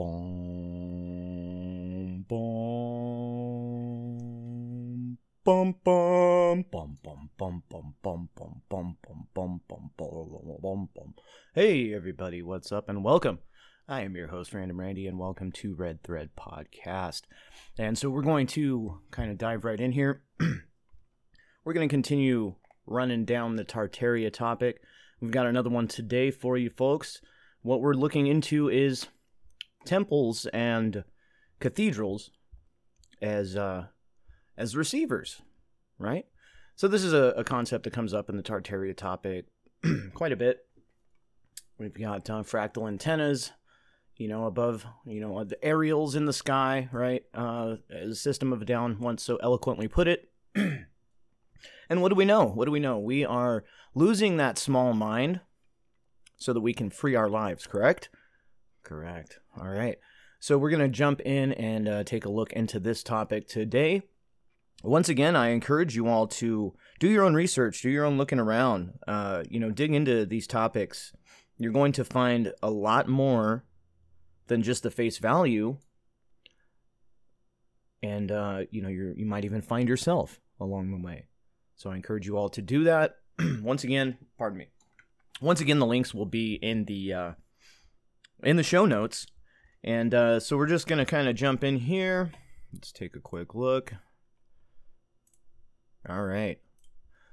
Bum, 0.00 0.16
bum, 2.26 2.64
bum, 5.44 6.64
bum, 6.64 6.64
bum, 6.64 7.28
bum, 7.36 7.62
bum, 7.68 7.92
bum, 8.00 8.24
bum, 8.32 8.62
bum, 8.70 8.96
bum, 8.96 8.96
bum, 9.36 9.60
bum, 9.68 9.90
bum, 9.98 10.58
bum, 10.62 10.88
bum. 10.94 11.14
Hey, 11.54 11.92
everybody, 11.92 12.40
what's 12.40 12.72
up, 12.72 12.88
and 12.88 13.04
welcome. 13.04 13.40
I 13.86 14.00
am 14.00 14.16
your 14.16 14.28
host, 14.28 14.54
Random 14.54 14.80
Randy, 14.80 15.06
and 15.06 15.18
welcome 15.18 15.52
to 15.52 15.74
Red 15.74 16.02
Thread 16.02 16.30
Podcast. 16.34 17.24
And 17.78 17.98
so 17.98 18.08
we're 18.08 18.22
going 18.22 18.46
to 18.46 19.02
kind 19.10 19.30
of 19.30 19.36
dive 19.36 19.66
right 19.66 19.78
in 19.78 19.92
here. 19.92 20.22
we're 20.40 21.74
going 21.74 21.86
to 21.86 21.92
continue 21.92 22.54
running 22.86 23.26
down 23.26 23.56
the 23.56 23.66
Tartaria 23.66 24.32
topic. 24.32 24.80
We've 25.20 25.30
got 25.30 25.46
another 25.46 25.68
one 25.68 25.88
today 25.88 26.30
for 26.30 26.56
you 26.56 26.70
folks. 26.70 27.20
What 27.60 27.82
we're 27.82 27.92
looking 27.92 28.28
into 28.28 28.70
is 28.70 29.06
temples 29.84 30.46
and 30.46 31.04
cathedrals 31.58 32.30
as 33.20 33.56
uh, 33.56 33.86
as 34.56 34.76
receivers, 34.76 35.42
right? 35.98 36.26
So 36.76 36.88
this 36.88 37.04
is 37.04 37.12
a, 37.12 37.34
a 37.36 37.44
concept 37.44 37.84
that 37.84 37.92
comes 37.92 38.14
up 38.14 38.30
in 38.30 38.36
the 38.36 38.42
Tartaria 38.42 38.96
topic 38.96 39.46
quite 40.14 40.32
a 40.32 40.36
bit. 40.36 40.66
We've 41.78 41.94
got 41.94 42.28
uh, 42.28 42.42
fractal 42.42 42.88
antennas, 42.88 43.52
you 44.16 44.28
know, 44.28 44.44
above, 44.44 44.86
you 45.06 45.20
know, 45.20 45.44
the 45.44 45.62
aerials 45.64 46.14
in 46.14 46.26
the 46.26 46.32
sky, 46.32 46.88
right? 46.92 47.24
Uh, 47.32 47.76
System 48.12 48.52
of 48.52 48.66
Down 48.66 48.98
once 48.98 49.22
so 49.22 49.36
eloquently 49.36 49.88
put 49.88 50.08
it. 50.08 50.30
and 50.54 52.02
what 52.02 52.10
do 52.10 52.14
we 52.14 52.26
know? 52.26 52.46
What 52.46 52.66
do 52.66 52.70
we 52.70 52.80
know? 52.80 52.98
We 52.98 53.24
are 53.24 53.64
losing 53.94 54.36
that 54.36 54.58
small 54.58 54.92
mind 54.92 55.40
so 56.36 56.52
that 56.52 56.60
we 56.60 56.74
can 56.74 56.90
free 56.90 57.14
our 57.14 57.28
lives, 57.28 57.66
correct? 57.66 58.10
Correct. 58.82 59.38
All 59.58 59.68
right. 59.68 59.98
So 60.38 60.56
we're 60.56 60.70
going 60.70 60.80
to 60.80 60.88
jump 60.88 61.20
in 61.20 61.52
and 61.52 61.86
uh, 61.88 62.04
take 62.04 62.24
a 62.24 62.30
look 62.30 62.52
into 62.54 62.80
this 62.80 63.02
topic 63.02 63.46
today. 63.46 64.02
Once 64.82 65.10
again, 65.10 65.36
I 65.36 65.48
encourage 65.50 65.94
you 65.94 66.08
all 66.08 66.26
to 66.26 66.74
do 66.98 67.08
your 67.08 67.24
own 67.24 67.34
research, 67.34 67.82
do 67.82 67.90
your 67.90 68.06
own 68.06 68.16
looking 68.16 68.38
around, 68.38 68.98
uh, 69.06 69.42
you 69.50 69.60
know, 69.60 69.70
dig 69.70 69.92
into 69.92 70.24
these 70.24 70.46
topics. 70.46 71.12
You're 71.58 71.72
going 71.72 71.92
to 71.92 72.04
find 72.04 72.54
a 72.62 72.70
lot 72.70 73.06
more 73.06 73.66
than 74.46 74.62
just 74.62 74.82
the 74.82 74.90
face 74.90 75.18
value. 75.18 75.76
And, 78.02 78.32
uh, 78.32 78.60
you 78.70 78.80
know, 78.80 78.88
you 78.88 79.12
you 79.14 79.26
might 79.26 79.44
even 79.44 79.60
find 79.60 79.86
yourself 79.86 80.40
along 80.58 80.90
the 80.90 81.06
way. 81.06 81.26
So 81.76 81.90
I 81.90 81.96
encourage 81.96 82.26
you 82.26 82.38
all 82.38 82.48
to 82.50 82.62
do 82.62 82.84
that. 82.84 83.16
Once 83.60 83.84
again, 83.84 84.16
pardon 84.38 84.58
me. 84.58 84.68
Once 85.42 85.60
again, 85.60 85.78
the 85.78 85.86
links 85.86 86.14
will 86.14 86.26
be 86.26 86.54
in 86.54 86.86
the 86.86 87.12
uh, 87.12 87.32
in 88.42 88.56
the 88.56 88.62
show 88.62 88.86
notes. 88.86 89.26
And 89.82 90.14
uh, 90.14 90.40
so 90.40 90.56
we're 90.56 90.66
just 90.66 90.86
going 90.86 90.98
to 90.98 91.04
kind 91.04 91.28
of 91.28 91.34
jump 91.34 91.64
in 91.64 91.76
here. 91.76 92.32
Let's 92.72 92.92
take 92.92 93.16
a 93.16 93.20
quick 93.20 93.54
look. 93.54 93.94
All 96.08 96.22
right. 96.22 96.58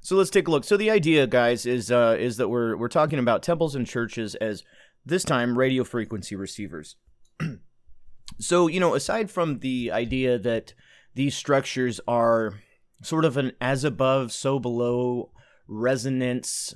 So 0.02 0.16
let's 0.16 0.30
take 0.30 0.48
a 0.48 0.52
look. 0.52 0.64
So 0.64 0.78
the 0.78 0.92
idea, 0.92 1.28
guys, 1.28 1.66
is 1.66 1.92
uh, 1.92 2.16
is 2.18 2.38
that 2.38 2.50
we're 2.50 2.78
we're 2.78 2.88
talking 2.88 3.20
about 3.20 3.44
temples 3.44 3.76
and 3.76 3.86
churches 3.86 4.36
as 4.36 4.64
this 5.06 5.24
time 5.24 5.58
radio 5.58 5.84
frequency 5.84 6.36
receivers. 6.36 6.96
so 8.40 8.68
you 8.68 8.80
know, 8.80 8.96
aside 8.96 9.30
from 9.30 9.60
the 9.60 9.92
idea 9.92 10.38
that 10.40 10.74
these 11.14 11.36
structures 11.36 12.00
are 12.08 12.60
sort 13.02 13.26
of 13.26 13.38
an 13.38 13.52
as 13.60 13.84
above, 13.84 14.32
so 14.32 14.60
below 14.60 15.32
resonance 15.68 16.74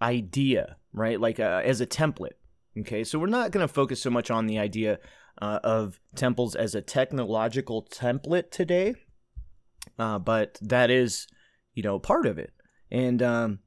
idea, 0.00 0.76
right? 0.92 1.20
Like 1.20 1.38
uh, 1.38 1.62
as 1.64 1.80
a 1.80 1.86
template. 1.86 2.36
Okay, 2.78 3.04
so 3.04 3.18
we're 3.18 3.26
not 3.26 3.52
going 3.52 3.66
to 3.66 3.72
focus 3.72 4.02
so 4.02 4.10
much 4.10 4.30
on 4.30 4.46
the 4.46 4.58
idea 4.58 4.98
uh, 5.40 5.60
of 5.62 6.00
temples 6.16 6.56
as 6.56 6.74
a 6.74 6.82
technological 6.82 7.84
template 7.84 8.50
today, 8.50 8.94
uh, 9.98 10.18
but 10.18 10.58
that 10.60 10.90
is, 10.90 11.28
you 11.74 11.82
know, 11.82 11.98
part 11.98 12.26
of 12.26 12.38
it. 12.38 12.52
And 12.90 13.22
um, 13.22 13.60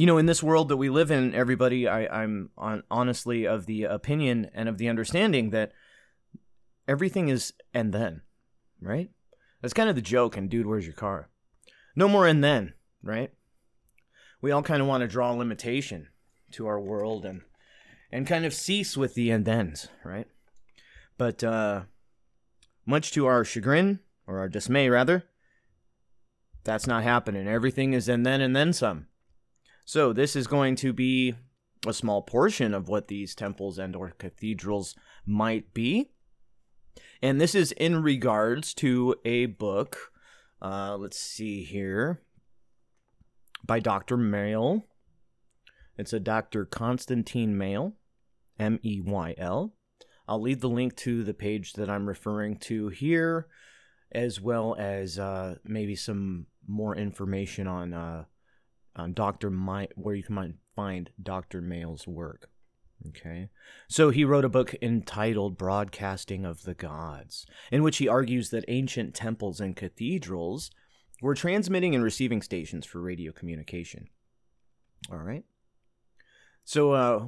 you 0.00 0.06
know, 0.06 0.16
in 0.16 0.24
this 0.24 0.42
world 0.42 0.70
that 0.70 0.78
we 0.78 0.88
live 0.88 1.10
in, 1.10 1.34
everybody, 1.34 1.86
I, 1.86 2.22
I'm 2.22 2.48
on, 2.56 2.82
honestly 2.90 3.46
of 3.46 3.66
the 3.66 3.84
opinion 3.84 4.50
and 4.54 4.66
of 4.66 4.78
the 4.78 4.88
understanding 4.88 5.50
that 5.50 5.72
everything 6.88 7.28
is 7.28 7.52
and 7.74 7.92
then, 7.92 8.22
right? 8.80 9.10
That's 9.60 9.74
kind 9.74 9.90
of 9.90 9.96
the 9.96 10.00
joke. 10.00 10.38
And 10.38 10.48
dude, 10.48 10.64
where's 10.64 10.86
your 10.86 10.94
car? 10.94 11.28
No 11.94 12.08
more 12.08 12.26
and 12.26 12.42
then, 12.42 12.72
right? 13.02 13.30
We 14.40 14.52
all 14.52 14.62
kind 14.62 14.80
of 14.80 14.88
want 14.88 15.02
to 15.02 15.06
draw 15.06 15.32
limitation 15.32 16.08
to 16.52 16.66
our 16.66 16.80
world 16.80 17.26
and 17.26 17.42
and 18.12 18.26
kind 18.26 18.44
of 18.44 18.54
cease 18.54 18.96
with 18.96 19.14
the 19.14 19.30
and 19.30 19.44
thens, 19.44 19.88
right? 20.04 20.26
But 21.16 21.44
uh, 21.44 21.82
much 22.86 23.12
to 23.12 23.26
our 23.26 23.44
chagrin, 23.44 24.00
or 24.26 24.38
our 24.38 24.48
dismay 24.48 24.88
rather, 24.88 25.24
that's 26.64 26.86
not 26.86 27.02
happening. 27.02 27.48
Everything 27.48 27.92
is 27.92 28.08
and 28.08 28.24
then 28.24 28.40
and 28.40 28.54
then 28.54 28.72
some. 28.72 29.06
So 29.84 30.12
this 30.12 30.36
is 30.36 30.46
going 30.46 30.76
to 30.76 30.92
be 30.92 31.34
a 31.86 31.92
small 31.92 32.22
portion 32.22 32.74
of 32.74 32.88
what 32.88 33.08
these 33.08 33.34
temples 33.34 33.78
and 33.78 33.96
or 33.96 34.12
cathedrals 34.18 34.94
might 35.26 35.72
be. 35.72 36.10
And 37.22 37.40
this 37.40 37.54
is 37.54 37.72
in 37.72 38.02
regards 38.02 38.74
to 38.74 39.14
a 39.24 39.46
book. 39.46 40.12
Uh, 40.60 40.96
let's 40.96 41.18
see 41.18 41.64
here. 41.64 42.20
By 43.64 43.80
Dr. 43.80 44.16
Meyl. 44.16 44.84
It's 45.96 46.12
a 46.12 46.20
Dr. 46.20 46.64
Constantine 46.64 47.54
Meyl. 47.56 47.94
M 48.60 48.78
E 48.84 49.00
Y 49.00 49.34
L. 49.38 49.74
I'll 50.28 50.40
leave 50.40 50.60
the 50.60 50.68
link 50.68 50.94
to 50.98 51.24
the 51.24 51.34
page 51.34 51.72
that 51.72 51.90
I'm 51.90 52.06
referring 52.06 52.58
to 52.58 52.88
here, 52.88 53.48
as 54.12 54.40
well 54.40 54.76
as 54.78 55.18
uh, 55.18 55.56
maybe 55.64 55.96
some 55.96 56.46
more 56.68 56.94
information 56.94 57.66
on 57.66 57.92
uh, 57.92 58.24
on 58.94 59.12
Doctor 59.14 59.50
My 59.50 59.88
where 59.96 60.14
you 60.14 60.22
can 60.22 60.58
find 60.76 61.10
Doctor 61.20 61.60
Meyl's 61.60 62.06
work. 62.06 62.48
Okay, 63.08 63.48
so 63.88 64.10
he 64.10 64.24
wrote 64.24 64.44
a 64.44 64.50
book 64.50 64.74
entitled 64.82 65.56
"Broadcasting 65.56 66.44
of 66.44 66.62
the 66.62 66.74
Gods," 66.74 67.46
in 67.72 67.82
which 67.82 67.96
he 67.96 68.06
argues 68.06 68.50
that 68.50 68.64
ancient 68.68 69.14
temples 69.14 69.58
and 69.58 69.74
cathedrals 69.74 70.70
were 71.22 71.34
transmitting 71.34 71.94
and 71.94 72.04
receiving 72.04 72.42
stations 72.42 72.86
for 72.86 73.00
radio 73.00 73.32
communication. 73.32 74.08
All 75.10 75.18
right. 75.18 75.44
So, 76.64 76.92
uh, 76.92 77.26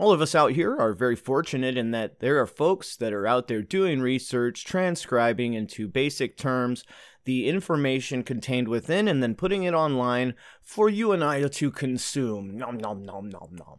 all 0.00 0.12
of 0.12 0.22
us 0.22 0.34
out 0.34 0.52
here 0.52 0.74
are 0.78 0.94
very 0.94 1.14
fortunate 1.14 1.76
in 1.76 1.90
that 1.90 2.20
there 2.20 2.40
are 2.40 2.46
folks 2.46 2.96
that 2.96 3.12
are 3.12 3.26
out 3.26 3.48
there 3.48 3.60
doing 3.60 4.00
research, 4.00 4.64
transcribing 4.64 5.52
into 5.52 5.86
basic 5.86 6.38
terms 6.38 6.84
the 7.26 7.46
information 7.46 8.22
contained 8.22 8.66
within, 8.66 9.06
and 9.06 9.22
then 9.22 9.34
putting 9.34 9.64
it 9.64 9.74
online 9.74 10.32
for 10.62 10.88
you 10.88 11.12
and 11.12 11.22
I 11.22 11.46
to 11.46 11.70
consume. 11.70 12.56
Nom, 12.56 12.78
nom, 12.78 13.04
nom, 13.04 13.28
nom, 13.28 13.50
nom. 13.52 13.78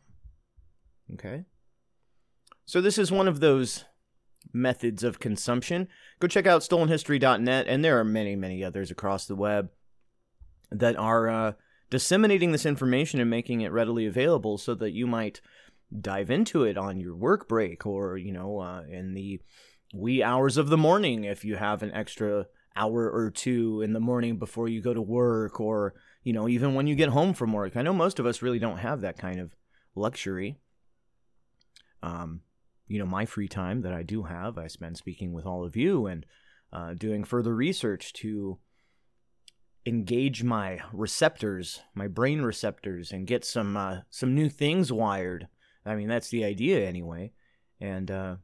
Okay? 1.15 1.45
So, 2.67 2.81
this 2.81 2.99
is 2.99 3.11
one 3.11 3.27
of 3.27 3.39
those 3.39 3.85
methods 4.53 5.03
of 5.03 5.19
consumption. 5.19 5.87
Go 6.19 6.27
check 6.27 6.45
out 6.45 6.61
stolenhistory.net, 6.61 7.65
and 7.67 7.83
there 7.83 7.99
are 7.99 8.03
many, 8.03 8.35
many 8.35 8.63
others 8.63 8.91
across 8.91 9.25
the 9.25 9.35
web 9.35 9.71
that 10.69 10.95
are 10.97 11.27
uh, 11.27 11.53
disseminating 11.89 12.51
this 12.51 12.67
information 12.67 13.19
and 13.19 13.29
making 13.29 13.61
it 13.61 13.71
readily 13.71 14.05
available 14.05 14.59
so 14.59 14.75
that 14.75 14.91
you 14.91 15.07
might 15.07 15.41
dive 15.99 16.29
into 16.29 16.63
it 16.63 16.77
on 16.77 16.99
your 16.99 17.15
work 17.15 17.47
break 17.47 17.85
or, 17.85 18.17
you 18.17 18.31
know, 18.31 18.59
uh, 18.59 18.83
in 18.89 19.13
the 19.13 19.41
wee 19.93 20.23
hours 20.23 20.57
of 20.57 20.69
the 20.69 20.77
morning 20.77 21.25
if 21.25 21.43
you 21.43 21.55
have 21.55 21.83
an 21.83 21.91
extra 21.91 22.45
hour 22.75 23.09
or 23.09 23.29
two 23.29 23.81
in 23.81 23.93
the 23.93 23.99
morning 23.99 24.37
before 24.37 24.69
you 24.69 24.81
go 24.81 24.93
to 24.93 25.01
work 25.01 25.59
or, 25.59 25.93
you 26.23 26.31
know, 26.31 26.47
even 26.47 26.73
when 26.73 26.87
you 26.87 26.95
get 26.95 27.09
home 27.09 27.33
from 27.33 27.51
work. 27.51 27.75
I 27.75 27.81
know 27.81 27.93
most 27.93 28.19
of 28.19 28.25
us 28.25 28.41
really 28.41 28.59
don't 28.59 28.77
have 28.77 29.01
that 29.01 29.17
kind 29.17 29.39
of 29.39 29.55
luxury. 29.95 30.57
Um, 32.01 32.41
you 32.87 32.99
know, 32.99 33.05
my 33.05 33.25
free 33.25 33.47
time 33.47 33.81
that 33.81 33.93
I 33.93 34.03
do 34.03 34.23
have, 34.23 34.57
I 34.57 34.67
spend 34.67 34.97
speaking 34.97 35.33
with 35.33 35.45
all 35.45 35.65
of 35.65 35.75
you 35.75 36.07
and 36.07 36.25
uh, 36.71 36.93
doing 36.93 37.23
further 37.23 37.53
research 37.53 38.13
to 38.13 38.59
engage 39.85 40.43
my 40.43 40.79
receptors, 40.93 41.81
my 41.93 42.07
brain 42.07 42.41
receptors, 42.41 43.11
and 43.11 43.27
get 43.27 43.43
some 43.43 43.75
uh, 43.75 43.99
some 44.09 44.35
new 44.35 44.49
things 44.49 44.91
wired 44.91 45.47
I 45.85 45.95
mean, 45.95 46.07
that's 46.07 46.29
the 46.29 46.43
idea 46.43 46.87
anyway. 46.87 47.31
And 47.79 48.11
uh, 48.11 48.35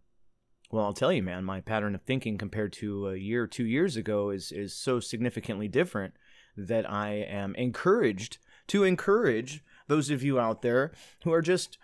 well, 0.71 0.85
I'll 0.85 0.93
tell 0.93 1.13
you, 1.13 1.23
man, 1.23 1.43
my 1.43 1.61
pattern 1.61 1.95
of 1.95 2.01
thinking 2.01 2.37
compared 2.37 2.73
to 2.73 3.09
a 3.09 3.15
year 3.15 3.43
or 3.43 3.47
two 3.47 3.65
years 3.65 3.95
ago 3.95 4.29
is 4.31 4.51
is 4.51 4.73
so 4.73 4.99
significantly 4.99 5.67
different 5.67 6.13
that 6.55 6.89
I 6.89 7.09
am 7.09 7.55
encouraged 7.55 8.39
to 8.67 8.83
encourage 8.83 9.63
those 9.87 10.09
of 10.09 10.23
you 10.23 10.39
out 10.39 10.61
there 10.61 10.91
who 11.23 11.31
are 11.31 11.41
just 11.41 11.77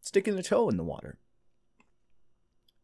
sticking 0.00 0.34
the 0.34 0.42
toe 0.42 0.68
in 0.68 0.76
the 0.76 0.84
water 0.84 1.18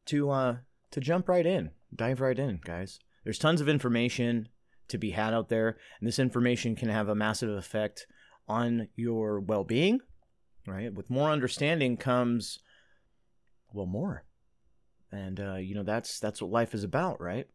to 0.07 0.31
uh 0.31 0.57
to 0.91 1.01
jump 1.01 1.29
right 1.29 1.47
in, 1.47 1.71
dive 1.95 2.21
right 2.21 2.39
in, 2.39 2.61
guys. 2.65 2.99
There's 3.25 3.39
tons 3.39 3.61
of 3.61 3.69
information 3.69 4.49
to 4.89 4.97
be 4.97 5.11
had 5.11 5.35
out 5.35 5.49
there, 5.49 5.77
and 6.01 6.09
this 6.09 6.19
information 6.19 6.77
can 6.77 6.89
have 6.89 7.09
a 7.09 7.15
massive 7.15 7.51
effect 7.51 8.07
on 8.49 8.89
your 8.97 9.41
well-being, 9.41 10.01
right? 10.69 10.93
With 10.93 11.11
more 11.11 11.31
understanding 11.31 11.97
comes 11.97 12.59
well, 13.73 13.87
more. 13.87 14.25
And 15.11 15.41
uh, 15.41 15.57
you 15.57 15.75
know, 15.75 15.83
that's 15.83 16.19
that's 16.21 16.43
what 16.43 16.51
life 16.51 16.75
is 16.75 16.85
about, 16.85 17.21
right? 17.21 17.47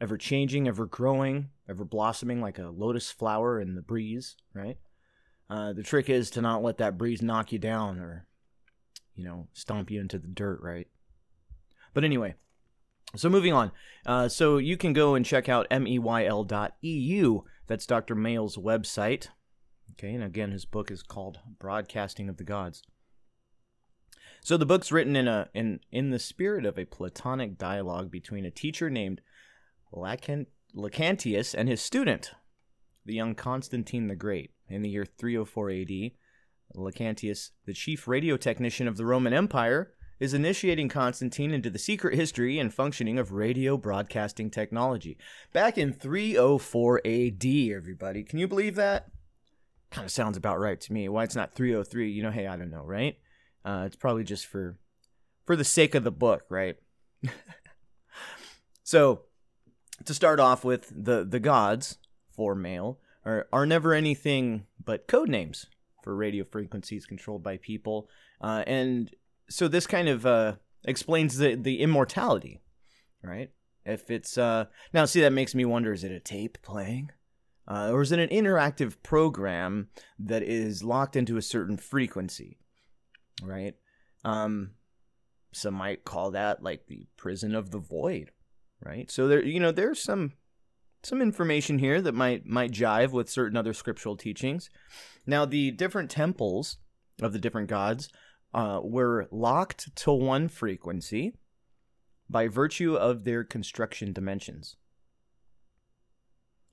Ever 0.00 0.16
changing, 0.16 0.68
ever 0.68 0.86
growing, 0.86 1.50
ever 1.68 1.84
blossoming 1.84 2.40
like 2.40 2.58
a 2.58 2.68
lotus 2.68 3.10
flower 3.10 3.60
in 3.60 3.74
the 3.74 3.82
breeze, 3.82 4.36
right? 4.52 4.76
Uh, 5.48 5.72
the 5.72 5.82
trick 5.82 6.10
is 6.10 6.30
to 6.30 6.42
not 6.42 6.62
let 6.62 6.78
that 6.78 6.98
breeze 6.98 7.22
knock 7.22 7.52
you 7.52 7.58
down 7.58 8.00
or, 8.00 8.26
you 9.14 9.24
know, 9.24 9.46
stomp 9.52 9.90
you 9.90 10.00
into 10.00 10.18
the 10.18 10.26
dirt, 10.26 10.60
right? 10.60 10.88
But 11.94 12.04
anyway, 12.04 12.34
so 13.14 13.30
moving 13.30 13.52
on. 13.52 13.70
Uh, 14.04 14.28
so 14.28 14.58
you 14.58 14.76
can 14.76 14.92
go 14.92 15.14
and 15.14 15.24
check 15.24 15.48
out 15.48 15.70
meyl.eu. 15.70 17.40
That's 17.68 17.86
Dr. 17.86 18.14
Meyl's 18.14 18.56
website. 18.56 19.28
Okay, 19.98 20.14
and 20.14 20.22
again, 20.22 20.50
his 20.50 20.66
book 20.66 20.90
is 20.90 21.02
called 21.02 21.38
Broadcasting 21.58 22.28
of 22.28 22.36
the 22.36 22.44
Gods. 22.44 22.82
So 24.42 24.56
the 24.56 24.66
book's 24.66 24.92
written 24.92 25.16
in 25.16 25.26
a 25.26 25.48
in 25.54 25.80
in 25.90 26.10
the 26.10 26.18
spirit 26.18 26.66
of 26.66 26.78
a 26.78 26.84
Platonic 26.84 27.56
dialogue 27.56 28.10
between 28.10 28.44
a 28.44 28.50
teacher 28.50 28.90
named 28.90 29.22
Lacant- 29.92 30.48
Lactantius 30.74 31.54
and 31.54 31.68
his 31.68 31.80
student, 31.80 32.32
the 33.04 33.14
young 33.14 33.34
Constantine 33.34 34.08
the 34.08 34.16
Great. 34.16 34.52
In 34.68 34.82
the 34.82 34.90
year 34.90 35.04
304 35.04 35.70
AD, 35.70 36.10
Lactantius, 36.74 37.50
the 37.64 37.72
chief 37.72 38.06
radio 38.06 38.36
technician 38.36 38.88
of 38.88 38.96
the 38.96 39.06
Roman 39.06 39.32
Empire, 39.32 39.92
is 40.18 40.34
initiating 40.34 40.88
Constantine 40.88 41.52
into 41.52 41.70
the 41.70 41.78
secret 41.78 42.14
history 42.14 42.58
and 42.58 42.74
functioning 42.74 43.18
of 43.18 43.32
radio 43.32 43.76
broadcasting 43.76 44.50
technology. 44.50 45.18
Back 45.52 45.78
in 45.78 45.92
304 45.92 47.00
AD, 47.04 47.44
everybody. 47.74 48.24
Can 48.24 48.38
you 48.38 48.48
believe 48.48 48.74
that? 48.74 49.08
Kind 49.90 50.04
of 50.04 50.10
sounds 50.10 50.36
about 50.36 50.58
right 50.58 50.80
to 50.80 50.92
me. 50.92 51.08
Why 51.08 51.24
it's 51.24 51.36
not 51.36 51.54
303, 51.54 52.10
you 52.10 52.22
know, 52.22 52.30
hey, 52.30 52.46
I 52.46 52.56
don't 52.56 52.70
know, 52.70 52.82
right? 52.82 53.16
Uh, 53.64 53.84
it's 53.86 53.96
probably 53.96 54.24
just 54.24 54.46
for 54.46 54.78
for 55.44 55.56
the 55.56 55.64
sake 55.64 55.94
of 55.94 56.04
the 56.04 56.10
book, 56.10 56.44
right? 56.48 56.76
so, 58.82 59.22
to 60.04 60.12
start 60.12 60.40
off 60.40 60.64
with, 60.64 60.92
the 60.94 61.24
the 61.24 61.40
gods 61.40 61.98
for 62.30 62.54
Meyl 62.54 62.98
are 63.24 63.48
are 63.52 63.66
never 63.66 63.94
anything 63.94 64.66
but 64.84 65.08
code 65.08 65.28
names 65.28 65.66
for 66.02 66.14
radio 66.14 66.44
frequencies 66.44 67.06
controlled 67.06 67.42
by 67.42 67.56
people, 67.56 68.08
uh, 68.40 68.62
and 68.66 69.14
so 69.48 69.68
this 69.68 69.86
kind 69.86 70.08
of 70.08 70.26
uh, 70.26 70.54
explains 70.84 71.38
the 71.38 71.54
the 71.54 71.80
immortality, 71.80 72.60
right? 73.22 73.50
If 73.84 74.10
it's 74.10 74.36
uh, 74.36 74.66
now, 74.92 75.04
see 75.04 75.20
that 75.20 75.32
makes 75.32 75.54
me 75.54 75.64
wonder: 75.64 75.92
is 75.92 76.04
it 76.04 76.12
a 76.12 76.20
tape 76.20 76.58
playing, 76.62 77.10
uh, 77.68 77.90
or 77.92 78.02
is 78.02 78.12
it 78.12 78.18
an 78.18 78.28
interactive 78.28 78.96
program 79.02 79.88
that 80.18 80.42
is 80.42 80.84
locked 80.84 81.16
into 81.16 81.36
a 81.36 81.42
certain 81.42 81.76
frequency, 81.76 82.58
right? 83.42 83.74
Um, 84.24 84.72
some 85.52 85.74
might 85.74 86.04
call 86.04 86.32
that 86.32 86.62
like 86.62 86.86
the 86.86 87.06
prison 87.16 87.54
of 87.54 87.70
the 87.70 87.78
void, 87.78 88.30
right? 88.84 89.10
So 89.10 89.26
there, 89.26 89.44
you 89.44 89.60
know, 89.60 89.72
there's 89.72 90.02
some 90.02 90.34
some 91.02 91.22
information 91.22 91.78
here 91.78 92.00
that 92.02 92.14
might 92.14 92.46
might 92.46 92.72
jive 92.72 93.12
with 93.12 93.30
certain 93.30 93.56
other 93.56 93.72
scriptural 93.72 94.16
teachings. 94.16 94.70
Now, 95.26 95.44
the 95.44 95.70
different 95.70 96.10
temples 96.10 96.78
of 97.22 97.32
the 97.32 97.38
different 97.38 97.68
gods 97.68 98.08
uh, 98.52 98.80
were 98.82 99.28
locked 99.30 99.94
to 99.96 100.12
one 100.12 100.48
frequency 100.48 101.34
by 102.28 102.48
virtue 102.48 102.94
of 102.94 103.24
their 103.24 103.44
construction 103.44 104.12
dimensions. 104.12 104.76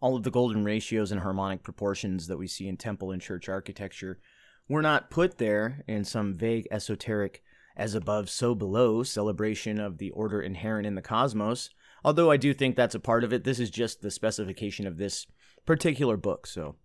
All 0.03 0.17
of 0.17 0.23
the 0.23 0.31
golden 0.31 0.65
ratios 0.65 1.13
and 1.13 1.21
harmonic 1.21 1.63
proportions 1.63 2.27
that 2.27 2.37
we 2.37 2.45
see 2.45 2.67
in 2.67 2.75
temple 2.75 3.11
and 3.11 3.21
church 3.21 3.47
architecture 3.47 4.19
were 4.67 4.81
not 4.81 5.09
put 5.09 5.37
there 5.37 5.85
in 5.87 6.03
some 6.03 6.33
vague 6.33 6.67
esoteric 6.69 7.41
as 7.77 7.95
above 7.95 8.29
so 8.29 8.53
below 8.53 9.03
celebration 9.03 9.79
of 9.79 9.99
the 9.99 10.11
order 10.11 10.41
inherent 10.41 10.85
in 10.85 10.95
the 10.95 11.01
cosmos 11.01 11.69
although 12.03 12.29
i 12.29 12.37
do 12.37 12.53
think 12.53 12.75
that's 12.75 12.93
a 12.93 12.99
part 12.99 13.23
of 13.23 13.33
it 13.33 13.43
this 13.43 13.59
is 13.59 13.71
just 13.71 14.01
the 14.01 14.11
specification 14.11 14.85
of 14.85 14.97
this 14.97 15.25
particular 15.65 16.15
book 16.15 16.45
so 16.45 16.75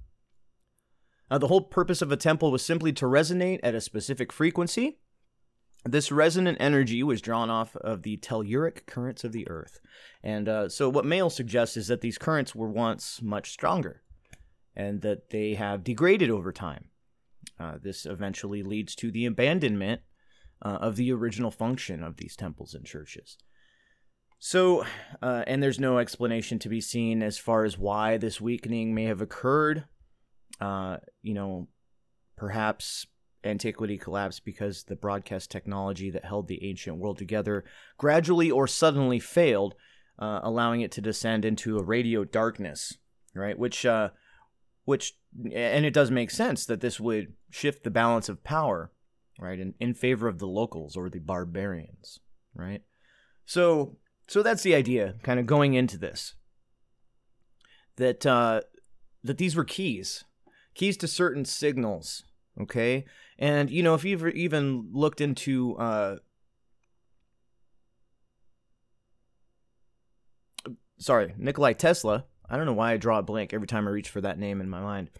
uh, 1.30 1.38
the 1.38 1.48
whole 1.48 1.60
purpose 1.60 2.00
of 2.00 2.10
a 2.10 2.16
temple 2.16 2.50
was 2.50 2.64
simply 2.64 2.92
to 2.92 3.04
resonate 3.04 3.60
at 3.62 3.74
a 3.74 3.80
specific 3.80 4.32
frequency. 4.32 4.98
This 5.84 6.10
resonant 6.12 6.58
energy 6.60 7.02
was 7.02 7.20
drawn 7.20 7.50
off 7.50 7.76
of 7.76 8.02
the 8.02 8.16
telluric 8.18 8.86
currents 8.86 9.24
of 9.24 9.32
the 9.32 9.48
earth. 9.48 9.80
And 10.22 10.48
uh, 10.48 10.68
so, 10.68 10.88
what 10.88 11.04
Meyl 11.04 11.30
suggests 11.30 11.76
is 11.76 11.86
that 11.88 12.00
these 12.00 12.18
currents 12.18 12.54
were 12.54 12.68
once 12.68 13.22
much 13.22 13.50
stronger 13.50 14.02
and 14.74 15.00
that 15.02 15.30
they 15.30 15.54
have 15.54 15.84
degraded 15.84 16.30
over 16.30 16.52
time. 16.52 16.86
Uh, 17.58 17.74
this 17.82 18.06
eventually 18.06 18.62
leads 18.62 18.94
to 18.96 19.10
the 19.10 19.26
abandonment 19.26 20.02
uh, 20.62 20.78
of 20.80 20.96
the 20.96 21.12
original 21.12 21.50
function 21.50 22.02
of 22.02 22.16
these 22.16 22.36
temples 22.36 22.74
and 22.74 22.84
churches. 22.84 23.38
So, 24.40 24.84
uh, 25.22 25.42
and 25.46 25.62
there's 25.62 25.80
no 25.80 25.98
explanation 25.98 26.58
to 26.60 26.68
be 26.68 26.80
seen 26.80 27.22
as 27.22 27.38
far 27.38 27.64
as 27.64 27.78
why 27.78 28.18
this 28.18 28.40
weakening 28.40 28.94
may 28.94 29.04
have 29.04 29.20
occurred 29.20 29.84
uh, 30.60 30.98
you 31.22 31.34
know, 31.34 31.68
perhaps 32.36 33.06
antiquity 33.48 33.98
collapsed 33.98 34.44
because 34.44 34.84
the 34.84 34.96
broadcast 34.96 35.50
technology 35.50 36.10
that 36.10 36.24
held 36.24 36.48
the 36.48 36.64
ancient 36.64 36.98
world 36.98 37.18
together 37.18 37.64
gradually 37.96 38.50
or 38.50 38.66
suddenly 38.66 39.18
failed, 39.18 39.74
uh, 40.18 40.40
allowing 40.42 40.80
it 40.80 40.92
to 40.92 41.00
descend 41.00 41.44
into 41.44 41.78
a 41.78 41.82
radio 41.82 42.24
darkness, 42.24 42.98
right? 43.34 43.58
Which, 43.58 43.84
uh, 43.84 44.10
which, 44.84 45.14
and 45.52 45.84
it 45.84 45.92
does 45.92 46.10
make 46.10 46.30
sense 46.30 46.66
that 46.66 46.80
this 46.80 47.00
would 47.00 47.32
shift 47.50 47.84
the 47.84 47.90
balance 47.90 48.28
of 48.28 48.44
power, 48.44 48.92
right, 49.38 49.58
in, 49.58 49.74
in 49.80 49.94
favor 49.94 50.28
of 50.28 50.38
the 50.38 50.46
locals 50.46 50.96
or 50.96 51.10
the 51.10 51.18
barbarians, 51.18 52.20
right? 52.54 52.82
So, 53.46 53.96
so 54.28 54.42
that's 54.42 54.62
the 54.62 54.74
idea, 54.74 55.14
kind 55.22 55.40
of 55.40 55.46
going 55.46 55.74
into 55.74 55.98
this. 55.98 56.34
That 57.96 58.24
uh, 58.24 58.60
that 59.24 59.38
these 59.38 59.56
were 59.56 59.64
keys 59.64 60.24
keys 60.78 60.96
to 60.96 61.08
certain 61.08 61.44
signals. 61.44 62.24
Okay, 62.58 63.04
and 63.38 63.70
you 63.70 63.82
know 63.82 63.94
if 63.94 64.04
you've 64.04 64.26
even 64.28 64.90
looked 64.92 65.20
into 65.20 65.76
uh, 65.76 66.16
sorry, 70.98 71.34
Nikolai 71.38 71.72
Tesla. 71.72 72.24
I 72.50 72.56
don't 72.56 72.66
know 72.66 72.72
why 72.72 72.92
I 72.92 72.96
draw 72.96 73.18
a 73.18 73.22
blank 73.22 73.52
every 73.52 73.66
time 73.66 73.86
I 73.86 73.90
reach 73.90 74.08
for 74.08 74.20
that 74.20 74.38
name 74.38 74.60
in 74.60 74.68
my 74.68 74.80
mind. 74.80 75.10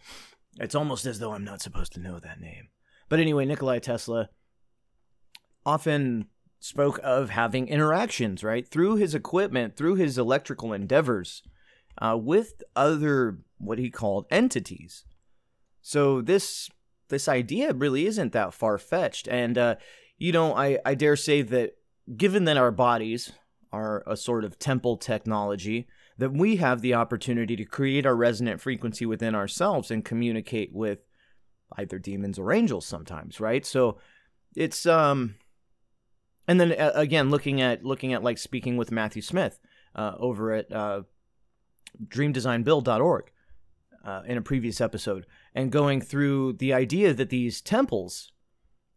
It's 0.58 0.74
almost 0.74 1.06
as 1.06 1.18
though 1.18 1.32
I'm 1.32 1.44
not 1.44 1.62
supposed 1.62 1.92
to 1.92 2.00
know 2.00 2.18
that 2.18 2.40
name. 2.40 2.68
But 3.08 3.20
anyway, 3.20 3.44
Nikolai 3.44 3.78
Tesla 3.78 4.28
often 5.64 6.26
spoke 6.58 6.98
of 7.02 7.30
having 7.30 7.68
interactions, 7.68 8.42
right, 8.42 8.66
through 8.66 8.96
his 8.96 9.14
equipment, 9.14 9.76
through 9.76 9.94
his 9.94 10.18
electrical 10.18 10.72
endeavors, 10.72 11.42
uh, 12.00 12.18
with 12.20 12.62
other 12.74 13.38
what 13.58 13.78
he 13.78 13.90
called 13.90 14.26
entities. 14.30 15.04
So 15.80 16.20
this 16.20 16.68
this 17.08 17.28
idea 17.28 17.72
really 17.72 18.06
isn't 18.06 18.32
that 18.32 18.54
far 18.54 18.78
fetched, 18.78 19.28
and 19.28 19.56
uh, 19.56 19.74
you 20.16 20.32
know, 20.32 20.54
I 20.54 20.78
I 20.84 20.94
dare 20.94 21.16
say 21.16 21.42
that 21.42 21.76
given 22.16 22.44
that 22.44 22.56
our 22.56 22.70
bodies 22.70 23.32
are 23.72 24.02
a 24.06 24.16
sort 24.16 24.44
of 24.44 24.58
temple 24.58 24.96
technology, 24.96 25.86
that 26.16 26.32
we 26.32 26.56
have 26.56 26.80
the 26.80 26.94
opportunity 26.94 27.54
to 27.56 27.64
create 27.64 28.06
our 28.06 28.16
resonant 28.16 28.60
frequency 28.60 29.06
within 29.06 29.34
ourselves 29.34 29.90
and 29.90 30.04
communicate 30.04 30.72
with 30.72 31.00
either 31.76 31.98
demons 31.98 32.38
or 32.38 32.52
angels 32.52 32.86
sometimes, 32.86 33.40
right? 33.40 33.64
So 33.64 33.98
it's 34.56 34.86
um 34.86 35.36
and 36.46 36.60
then 36.60 36.72
uh, 36.72 36.92
again 36.94 37.30
looking 37.30 37.60
at 37.60 37.84
looking 37.84 38.12
at 38.12 38.24
like 38.24 38.38
speaking 38.38 38.76
with 38.76 38.90
Matthew 38.90 39.22
Smith 39.22 39.60
uh, 39.94 40.14
over 40.18 40.52
at 40.52 40.72
uh, 40.72 41.02
dreamdesignbuild.org 42.06 43.30
uh, 44.04 44.22
in 44.26 44.38
a 44.38 44.42
previous 44.42 44.80
episode 44.80 45.26
and 45.54 45.72
going 45.72 46.00
through 46.00 46.54
the 46.54 46.72
idea 46.72 47.12
that 47.14 47.30
these 47.30 47.60
temples 47.60 48.32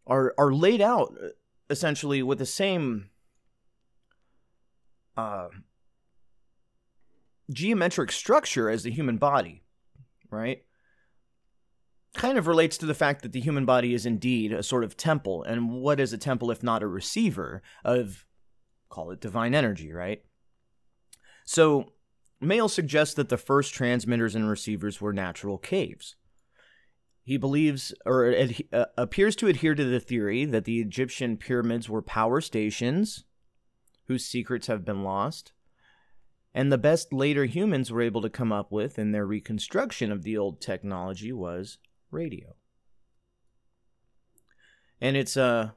are 0.06 0.34
are 0.38 0.52
laid 0.52 0.80
out 0.80 1.14
uh, 1.22 1.28
essentially 1.70 2.22
with 2.22 2.38
the 2.38 2.46
same 2.46 3.10
uh, 5.16 5.48
geometric 7.50 8.12
structure 8.12 8.68
as 8.68 8.82
the 8.82 8.90
human 8.90 9.16
body, 9.16 9.62
right? 10.30 10.64
Kind 12.14 12.36
of 12.36 12.46
relates 12.46 12.76
to 12.78 12.86
the 12.86 12.94
fact 12.94 13.22
that 13.22 13.32
the 13.32 13.40
human 13.40 13.64
body 13.64 13.94
is 13.94 14.04
indeed 14.04 14.52
a 14.52 14.62
sort 14.62 14.84
of 14.84 14.96
temple, 14.96 15.42
and 15.42 15.70
what 15.70 16.00
is 16.00 16.12
a 16.12 16.18
temple 16.18 16.50
if 16.50 16.62
not 16.62 16.82
a 16.82 16.86
receiver 16.86 17.62
of, 17.84 18.26
call 18.88 19.10
it 19.10 19.20
divine 19.20 19.54
energy, 19.54 19.92
right? 19.92 20.22
So 21.44 21.92
Meyl 22.42 22.68
suggests 22.68 23.14
that 23.14 23.28
the 23.28 23.38
first 23.38 23.72
transmitters 23.72 24.34
and 24.34 24.48
receivers 24.48 25.00
were 25.00 25.12
natural 25.12 25.58
caves. 25.58 26.16
He 27.24 27.36
believes, 27.36 27.94
or 28.04 28.32
ad- 28.32 28.64
uh, 28.72 28.86
appears 28.98 29.36
to 29.36 29.46
adhere 29.46 29.74
to 29.74 29.84
the 29.84 30.00
theory 30.00 30.44
that 30.44 30.64
the 30.64 30.80
Egyptian 30.80 31.36
pyramids 31.36 31.88
were 31.88 32.02
power 32.02 32.40
stations 32.40 33.24
whose 34.06 34.24
secrets 34.24 34.66
have 34.66 34.84
been 34.84 35.04
lost, 35.04 35.52
and 36.52 36.70
the 36.70 36.78
best 36.78 37.12
later 37.12 37.44
humans 37.44 37.90
were 37.90 38.02
able 38.02 38.20
to 38.22 38.28
come 38.28 38.52
up 38.52 38.72
with 38.72 38.98
in 38.98 39.12
their 39.12 39.24
reconstruction 39.24 40.10
of 40.10 40.22
the 40.22 40.36
old 40.36 40.60
technology 40.60 41.32
was 41.32 41.78
radio. 42.10 42.56
And 45.00 45.16
it's 45.16 45.36
uh, 45.36 45.70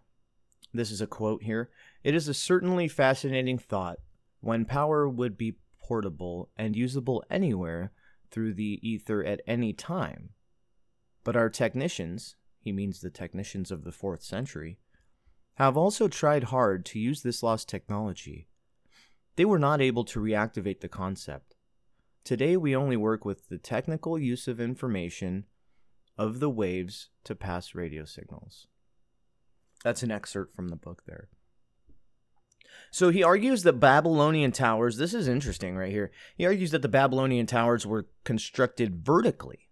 This 0.73 0.91
is 0.91 0.99
a 1.01 1.07
quote 1.07 1.43
here. 1.43 1.69
It 2.03 2.13
is 2.13 2.27
a 2.27 2.33
certainly 2.33 2.87
fascinating 2.87 3.57
thought 3.57 3.99
when 4.41 4.65
power 4.65 5.07
would 5.07 5.37
be 5.37 5.57
portable 5.79 6.49
and 6.57 6.75
usable 6.75 7.23
anywhere 7.29 7.91
through 8.29 8.55
the 8.55 8.79
ether 8.81 9.23
at 9.23 9.41
any 9.47 9.71
time. 9.71 10.29
But 11.25 11.35
our 11.35 11.49
technicians, 11.49 12.35
he 12.61 12.71
means 12.71 13.01
the 13.01 13.09
technicians 13.09 13.71
of 13.71 13.83
the 13.83 13.91
fourth 13.91 14.23
century, 14.23 14.77
have 15.55 15.75
also 15.75 16.07
tried 16.07 16.45
hard 16.45 16.85
to 16.85 16.99
use 16.99 17.23
this 17.23 17.43
lost 17.43 17.67
technology. 17.67 18.47
They 19.35 19.43
were 19.43 19.59
not 19.59 19.81
able 19.81 20.05
to 20.05 20.21
reactivate 20.21 20.79
the 20.79 20.87
concept. 20.87 21.55
Today, 22.23 22.55
we 22.55 22.75
only 22.75 22.95
work 22.95 23.25
with 23.25 23.49
the 23.49 23.57
technical 23.57 24.17
use 24.17 24.47
of 24.47 24.61
information 24.61 25.45
of 26.17 26.39
the 26.39 26.49
waves 26.49 27.09
to 27.23 27.35
pass 27.35 27.75
radio 27.75 28.05
signals. 28.05 28.67
That's 29.83 30.03
an 30.03 30.11
excerpt 30.11 30.55
from 30.55 30.69
the 30.69 30.75
book 30.75 31.03
there. 31.05 31.29
So 32.91 33.09
he 33.09 33.23
argues 33.23 33.63
that 33.63 33.79
Babylonian 33.79 34.51
towers, 34.51 34.97
this 34.97 35.13
is 35.13 35.27
interesting 35.27 35.75
right 35.75 35.91
here. 35.91 36.11
He 36.37 36.45
argues 36.45 36.71
that 36.71 36.81
the 36.81 36.87
Babylonian 36.87 37.45
towers 37.45 37.85
were 37.85 38.07
constructed 38.23 39.05
vertically, 39.05 39.64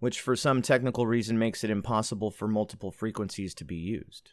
which 0.00 0.20
for 0.20 0.36
some 0.36 0.62
technical 0.62 1.06
reason 1.06 1.38
makes 1.38 1.64
it 1.64 1.70
impossible 1.70 2.30
for 2.30 2.46
multiple 2.46 2.90
frequencies 2.90 3.54
to 3.54 3.64
be 3.64 3.76
used. 3.76 4.32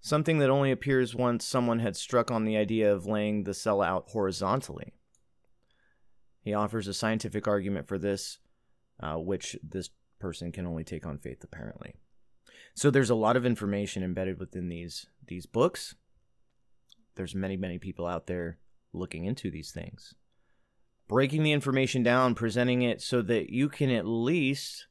Something 0.00 0.38
that 0.38 0.50
only 0.50 0.70
appears 0.70 1.16
once 1.16 1.44
someone 1.44 1.80
had 1.80 1.96
struck 1.96 2.30
on 2.30 2.44
the 2.44 2.56
idea 2.56 2.92
of 2.92 3.06
laying 3.06 3.42
the 3.42 3.54
cell 3.54 3.82
out 3.82 4.10
horizontally. 4.10 4.92
He 6.42 6.54
offers 6.54 6.86
a 6.86 6.94
scientific 6.94 7.48
argument 7.48 7.88
for 7.88 7.98
this, 7.98 8.38
uh, 9.00 9.14
which 9.14 9.56
this 9.68 9.90
person 10.20 10.52
can 10.52 10.64
only 10.64 10.84
take 10.84 11.04
on 11.04 11.18
faith, 11.18 11.42
apparently. 11.42 11.96
So 12.74 12.88
there's 12.88 13.10
a 13.10 13.16
lot 13.16 13.36
of 13.36 13.44
information 13.44 14.04
embedded 14.04 14.38
within 14.38 14.68
these 14.68 15.06
these 15.26 15.46
books. 15.46 15.96
There's 17.16 17.34
many 17.34 17.56
many 17.56 17.78
people 17.78 18.06
out 18.06 18.28
there 18.28 18.58
looking 18.92 19.24
into 19.24 19.50
these 19.50 19.72
things. 19.72 20.14
Breaking 21.08 21.42
the 21.42 21.52
information 21.52 22.02
down, 22.02 22.34
presenting 22.34 22.82
it 22.82 23.00
so 23.00 23.22
that 23.22 23.50
you 23.50 23.68
can 23.68 23.90
at 23.90 24.06
least 24.06 24.86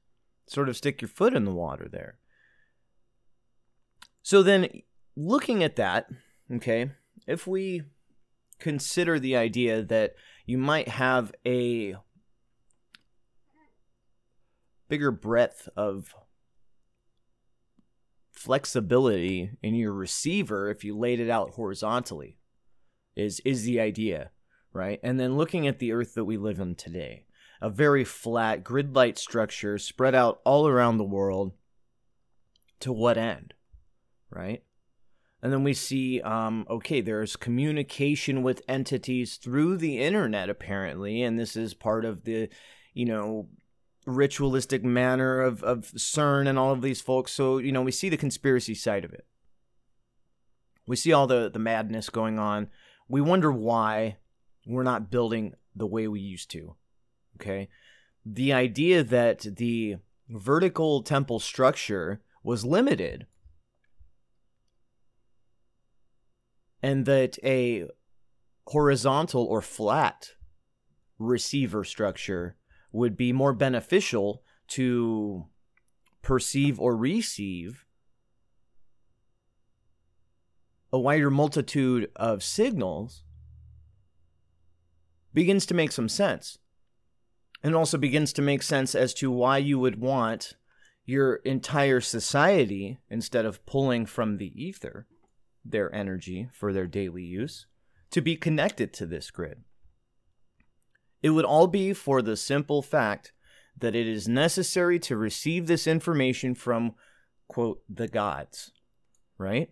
sort 0.47 0.69
of 0.69 0.77
stick 0.77 1.01
your 1.01 1.09
foot 1.09 1.33
in 1.33 1.43
the 1.43 1.53
water 1.53 1.87
there. 1.91 2.19
So 4.21 4.41
then 4.41 4.69
looking 5.15 5.63
at 5.63 5.75
that, 5.75 6.07
okay, 6.51 6.91
if 7.27 7.45
we 7.45 7.83
consider 8.59 9.19
the 9.19 9.35
idea 9.35 9.83
that 9.83 10.15
you 10.45 10.57
might 10.57 10.87
have 10.87 11.33
a 11.45 11.95
bigger 14.87 15.11
breadth 15.11 15.67
of 15.75 16.15
flexibility 18.31 19.51
in 19.63 19.75
your 19.75 19.93
receiver 19.93 20.69
if 20.69 20.83
you 20.83 20.95
laid 20.97 21.19
it 21.19 21.29
out 21.29 21.51
horizontally 21.51 22.37
is 23.15 23.39
is 23.45 23.63
the 23.63 23.79
idea 23.79 24.29
right 24.75 24.99
and 25.01 25.19
then 25.19 25.37
looking 25.37 25.67
at 25.67 25.79
the 25.79 25.91
earth 25.91 26.13
that 26.13 26.25
we 26.25 26.37
live 26.37 26.59
in 26.59 26.75
today 26.75 27.25
a 27.61 27.69
very 27.69 28.03
flat 28.03 28.63
grid-like 28.63 29.17
structure 29.17 29.77
spread 29.77 30.13
out 30.13 30.41
all 30.43 30.67
around 30.67 30.97
the 30.97 31.03
world 31.03 31.53
to 32.79 32.91
what 32.91 33.17
end 33.17 33.53
right 34.29 34.63
and 35.41 35.53
then 35.53 35.63
we 35.63 35.73
see 35.73 36.21
um, 36.21 36.65
okay 36.69 37.01
there's 37.01 37.35
communication 37.35 38.43
with 38.43 38.61
entities 38.67 39.37
through 39.37 39.77
the 39.77 39.99
internet 39.99 40.49
apparently 40.49 41.21
and 41.21 41.39
this 41.39 41.55
is 41.55 41.73
part 41.73 42.03
of 42.03 42.25
the 42.25 42.49
you 42.93 43.05
know 43.05 43.47
ritualistic 44.05 44.83
manner 44.83 45.41
of, 45.41 45.63
of 45.63 45.91
CERN 45.95 46.47
and 46.47 46.59
all 46.59 46.71
of 46.71 46.81
these 46.81 47.01
folks. 47.01 47.31
So, 47.31 47.57
you 47.57 47.71
know, 47.71 47.81
we 47.81 47.91
see 47.91 48.09
the 48.09 48.17
conspiracy 48.17 48.75
side 48.75 49.03
of 49.03 49.13
it. 49.13 49.25
We 50.87 50.95
see 50.95 51.11
all 51.11 51.27
the, 51.27 51.49
the 51.51 51.59
madness 51.59 52.09
going 52.09 52.37
on. 52.37 52.67
We 53.07 53.21
wonder 53.21 53.51
why 53.51 54.17
we're 54.65 54.83
not 54.83 55.11
building 55.11 55.53
the 55.75 55.85
way 55.85 56.07
we 56.07 56.19
used 56.19 56.49
to. 56.51 56.75
Okay. 57.35 57.69
The 58.25 58.53
idea 58.53 59.03
that 59.03 59.41
the 59.41 59.97
vertical 60.29 61.03
temple 61.03 61.39
structure 61.39 62.21
was 62.43 62.65
limited 62.65 63.27
and 66.81 67.05
that 67.05 67.37
a 67.43 67.87
horizontal 68.67 69.43
or 69.43 69.61
flat 69.61 70.31
receiver 71.19 71.83
structure 71.83 72.55
would 72.91 73.15
be 73.15 73.31
more 73.31 73.53
beneficial 73.53 74.41
to 74.67 75.45
perceive 76.21 76.79
or 76.79 76.95
receive 76.95 77.85
a 80.91 80.97
wider 80.97 81.29
multitude 81.29 82.09
of 82.15 82.41
signals 82.41 83.24
begins 85.35 85.67
to 85.67 85.75
make 85.75 85.91
some 85.91 86.09
sense. 86.09 86.57
And 87.61 87.75
also 87.75 87.97
begins 87.97 88.33
to 88.33 88.41
make 88.41 88.63
sense 88.63 88.95
as 88.95 89.13
to 89.15 89.31
why 89.31 89.57
you 89.57 89.77
would 89.77 89.99
want 89.99 90.53
your 91.05 91.35
entire 91.37 92.01
society, 92.01 92.97
instead 93.09 93.45
of 93.45 93.63
pulling 93.67 94.07
from 94.07 94.37
the 94.37 94.51
ether 94.59 95.05
their 95.63 95.93
energy 95.93 96.49
for 96.51 96.73
their 96.73 96.87
daily 96.87 97.23
use, 97.23 97.67
to 98.09 98.21
be 98.21 98.35
connected 98.35 98.91
to 98.93 99.05
this 99.05 99.29
grid. 99.29 99.63
It 101.21 101.31
would 101.31 101.45
all 101.45 101.67
be 101.67 101.93
for 101.93 102.21
the 102.21 102.37
simple 102.37 102.81
fact 102.81 103.33
that 103.77 103.95
it 103.95 104.07
is 104.07 104.27
necessary 104.27 104.99
to 104.99 105.17
receive 105.17 105.67
this 105.67 105.85
information 105.85 106.55
from, 106.55 106.93
quote, 107.47 107.81
the 107.89 108.07
gods, 108.07 108.71
right? 109.37 109.69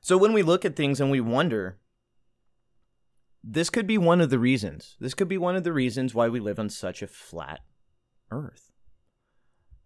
So 0.00 0.16
when 0.16 0.32
we 0.32 0.42
look 0.42 0.64
at 0.64 0.76
things 0.76 1.00
and 1.00 1.10
we 1.10 1.20
wonder, 1.20 1.78
this 3.46 3.68
could 3.68 3.86
be 3.86 3.98
one 3.98 4.20
of 4.20 4.30
the 4.30 4.38
reasons. 4.38 4.96
This 5.00 5.14
could 5.14 5.28
be 5.28 5.38
one 5.38 5.54
of 5.54 5.64
the 5.64 5.72
reasons 5.72 6.14
why 6.14 6.28
we 6.28 6.40
live 6.40 6.58
on 6.58 6.70
such 6.70 7.02
a 7.02 7.06
flat 7.06 7.60
earth. 8.30 8.72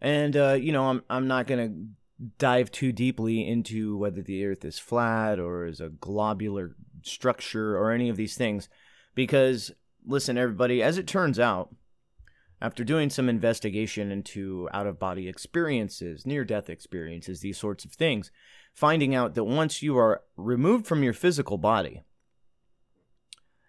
And 0.01 0.37
uh, 0.37 0.53
you 0.53 0.71
know, 0.71 0.87
I'm 0.87 1.03
I'm 1.11 1.27
not 1.27 1.47
gonna 1.49 1.71
dive 2.39 2.71
too 2.71 2.93
deeply 2.93 3.47
into 3.47 3.97
whether 3.97 4.23
the 4.23 4.45
earth 4.45 4.65
is 4.65 4.79
flat 4.79 5.39
or 5.39 5.67
is 5.67 5.81
a 5.81 5.89
globular 5.89 6.77
structure 7.03 7.77
or 7.77 7.93
any 7.93 8.09
of 8.09 8.17
these 8.17 8.37
things 8.37 8.69
because 9.15 9.71
listen 10.05 10.37
everybody 10.37 10.83
as 10.83 10.99
it 10.99 11.07
turns 11.07 11.39
out 11.39 11.75
after 12.61 12.83
doing 12.83 13.09
some 13.09 13.29
investigation 13.29 14.11
into 14.11 14.69
out 14.73 14.89
of 14.89 14.99
body 14.99 15.29
experiences 15.29 16.27
near 16.27 16.45
death 16.45 16.69
experiences 16.69 17.41
these 17.41 17.57
sorts 17.57 17.85
of 17.85 17.93
things 17.93 18.33
finding 18.75 19.15
out 19.15 19.35
that 19.35 19.45
once 19.45 19.81
you 19.81 19.97
are 19.97 20.23
removed 20.37 20.89
from 20.89 21.05
your 21.05 21.13
physical 21.13 21.57
body 21.57 22.03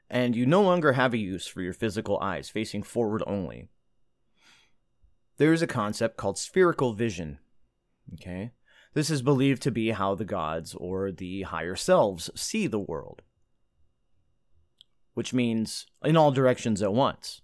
and 0.10 0.36
you 0.36 0.46
no 0.46 0.62
longer 0.62 0.94
have 0.94 1.14
a 1.14 1.18
use 1.18 1.48
for 1.48 1.62
your 1.62 1.74
physical 1.74 2.20
eyes 2.20 2.50
facing 2.50 2.84
forward 2.84 3.24
only 3.28 3.68
there 5.38 5.54
is 5.54 5.62
a 5.62 5.68
concept 5.68 6.18
called 6.18 6.38
spherical 6.38 6.94
vision 6.94 7.40
Okay? 8.14 8.52
This 8.94 9.10
is 9.10 9.22
believed 9.22 9.62
to 9.64 9.72
be 9.72 9.92
how 9.92 10.16
the 10.16 10.26
gods 10.26 10.74
or 10.76 11.12
the 11.12 11.44
higher 11.44 11.76
selves 11.76 12.30
see 12.36 12.68
the 12.68 12.80
world, 12.80 13.22
which 15.14 15.34
means 15.34 15.86
in 16.04 16.18
all 16.18 16.32
directions 16.32 16.82
at 16.82 16.94
once, 16.94 17.42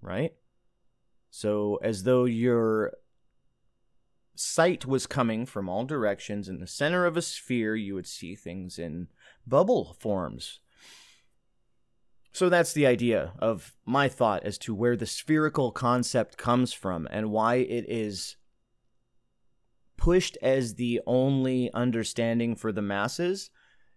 right? 0.00 0.32
So, 1.30 1.78
as 1.82 2.02
though 2.02 2.24
your 2.24 2.92
sight 4.34 4.84
was 4.84 5.06
coming 5.06 5.46
from 5.46 5.68
all 5.68 5.84
directions 5.84 6.48
in 6.48 6.58
the 6.58 6.66
center 6.66 7.06
of 7.06 7.16
a 7.16 7.22
sphere, 7.22 7.76
you 7.76 7.94
would 7.94 8.06
see 8.06 8.34
things 8.34 8.78
in 8.78 9.08
bubble 9.46 9.96
forms. 10.00 10.60
So, 12.32 12.48
that's 12.48 12.72
the 12.72 12.86
idea 12.86 13.34
of 13.38 13.74
my 13.84 14.08
thought 14.08 14.44
as 14.44 14.56
to 14.58 14.74
where 14.74 14.96
the 14.96 15.06
spherical 15.06 15.70
concept 15.70 16.38
comes 16.38 16.72
from 16.72 17.06
and 17.10 17.30
why 17.30 17.56
it 17.56 17.84
is 17.88 18.36
pushed 19.98 20.38
as 20.42 20.74
the 20.74 21.00
only 21.06 21.70
understanding 21.72 22.56
for 22.56 22.72
the 22.72 22.82
masses 22.82 23.50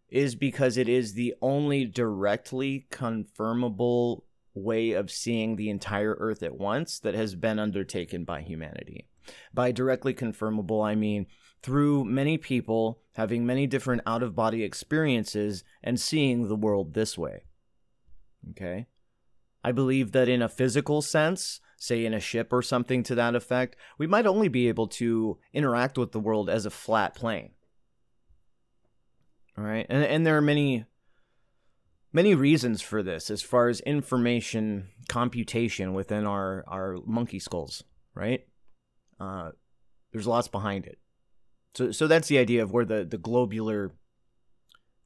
is 0.10 0.36
because 0.36 0.78
it 0.78 0.88
is 0.88 1.14
the 1.14 1.34
only 1.42 1.86
directly 1.86 2.86
confirmable 2.92 4.22
way 4.54 4.92
of 4.92 5.10
seeing 5.12 5.56
the 5.56 5.70
entire 5.70 6.16
earth 6.20 6.44
at 6.44 6.58
once 6.58 7.00
that 7.00 7.16
has 7.16 7.36
been 7.36 7.58
undertaken 7.58 8.24
by 8.24 8.42
humanity. 8.42 9.08
By 9.54 9.72
directly 9.72 10.14
confirmable, 10.14 10.86
I 10.86 10.96
mean 10.96 11.26
through 11.62 12.06
many 12.06 12.38
people 12.38 13.02
having 13.14 13.46
many 13.46 13.66
different 13.66 14.04
out 14.06 14.22
of 14.22 14.36
body 14.36 14.64
experiences 14.64 15.64
and 15.84 16.00
seeing 16.00 16.48
the 16.48 16.56
world 16.56 16.94
this 16.94 17.18
way. 17.18 17.46
Okay? 18.52 18.88
I 19.64 19.72
believe 19.72 20.12
that 20.12 20.30
in 20.30 20.42
a 20.42 20.50
physical 20.50 21.02
sense, 21.02 21.60
say 21.78 22.06
in 22.06 22.14
a 22.14 22.20
ship 22.20 22.54
or 22.54 22.62
something 22.62 23.04
to 23.04 23.16
that 23.16 23.36
effect, 23.36 23.76
we 23.98 24.08
might 24.08 24.28
only 24.28 24.48
be 24.48 24.68
able 24.68 24.88
to 24.88 25.40
interact 25.54 25.98
with 25.98 26.12
the 26.12 26.20
world 26.20 26.50
as 26.50 26.66
a 26.66 26.70
flat 26.70 27.16
plane. 27.16 27.52
All 29.58 29.64
right, 29.64 29.86
and 29.90 30.04
and 30.04 30.26
there 30.26 30.36
are 30.36 30.42
many 30.42 30.86
many 32.16 32.34
reasons 32.34 32.82
for 32.82 33.04
this 33.04 33.30
as 33.30 33.42
far 33.42 33.68
as 33.68 33.82
information 33.82 34.88
computation 35.10 35.94
within 35.94 36.26
our, 36.26 36.64
our 36.66 36.98
monkey 37.06 37.40
skulls, 37.40 37.84
right? 38.14 38.48
Uh, 39.20 39.52
there's 40.14 40.26
lots 40.26 40.48
behind 40.48 40.86
it. 40.86 40.98
So, 41.74 41.92
so 41.92 42.08
that's 42.08 42.30
the 42.30 42.38
idea 42.38 42.64
of 42.64 42.72
where 42.72 42.86
the, 42.86 43.04
the 43.04 43.18
globular 43.18 43.92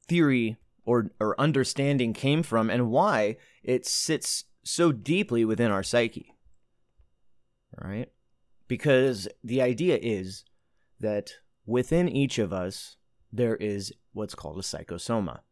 theory 0.06 0.56
or, 0.90 1.12
or 1.20 1.40
understanding 1.40 2.12
came 2.12 2.42
from 2.42 2.68
and 2.68 2.90
why 2.90 3.36
it 3.62 3.86
sits 3.86 4.46
so 4.64 4.90
deeply 4.90 5.44
within 5.44 5.70
our 5.70 5.84
psyche. 5.84 6.34
Right? 7.80 8.10
Because 8.66 9.28
the 9.44 9.62
idea 9.62 10.00
is 10.02 10.44
that 10.98 11.34
within 11.64 12.08
each 12.08 12.40
of 12.40 12.52
us, 12.52 12.96
there 13.32 13.54
is 13.54 13.92
what's 14.14 14.34
called 14.34 14.58
a 14.58 14.62
psychosoma. 14.62 15.42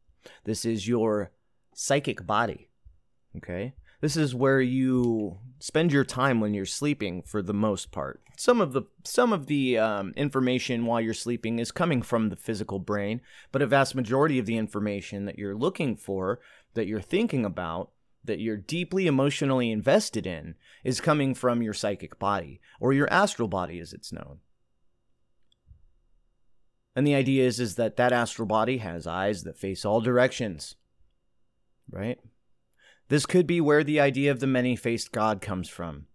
This 0.42 0.64
is 0.64 0.88
your 0.88 1.30
psychic 1.72 2.26
body. 2.26 2.68
Okay? 3.36 3.74
This 4.00 4.16
is 4.16 4.34
where 4.34 4.60
you 4.60 5.38
spend 5.58 5.92
your 5.92 6.04
time 6.04 6.40
when 6.40 6.54
you're 6.54 6.66
sleeping 6.66 7.22
for 7.22 7.42
the 7.42 7.54
most 7.54 7.90
part. 7.90 8.22
Some 8.36 8.60
of 8.60 8.72
the 8.72 8.82
some 9.04 9.32
of 9.32 9.46
the 9.46 9.76
um, 9.78 10.12
information 10.16 10.86
while 10.86 11.00
you're 11.00 11.14
sleeping 11.14 11.58
is 11.58 11.72
coming 11.72 12.02
from 12.02 12.28
the 12.28 12.36
physical 12.36 12.78
brain, 12.78 13.20
but 13.50 13.62
a 13.62 13.66
vast 13.66 13.96
majority 13.96 14.38
of 14.38 14.46
the 14.46 14.56
information 14.56 15.24
that 15.24 15.38
you're 15.38 15.56
looking 15.56 15.96
for, 15.96 16.38
that 16.74 16.86
you're 16.86 17.00
thinking 17.00 17.44
about, 17.44 17.90
that 18.24 18.38
you're 18.38 18.56
deeply 18.56 19.08
emotionally 19.08 19.72
invested 19.72 20.26
in, 20.26 20.54
is 20.84 21.00
coming 21.00 21.34
from 21.34 21.62
your 21.62 21.74
psychic 21.74 22.18
body 22.20 22.60
or 22.78 22.92
your 22.92 23.12
astral 23.12 23.48
body, 23.48 23.80
as 23.80 23.92
it's 23.92 24.12
known. 24.12 24.38
And 26.94 27.04
the 27.04 27.16
idea 27.16 27.44
is 27.44 27.58
is 27.58 27.74
that 27.74 27.96
that 27.96 28.12
astral 28.12 28.46
body 28.46 28.78
has 28.78 29.08
eyes 29.08 29.42
that 29.42 29.58
face 29.58 29.84
all 29.84 30.00
directions 30.00 30.76
right? 31.90 32.18
This 33.08 33.26
could 33.26 33.46
be 33.46 33.60
where 33.60 33.84
the 33.84 34.00
idea 34.00 34.30
of 34.30 34.40
the 34.40 34.46
many 34.46 34.76
faced 34.76 35.12
God 35.12 35.40
comes 35.40 35.68
from. 35.68 36.06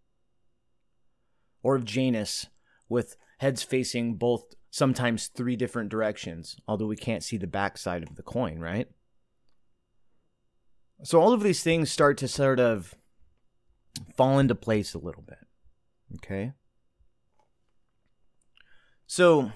Or 1.61 1.75
of 1.75 1.85
Janus, 1.85 2.47
with 2.89 3.15
heads 3.39 3.63
facing 3.63 4.15
both, 4.15 4.53
sometimes 4.69 5.27
three 5.27 5.55
different 5.55 5.89
directions, 5.89 6.57
although 6.67 6.87
we 6.87 6.95
can't 6.95 7.23
see 7.23 7.37
the 7.37 7.47
backside 7.47 8.03
of 8.03 8.15
the 8.15 8.23
coin, 8.23 8.59
right? 8.59 8.87
So 11.03 11.19
all 11.19 11.33
of 11.33 11.43
these 11.43 11.63
things 11.63 11.91
start 11.91 12.17
to 12.19 12.27
sort 12.27 12.59
of 12.59 12.95
fall 14.15 14.39
into 14.39 14.55
place 14.55 14.93
a 14.93 14.99
little 14.99 15.23
bit. 15.23 15.39
Okay? 16.15 16.53
So, 19.07 19.51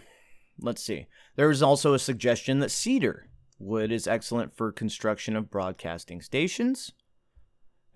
let's 0.59 0.83
see. 0.83 1.07
There 1.35 1.49
is 1.49 1.61
also 1.61 1.93
a 1.93 1.99
suggestion 1.99 2.59
that 2.59 2.71
cedar 2.71 3.27
Wood 3.59 3.91
is 3.91 4.07
excellent 4.07 4.55
for 4.55 4.71
construction 4.71 5.35
of 5.35 5.49
broadcasting 5.49 6.21
stations, 6.21 6.91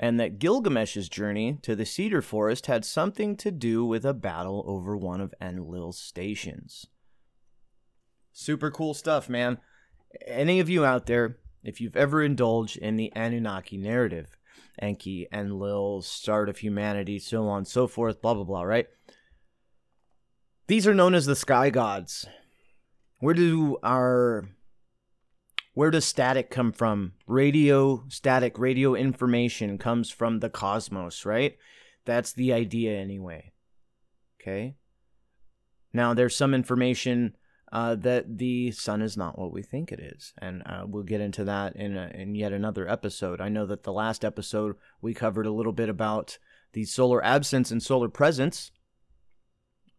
and 0.02 0.20
that 0.20 0.40
Gilgamesh's 0.40 1.08
journey 1.08 1.60
to 1.62 1.76
the 1.76 1.86
cedar 1.86 2.24
forest 2.24 2.66
had 2.66 2.84
something 2.84 3.38
to 3.38 3.52
do 3.52 3.86
with 3.86 4.04
a 4.04 4.16
battle 4.16 4.64
over 4.66 4.98
one 4.98 5.22
of 5.22 5.36
Enlil's 5.40 6.00
stations. 6.00 6.88
Super 8.34 8.72
cool 8.72 8.96
stuff, 8.96 9.30
man. 9.30 9.60
Any 10.26 10.60
of 10.60 10.70
you 10.70 10.84
out 10.84 11.06
there, 11.06 11.38
if 11.64 11.80
you've 11.80 11.96
ever 11.96 12.24
indulged 12.24 12.78
in 12.78 12.98
the 12.98 13.14
Anunnaki 13.16 13.78
narrative, 13.78 14.36
Enki, 14.82 15.28
Enlil, 15.32 16.02
start 16.02 16.50
of 16.50 16.58
humanity, 16.58 17.20
so 17.20 17.48
on 17.48 17.60
and 17.60 17.68
so 17.68 17.86
forth, 17.86 18.24
blah 18.24 18.34
blah 18.34 18.44
blah, 18.44 18.64
right? 18.64 18.88
These 20.66 20.88
are 20.88 20.96
known 20.96 21.14
as 21.14 21.28
the 21.28 21.36
sky 21.36 21.70
gods. 21.70 22.26
Where 23.20 23.36
do 23.36 23.78
our 23.84 24.50
where 25.74 25.92
does 25.92 26.06
static 26.06 26.50
come 26.50 26.72
from? 26.72 27.14
Radio, 27.28 28.04
static, 28.10 28.60
radio 28.60 28.94
information 28.94 29.78
comes 29.78 30.10
from 30.10 30.40
the 30.40 30.50
cosmos, 30.50 31.26
right? 31.26 31.58
That's 32.06 32.34
the 32.34 32.52
idea, 32.52 32.98
anyway. 32.98 33.52
Okay? 34.42 34.76
Now, 35.94 36.14
there's 36.14 36.36
some 36.36 36.54
information 36.54 37.36
uh, 37.72 37.96
that 37.96 38.38
the 38.38 38.72
sun 38.72 39.02
is 39.02 39.16
not 39.16 39.40
what 39.40 39.54
we 39.54 39.62
think 39.62 39.92
it 39.92 40.00
is. 40.00 40.34
And 40.38 40.62
uh, 40.66 40.84
we'll 40.86 41.04
get 41.04 41.22
into 41.22 41.46
that 41.46 41.76
in, 41.76 41.96
a, 41.96 42.12
in 42.14 42.36
yet 42.36 42.52
another 42.52 42.88
episode. 42.88 43.40
I 43.40 43.50
know 43.50 43.66
that 43.66 43.84
the 43.84 43.94
last 43.94 44.26
episode 44.26 44.76
we 45.02 45.14
covered 45.14 45.46
a 45.46 45.52
little 45.52 45.72
bit 45.72 45.90
about 45.90 46.38
the 46.74 46.84
solar 46.84 47.24
absence 47.24 47.72
and 47.72 47.82
solar 47.82 48.10
presence 48.10 48.72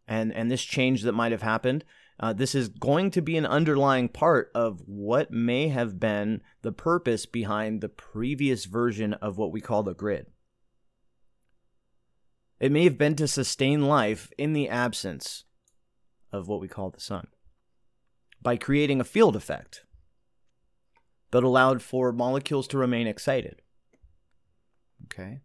and, 0.06 0.32
and 0.34 0.50
this 0.50 0.62
change 0.62 1.02
that 1.02 1.12
might 1.12 1.32
have 1.32 1.42
happened. 1.42 1.84
Uh, 2.22 2.32
this 2.32 2.54
is 2.54 2.68
going 2.68 3.10
to 3.10 3.20
be 3.20 3.36
an 3.36 3.44
underlying 3.44 4.08
part 4.08 4.52
of 4.54 4.80
what 4.86 5.32
may 5.32 5.66
have 5.66 5.98
been 5.98 6.40
the 6.62 6.70
purpose 6.70 7.26
behind 7.26 7.80
the 7.80 7.88
previous 7.88 8.64
version 8.64 9.12
of 9.14 9.36
what 9.36 9.50
we 9.50 9.60
call 9.60 9.82
the 9.82 9.92
grid. 9.92 10.26
It 12.60 12.70
may 12.70 12.84
have 12.84 12.96
been 12.96 13.16
to 13.16 13.26
sustain 13.26 13.88
life 13.88 14.30
in 14.38 14.52
the 14.52 14.68
absence 14.68 15.42
of 16.30 16.46
what 16.46 16.60
we 16.60 16.68
call 16.68 16.90
the 16.90 17.00
sun 17.00 17.26
by 18.40 18.56
creating 18.56 19.00
a 19.00 19.04
field 19.04 19.34
effect 19.34 19.84
that 21.32 21.42
allowed 21.42 21.82
for 21.82 22.12
molecules 22.12 22.68
to 22.68 22.78
remain 22.78 23.08
excited. 23.08 23.62
Okay? 25.06 25.40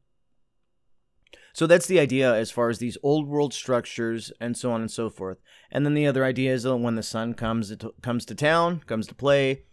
So 1.57 1.65
that's 1.65 1.87
the 1.87 1.99
idea 1.99 2.35
as 2.35 2.51
far 2.51 2.69
as 2.69 2.77
these 2.77 2.99
old 3.01 3.27
world 3.27 3.51
structures 3.51 4.31
and 4.39 4.55
so 4.55 4.71
on 4.71 4.81
and 4.81 4.91
so 4.91 5.09
forth. 5.09 5.39
And 5.71 5.83
then 5.83 5.95
the 5.95 6.05
other 6.05 6.23
idea 6.23 6.53
is 6.53 6.61
that 6.61 6.77
when 6.77 6.93
the 6.93 7.01
sun 7.01 7.33
comes 7.33 7.75
to, 7.75 7.95
comes 8.03 8.25
to 8.25 8.35
town, 8.35 8.81
comes 8.85 9.07
to 9.07 9.15
play, 9.15 9.63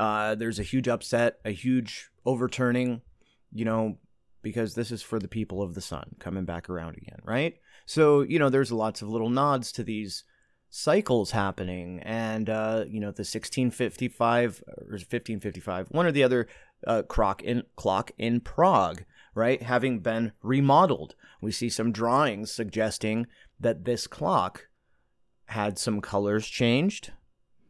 uh, 0.00 0.36
there's 0.36 0.58
a 0.58 0.62
huge 0.62 0.88
upset, 0.88 1.38
a 1.44 1.50
huge 1.50 2.08
overturning, 2.24 3.02
you 3.52 3.66
know, 3.66 3.98
because 4.40 4.74
this 4.74 4.90
is 4.90 5.02
for 5.02 5.18
the 5.18 5.28
people 5.28 5.60
of 5.60 5.74
the 5.74 5.82
sun 5.82 6.16
coming 6.18 6.46
back 6.46 6.70
around 6.70 6.96
again, 6.96 7.20
right? 7.22 7.58
So 7.84 8.22
you 8.22 8.38
know, 8.38 8.48
there's 8.48 8.72
lots 8.72 9.02
of 9.02 9.10
little 9.10 9.28
nods 9.28 9.70
to 9.72 9.84
these 9.84 10.24
cycles 10.70 11.32
happening, 11.32 12.00
and 12.04 12.48
uh, 12.48 12.86
you 12.88 13.00
know, 13.00 13.08
the 13.08 13.20
1655 13.20 14.64
or 14.66 14.92
1555, 14.92 15.88
one 15.90 16.06
or 16.06 16.12
the 16.12 16.24
other 16.24 16.48
uh, 16.86 17.02
in 17.44 17.64
clock 17.76 18.12
in 18.16 18.40
Prague 18.40 19.04
right, 19.38 19.62
having 19.62 20.00
been 20.00 20.32
remodeled. 20.42 21.14
We 21.40 21.52
see 21.52 21.70
some 21.70 21.92
drawings 21.92 22.50
suggesting 22.50 23.26
that 23.58 23.84
this 23.84 24.06
clock 24.06 24.68
had 25.46 25.78
some 25.78 26.00
colors 26.00 26.46
changed, 26.46 27.12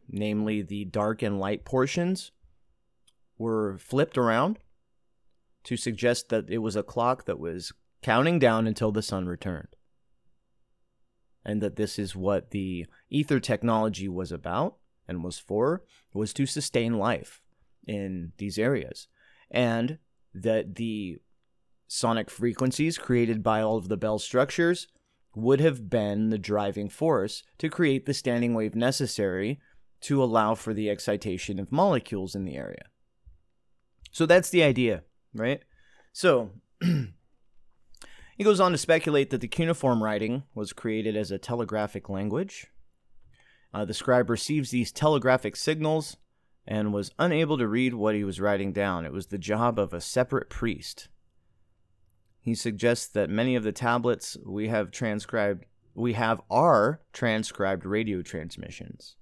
namely 0.09 0.61
the 0.61 0.85
dark 0.85 1.21
and 1.21 1.39
light 1.39 1.63
portions 1.63 2.31
were 3.37 3.77
flipped 3.77 4.17
around 4.17 4.59
to 5.63 5.77
suggest 5.77 6.29
that 6.29 6.49
it 6.49 6.57
was 6.57 6.75
a 6.75 6.83
clock 6.83 7.25
that 7.25 7.39
was 7.39 7.71
counting 8.01 8.39
down 8.39 8.67
until 8.67 8.91
the 8.91 9.01
sun 9.01 9.27
returned. 9.27 9.75
And 11.45 11.61
that 11.61 11.77
this 11.77 11.97
is 11.97 12.15
what 12.15 12.51
the 12.51 12.85
ether 13.09 13.39
technology 13.39 14.09
was 14.09 14.31
about 14.31 14.75
and 15.07 15.23
was 15.23 15.39
for, 15.39 15.83
was 16.13 16.33
to 16.33 16.45
sustain 16.45 16.97
life 16.97 17.41
in 17.87 18.33
these 18.37 18.57
areas. 18.59 19.07
And 19.49 19.99
that 20.33 20.75
the 20.75 21.21
sonic 21.91 22.29
frequencies 22.29 22.99
created 22.99 23.41
by 23.41 23.61
all 23.61 23.75
of 23.75 23.89
the 23.89 23.97
bell 23.97 24.19
structures 24.19 24.87
would 25.35 25.59
have 25.59 25.89
been 25.89 26.29
the 26.29 26.37
driving 26.37 26.87
force 26.87 27.41
to 27.57 27.67
create 27.67 28.05
the 28.05 28.13
standing 28.13 28.53
wave 28.53 28.75
necessary 28.75 29.59
to 29.99 30.23
allow 30.23 30.53
for 30.53 30.73
the 30.73 30.89
excitation 30.89 31.59
of 31.59 31.71
molecules 31.71 32.35
in 32.35 32.45
the 32.45 32.55
area. 32.55 32.83
So 34.11 34.27
that's 34.27 34.51
the 34.51 34.61
idea, 34.61 35.01
right? 35.33 35.63
So 36.13 36.51
he 36.81 38.43
goes 38.43 38.59
on 38.59 38.71
to 38.71 38.77
speculate 38.77 39.31
that 39.31 39.41
the 39.41 39.47
cuneiform 39.47 40.03
writing 40.03 40.43
was 40.53 40.73
created 40.73 41.17
as 41.17 41.31
a 41.31 41.39
telegraphic 41.39 42.07
language. 42.07 42.67
Uh, 43.73 43.83
the 43.83 43.95
scribe 43.95 44.29
receives 44.29 44.69
these 44.69 44.91
telegraphic 44.91 45.55
signals 45.55 46.17
and 46.67 46.93
was 46.93 47.11
unable 47.17 47.57
to 47.57 47.67
read 47.67 47.95
what 47.95 48.13
he 48.13 48.23
was 48.23 48.39
writing 48.39 48.71
down. 48.71 49.05
It 49.05 49.11
was 49.11 49.27
the 49.27 49.39
job 49.39 49.79
of 49.79 49.91
a 49.91 50.01
separate 50.01 50.49
priest 50.51 51.09
he 52.49 52.55
suggests 52.55 53.07
that 53.07 53.29
many 53.29 53.55
of 53.55 53.63
the 53.63 53.71
tablets 53.71 54.35
we 54.43 54.69
have 54.69 54.89
transcribed 54.89 55.65
we 55.93 56.13
have 56.13 56.41
are 56.49 57.01
transcribed 57.13 57.85
radio 57.85 58.21
transmissions. 58.21 59.15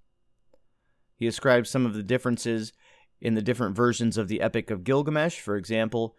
He 1.15 1.27
ascribes 1.27 1.69
some 1.69 1.85
of 1.85 1.93
the 1.93 2.03
differences 2.03 2.71
in 3.19 3.33
the 3.33 3.41
different 3.41 3.75
versions 3.75 4.17
of 4.17 4.27
the 4.27 4.41
Epic 4.41 4.69
of 4.69 4.83
Gilgamesh, 4.83 5.39
for 5.39 5.57
example, 5.57 6.15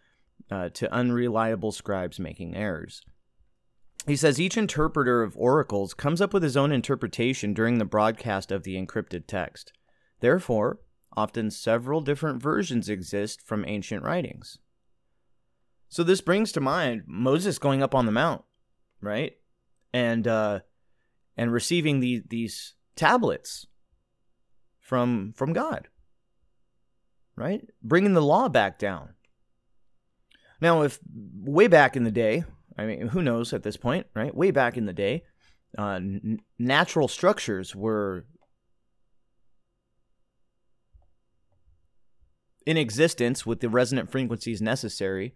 uh, 0.50 0.68
to 0.70 0.92
unreliable 0.92 1.72
scribes 1.72 2.18
making 2.18 2.56
errors. 2.56 3.02
He 4.06 4.16
says 4.16 4.40
each 4.40 4.56
interpreter 4.56 5.22
of 5.22 5.36
oracles 5.36 5.94
comes 5.94 6.20
up 6.20 6.34
with 6.34 6.42
his 6.42 6.56
own 6.56 6.72
interpretation 6.72 7.54
during 7.54 7.78
the 7.78 7.84
broadcast 7.84 8.50
of 8.52 8.64
the 8.64 8.74
encrypted 8.74 9.26
text. 9.26 9.72
Therefore, 10.20 10.80
often 11.16 11.50
several 11.50 12.00
different 12.00 12.42
versions 12.42 12.88
exist 12.88 13.40
from 13.40 13.64
ancient 13.66 14.02
writings. 14.02 14.58
So 15.88 16.02
this 16.02 16.20
brings 16.20 16.52
to 16.52 16.60
mind 16.60 17.02
Moses 17.06 17.58
going 17.58 17.82
up 17.82 17.94
on 17.94 18.06
the 18.06 18.12
mount, 18.12 18.42
right? 19.00 19.32
And 19.92 20.26
uh 20.28 20.60
and 21.36 21.52
receiving 21.52 22.00
the, 22.00 22.22
these 22.28 22.74
tablets 22.96 23.66
from 24.80 25.32
from 25.34 25.52
God. 25.52 25.88
right? 27.36 27.62
Bringing 27.82 28.14
the 28.14 28.22
law 28.22 28.48
back 28.48 28.78
down. 28.78 29.14
Now, 30.60 30.82
if 30.82 30.98
way 31.40 31.68
back 31.68 31.96
in 31.96 32.02
the 32.02 32.10
day, 32.10 32.44
I 32.76 32.84
mean, 32.84 33.08
who 33.08 33.22
knows 33.22 33.52
at 33.52 33.62
this 33.62 33.76
point, 33.76 34.06
right? 34.14 34.34
Way 34.34 34.50
back 34.50 34.76
in 34.76 34.86
the 34.86 34.92
day, 34.92 35.22
uh, 35.78 35.92
n- 35.94 36.40
natural 36.58 37.06
structures 37.06 37.76
were 37.76 38.26
in 42.66 42.76
existence 42.76 43.46
with 43.46 43.60
the 43.60 43.68
resonant 43.68 44.10
frequencies 44.10 44.60
necessary. 44.60 45.32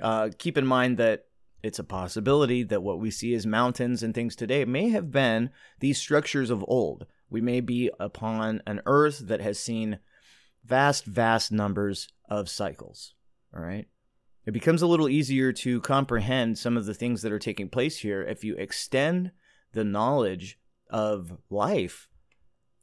Uh, 0.00 0.30
keep 0.38 0.58
in 0.58 0.66
mind 0.66 0.98
that 0.98 1.26
it's 1.62 1.78
a 1.78 1.84
possibility 1.84 2.62
that 2.62 2.82
what 2.82 3.00
we 3.00 3.10
see 3.10 3.34
as 3.34 3.46
mountains 3.46 4.02
and 4.02 4.14
things 4.14 4.36
today 4.36 4.64
may 4.64 4.90
have 4.90 5.10
been 5.10 5.50
these 5.80 5.98
structures 5.98 6.50
of 6.50 6.64
old. 6.68 7.06
We 7.30 7.40
may 7.40 7.60
be 7.60 7.90
upon 7.98 8.60
an 8.66 8.82
earth 8.84 9.20
that 9.26 9.40
has 9.40 9.58
seen 9.58 9.98
vast, 10.64 11.06
vast 11.06 11.52
numbers 11.52 12.08
of 12.28 12.48
cycles. 12.48 13.14
All 13.56 13.62
right. 13.62 13.86
It 14.46 14.52
becomes 14.52 14.82
a 14.82 14.86
little 14.86 15.08
easier 15.08 15.52
to 15.52 15.80
comprehend 15.80 16.58
some 16.58 16.76
of 16.76 16.84
the 16.84 16.92
things 16.92 17.22
that 17.22 17.32
are 17.32 17.38
taking 17.38 17.70
place 17.70 17.98
here 17.98 18.22
if 18.22 18.44
you 18.44 18.54
extend 18.56 19.30
the 19.72 19.84
knowledge 19.84 20.58
of 20.90 21.38
life 21.48 22.08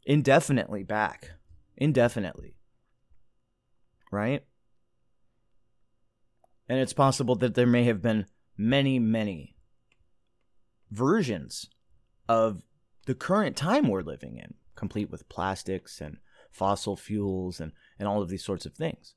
indefinitely 0.06 0.84
back. 0.84 1.32
Indefinitely. 1.78 2.56
Right? 4.12 4.43
And 6.72 6.80
it's 6.80 6.94
possible 6.94 7.36
that 7.36 7.54
there 7.56 7.68
may 7.68 7.84
have 7.84 8.02
been 8.02 8.28
many, 8.58 8.98
many 8.98 9.58
versions 10.90 11.70
of 12.30 12.64
the 13.06 13.14
current 13.14 13.58
time 13.58 13.90
we're 13.90 14.04
living 14.04 14.38
in, 14.38 14.54
complete 14.74 15.12
with 15.12 15.28
plastics 15.28 16.00
and 16.00 16.16
fossil 16.50 16.96
fuels 16.96 17.60
and, 17.60 17.74
and 18.00 18.08
all 18.08 18.22
of 18.22 18.30
these 18.30 18.46
sorts 18.46 18.66
of 18.66 18.74
things. 18.74 19.16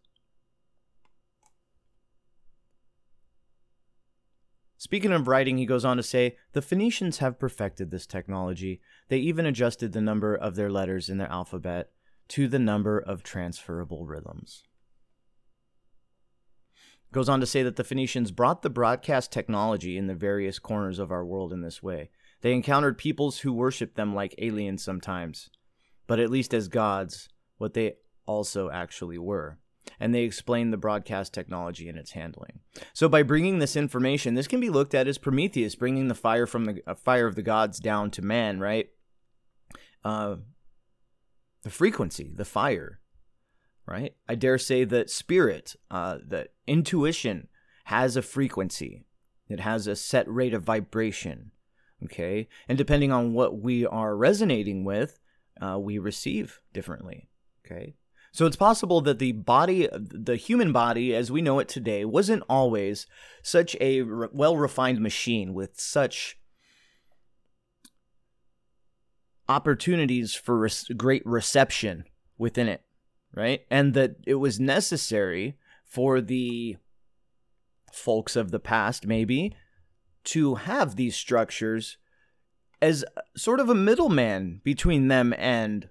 Speaking 4.77 5.13
of 5.13 5.29
writing, 5.29 5.57
he 5.57 5.65
goes 5.65 5.85
on 5.85 5.97
to 5.97 6.03
say 6.03 6.37
the 6.55 6.61
Phoenicians 6.61 7.19
have 7.19 7.39
perfected 7.39 7.93
this 7.93 8.05
technology. 8.05 8.81
They 9.09 9.19
even 9.19 9.47
adjusted 9.47 9.93
the 9.93 10.01
number 10.01 10.35
of 10.35 10.57
their 10.57 10.73
letters 10.73 11.09
in 11.09 11.19
their 11.19 11.31
alphabet 11.31 11.93
to 12.31 12.49
the 12.49 12.59
number 12.59 12.99
of 12.99 13.23
transferable 13.23 14.07
rhythms. 14.07 14.65
Goes 17.15 17.29
on 17.29 17.39
to 17.39 17.47
say 17.47 17.63
that 17.63 17.77
the 17.77 17.85
Phoenicians 17.85 18.33
brought 18.33 18.63
the 18.63 18.71
broadcast 18.71 19.31
technology 19.31 19.97
in 19.97 20.09
the 20.09 20.17
various 20.17 20.59
corners 20.59 20.99
of 20.99 21.13
our 21.13 21.25
world 21.25 21.53
in 21.53 21.61
this 21.61 21.81
way. 21.81 22.11
They 22.41 22.53
encountered 22.53 22.99
peoples 22.99 23.39
who 23.39 23.53
worshiped 23.53 23.95
them 23.95 24.17
like 24.17 24.35
aliens 24.39 24.83
sometimes, 24.83 25.49
but 26.09 26.19
at 26.19 26.29
least 26.29 26.53
as 26.53 26.67
gods, 26.67 27.29
what 27.57 27.75
they 27.75 27.95
also 28.27 28.69
actually 28.69 29.19
were 29.19 29.61
and 30.01 30.13
they 30.13 30.23
explained 30.23 30.73
the 30.73 30.79
broadcast 30.79 31.33
technology 31.33 31.89
and 31.89 31.97
its 31.97 32.13
handling. 32.13 32.61
So 32.95 33.09
by 33.09 33.23
bringing 33.23 33.61
this 33.61 33.77
information, 33.77 34.35
this 34.35 34.49
can 34.49 34.59
be 34.59 34.71
looked 34.71 34.95
at 34.95 35.07
as 35.07 35.19
Prometheus 35.19 35.75
bringing 35.75 36.09
the 36.09 36.15
fire 36.15 36.47
from 36.47 36.65
the 36.65 36.83
uh, 36.87 36.95
fire 36.95 37.27
of 37.27 37.37
the 37.37 37.43
gods 37.43 37.79
down 37.79 38.11
to 38.13 38.23
man, 38.23 38.59
right? 38.59 38.89
Uh, 40.05 40.37
the 41.63 41.71
frequency, 41.71 42.33
the 42.35 42.45
fire, 42.45 42.99
right? 43.87 44.15
I 44.29 44.35
dare 44.35 44.59
say 44.59 44.85
that 44.85 45.11
spirit, 45.11 45.77
uh, 45.91 46.19
that 46.27 46.49
intuition 46.67 47.49
has 47.85 48.17
a 48.17 48.23
frequency. 48.23 49.05
It 49.49 49.61
has 49.61 49.87
a 49.87 49.97
set 49.97 50.29
rate 50.29 50.55
of 50.55 50.63
vibration. 50.63 51.51
Okay, 52.05 52.49
and 52.69 52.77
depending 52.77 53.13
on 53.13 53.33
what 53.33 53.61
we 53.61 53.87
are 53.87 54.17
resonating 54.17 54.85
with, 54.85 55.19
uh, 55.61 55.79
we 55.79 55.99
receive 55.99 56.61
differently. 56.73 57.29
Okay, 57.65 57.95
so 58.35 58.47
it's 58.47 58.57
possible 58.57 59.01
that 59.03 59.21
the 59.21 59.31
body, 59.31 59.89
the 59.93 60.37
human 60.37 60.73
body 60.73 61.15
as 61.15 61.31
we 61.31 61.41
know 61.41 61.61
it 61.61 61.69
today, 61.69 62.05
wasn't 62.05 62.43
always 62.49 63.07
such 63.43 63.77
a 63.81 64.03
re- 64.03 64.29
well 64.33 64.57
refined 64.57 65.01
machine 65.01 65.55
with 65.55 65.79
such 65.79 66.37
opportunities 69.49 70.35
for 70.35 70.59
res- 70.59 70.89
great 70.97 71.25
reception 71.25 72.05
within 72.37 72.69
it, 72.69 72.83
right? 73.35 73.63
And 73.71 73.95
that 73.95 74.17
it 74.27 74.35
was 74.35 74.61
necessary 74.61 75.57
for 75.85 76.21
the 76.21 76.77
folks 77.93 78.37
of 78.37 78.51
the 78.51 78.61
past, 78.61 79.07
maybe, 79.07 79.55
to 80.25 80.57
have 80.57 80.97
these 80.97 81.17
structures 81.17 81.97
as 82.83 83.05
sort 83.37 83.61
of 83.61 83.69
a 83.69 83.75
middleman 83.75 84.61
between 84.65 85.09
them 85.09 85.35
and 85.39 85.89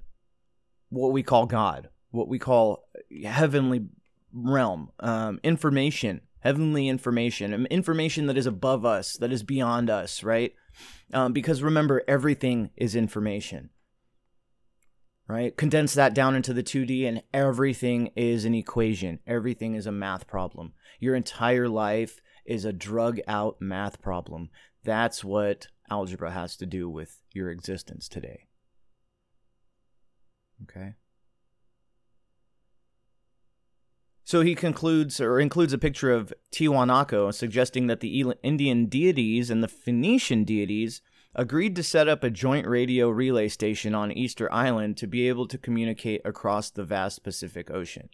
what 0.90 1.12
we 1.12 1.24
call 1.24 1.46
God 1.46 1.90
what 2.14 2.28
we 2.28 2.38
call 2.40 2.88
heavenly 3.26 3.88
realm, 4.32 4.92
um, 5.00 5.40
information, 5.44 6.22
heavenly 6.40 6.88
information, 6.88 7.54
um, 7.54 7.66
information 7.66 8.28
that 8.28 8.38
is 8.38 8.46
above 8.46 8.86
us, 8.86 9.18
that 9.18 9.32
is 9.32 9.42
beyond 9.42 9.90
us, 9.90 10.24
right? 10.24 10.54
Um, 11.12 11.34
because 11.34 11.64
remember, 11.64 12.04
everything 12.08 12.70
is 12.78 12.96
information, 12.96 13.72
right? 15.28 15.56
Condense 15.56 15.94
that 15.94 16.14
down 16.14 16.36
into 16.36 16.54
the 16.54 16.64
2D, 16.64 17.08
and 17.08 17.24
everything 17.34 18.12
is 18.16 18.46
an 18.46 18.54
equation. 18.54 19.20
Everything 19.26 19.76
is 19.76 19.88
a 19.88 19.92
math 19.92 20.28
problem. 20.28 20.74
Your 21.00 21.16
entire 21.16 21.70
life 21.70 22.22
is 22.46 22.66
a 22.66 22.74
drug 22.74 23.20
out 23.28 23.58
math 23.60 24.02
problem. 24.02 24.50
That's 24.84 25.24
what 25.24 25.68
algebra 25.90 26.32
has 26.32 26.58
to 26.58 26.66
do 26.66 26.90
with 26.90 27.22
your 27.32 27.50
existence 27.50 28.10
today. 28.10 28.48
Okay? 30.64 30.96
So 34.26 34.42
he 34.42 34.56
concludes 34.56 35.20
or 35.20 35.40
includes 35.40 35.74
a 35.74 35.78
picture 35.78 36.12
of 36.12 36.34
Tiwanaku, 36.52 37.34
suggesting 37.34 37.88
that 37.88 38.00
the 38.00 38.34
Indian 38.42 38.86
deities 38.86 39.50
and 39.50 39.62
the 39.62 39.68
Phoenician 39.68 40.44
deities 40.44 41.02
agreed 41.36 41.76
to 41.76 41.84
set 41.84 42.08
up 42.08 42.24
a 42.24 42.30
joint 42.30 42.68
radio 42.68 43.10
relay 43.10 43.48
station 43.48 43.96
on 43.96 44.12
Easter 44.12 44.52
Island 44.52 44.98
to 44.98 45.08
be 45.08 45.28
able 45.28 45.48
to 45.48 45.58
communicate 45.58 46.22
across 46.24 46.70
the 46.70 46.84
vast 46.84 47.24
Pacific 47.24 47.72
Ocean. 47.72 48.10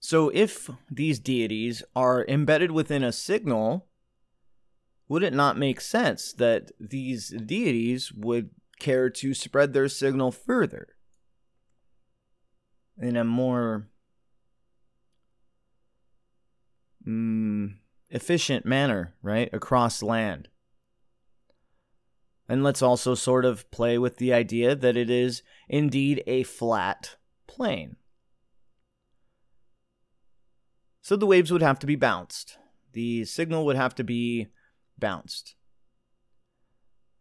So, 0.00 0.30
if 0.30 0.68
these 0.90 1.20
deities 1.20 1.82
are 1.94 2.24
embedded 2.26 2.72
within 2.72 3.04
a 3.04 3.12
signal, 3.12 3.86
would 5.08 5.22
it 5.22 5.32
not 5.32 5.56
make 5.56 5.80
sense 5.80 6.32
that 6.32 6.72
these 6.80 7.28
deities 7.28 8.12
would 8.12 8.50
care 8.80 9.08
to 9.10 9.32
spread 9.32 9.72
their 9.72 9.88
signal 9.88 10.32
further? 10.32 10.96
in 13.02 13.16
a 13.16 13.24
more 13.24 13.88
mm, 17.06 17.74
efficient 18.12 18.64
manner, 18.66 19.14
right, 19.22 19.48
across 19.52 20.02
land. 20.02 20.48
And 22.48 22.62
let's 22.62 22.82
also 22.82 23.14
sort 23.14 23.44
of 23.44 23.68
play 23.70 23.98
with 23.98 24.18
the 24.18 24.32
idea 24.32 24.76
that 24.76 24.96
it 24.96 25.08
is 25.08 25.42
indeed 25.68 26.22
a 26.26 26.42
flat 26.42 27.16
plane. 27.46 27.96
So 31.00 31.16
the 31.16 31.26
waves 31.26 31.50
would 31.50 31.62
have 31.62 31.78
to 31.80 31.86
be 31.86 31.96
bounced. 31.96 32.58
The 32.92 33.24
signal 33.24 33.64
would 33.64 33.76
have 33.76 33.94
to 33.96 34.04
be 34.04 34.48
bounced. 34.98 35.54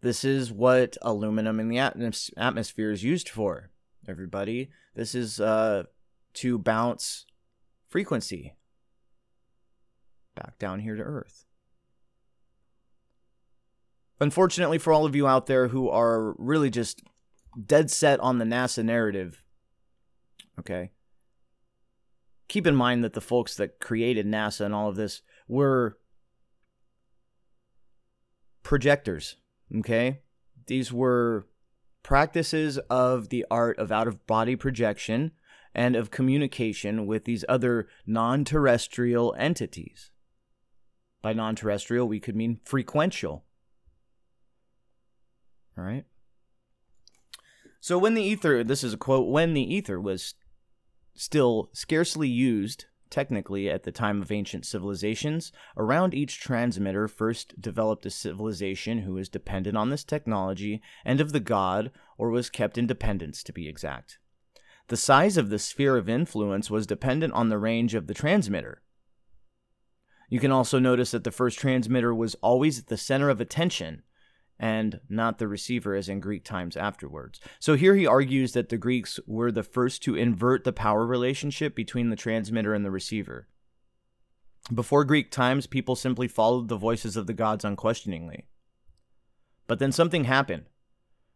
This 0.02 0.26
is 0.26 0.52
what 0.52 0.98
aluminum 1.02 1.60
in 1.60 1.70
the 1.70 1.78
atmos- 1.78 2.32
atmosphere 2.36 2.92
is 2.92 3.04
used 3.04 3.30
for 3.30 3.72
everybody. 4.08 4.70
This 4.96 5.16
is 5.16 5.40
uh, 5.40 5.84
to 6.34 6.58
bounce 6.58 7.26
frequency 7.88 8.56
back 10.36 10.58
down 10.60 10.80
here 10.80 10.96
to 10.96 11.04
Earth. 11.04 11.46
Unfortunately, 14.20 14.78
for 14.78 14.94
all 14.94 15.06
of 15.06 15.16
you 15.16 15.28
out 15.28 15.48
there 15.48 15.70
who 15.70 15.90
are 15.90 16.36
really 16.38 16.70
just 16.70 17.02
dead 17.66 17.90
set 17.90 18.20
on 18.20 18.38
the 18.38 18.46
NASA 18.46 18.84
narrative, 18.86 19.44
okay, 20.60 20.92
keep 22.48 22.68
in 22.68 22.76
mind 22.76 23.04
that 23.04 23.14
the 23.14 23.22
folks 23.22 23.56
that 23.56 23.80
created 23.80 24.28
NASA 24.28 24.62
and 24.62 24.76
all 24.76 24.90
of 24.90 24.96
this 24.96 25.22
were 25.48 25.98
projectors, 28.62 29.38
okay? 29.80 30.20
These 30.68 30.94
were 30.94 31.48
practices 32.04 32.78
of 32.90 33.30
the 33.30 33.46
art 33.50 33.78
of 33.80 33.92
out 33.92 34.08
of 34.08 34.26
body 34.28 34.56
projection 34.56 35.32
and 35.74 35.96
of 35.96 36.12
communication 36.12 37.06
with 37.06 37.26
these 37.26 37.46
other 37.48 37.88
non 38.06 38.44
terrestrial 38.44 39.34
entities. 39.38 40.12
By 41.22 41.34
non 41.34 41.56
terrestrial, 41.56 42.08
we 42.08 42.20
could 42.20 42.36
mean 42.36 42.60
frequential. 42.64 43.44
All 45.78 45.84
right? 45.84 46.06
So, 47.80 47.98
when 47.98 48.14
the 48.14 48.24
ether, 48.24 48.64
this 48.64 48.84
is 48.84 48.94
a 48.94 48.98
quote, 48.98 49.28
when 49.28 49.54
the 49.54 49.74
ether 49.76 50.00
was 50.00 50.36
still 51.16 51.70
scarcely 51.74 52.28
used 52.28 52.86
technically 53.12 53.70
at 53.70 53.84
the 53.84 53.92
time 53.92 54.22
of 54.22 54.32
ancient 54.32 54.66
civilizations, 54.66 55.52
around 55.78 56.16
each 56.16 56.40
transmitter 56.40 57.08
first 57.08 57.62
developed 57.62 58.06
a 58.06 58.10
civilization 58.10 59.00
who 59.00 59.14
was 59.14 59.30
dependent 59.30 59.78
on 59.78 59.90
this 59.90 60.04
technology 60.04 60.82
and 61.06 61.22
of 61.22 61.32
the 61.32 61.40
god, 61.40 61.92
or 62.18 62.32
was 62.32 62.50
kept 62.50 62.78
in 62.78 62.88
dependence 62.88 63.44
to 63.44 63.54
be 63.54 63.68
exact. 63.68 64.18
The 64.88 64.98
size 64.98 65.38
of 65.38 65.50
the 65.50 65.60
sphere 65.60 65.98
of 65.98 66.10
influence 66.10 66.72
was 66.72 66.88
dependent 66.88 67.34
on 67.34 67.50
the 67.50 67.60
range 67.60 67.94
of 67.94 68.08
the 68.08 68.14
transmitter. 68.14 68.82
You 70.32 70.40
can 70.40 70.52
also 70.52 70.80
notice 70.80 71.12
that 71.12 71.26
the 71.26 71.30
first 71.30 71.60
transmitter 71.60 72.16
was 72.16 72.36
always 72.36 72.80
at 72.80 72.88
the 72.88 72.96
center 72.96 73.30
of 73.30 73.42
attention 73.42 74.02
and 74.58 75.02
not 75.10 75.40
the 75.40 75.48
receiver 75.48 75.94
as 75.94 76.08
in 76.08 76.22
Greek 76.22 76.46
times 76.46 76.78
afterwards. 76.78 77.42
So 77.60 77.76
here 77.76 77.96
he 77.96 78.08
argues 78.08 78.54
that 78.54 78.70
the 78.70 78.78
Greeks 78.78 79.20
were 79.28 79.52
the 79.52 79.62
first 79.62 80.02
to 80.04 80.16
invert 80.16 80.64
the 80.64 80.72
power 80.72 81.06
relationship 81.06 81.76
between 81.76 82.10
the 82.10 82.16
transmitter 82.16 82.74
and 82.74 82.86
the 82.86 82.92
receiver. 82.92 83.50
Before 84.74 85.04
Greek 85.04 85.32
times, 85.32 85.68
people 85.68 85.98
simply 85.98 86.30
followed 86.30 86.70
the 86.70 86.78
voices 86.78 87.18
of 87.18 87.28
the 87.28 87.34
gods 87.34 87.66
unquestioningly. 87.66 88.46
But 89.68 89.80
then 89.80 89.92
something 89.92 90.24
happened, 90.24 90.70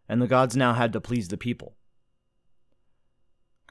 and 0.08 0.22
the 0.22 0.28
gods 0.28 0.56
now 0.56 0.74
had 0.74 0.94
to 0.94 1.02
please 1.02 1.28
the 1.28 1.36
people. 1.36 1.76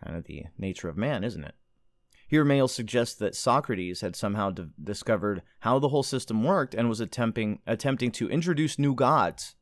Kind 0.04 0.18
of 0.18 0.24
the 0.24 0.44
nature 0.58 0.90
of 0.90 0.98
man, 0.98 1.24
isn't 1.24 1.44
it? 1.44 1.54
Here, 2.26 2.44
Meyl 2.44 2.68
suggests 2.68 3.14
that 3.16 3.34
Socrates 3.34 4.00
had 4.00 4.16
somehow 4.16 4.50
d- 4.50 4.68
discovered 4.82 5.42
how 5.60 5.78
the 5.78 5.88
whole 5.88 6.02
system 6.02 6.42
worked 6.42 6.74
and 6.74 6.88
was 6.88 7.00
attempting, 7.00 7.60
attempting 7.66 8.10
to 8.12 8.30
introduce 8.30 8.78
new 8.78 8.94
gods. 8.94 9.56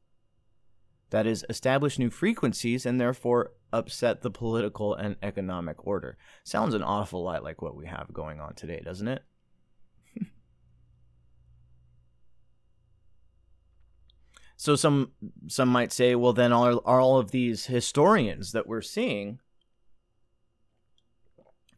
That 1.10 1.26
is, 1.26 1.44
establish 1.50 1.98
new 1.98 2.08
frequencies 2.08 2.86
and 2.86 3.00
therefore 3.00 3.50
upset 3.72 4.22
the 4.22 4.30
political 4.30 4.94
and 4.94 5.16
economic 5.22 5.86
order. 5.86 6.16
Sounds 6.44 6.74
an 6.74 6.82
awful 6.82 7.24
lot 7.24 7.42
like 7.42 7.60
what 7.60 7.74
we 7.74 7.86
have 7.86 8.12
going 8.12 8.40
on 8.40 8.54
today, 8.54 8.80
doesn't 8.84 9.08
it? 9.08 9.22
so 14.56 14.76
some 14.76 15.12
some 15.48 15.68
might 15.68 15.92
say, 15.92 16.14
well, 16.14 16.32
then 16.32 16.52
are 16.52 17.00
all 17.00 17.18
of 17.18 17.32
these 17.32 17.66
historians 17.66 18.52
that 18.52 18.66
we're 18.66 18.80
seeing 18.80 19.40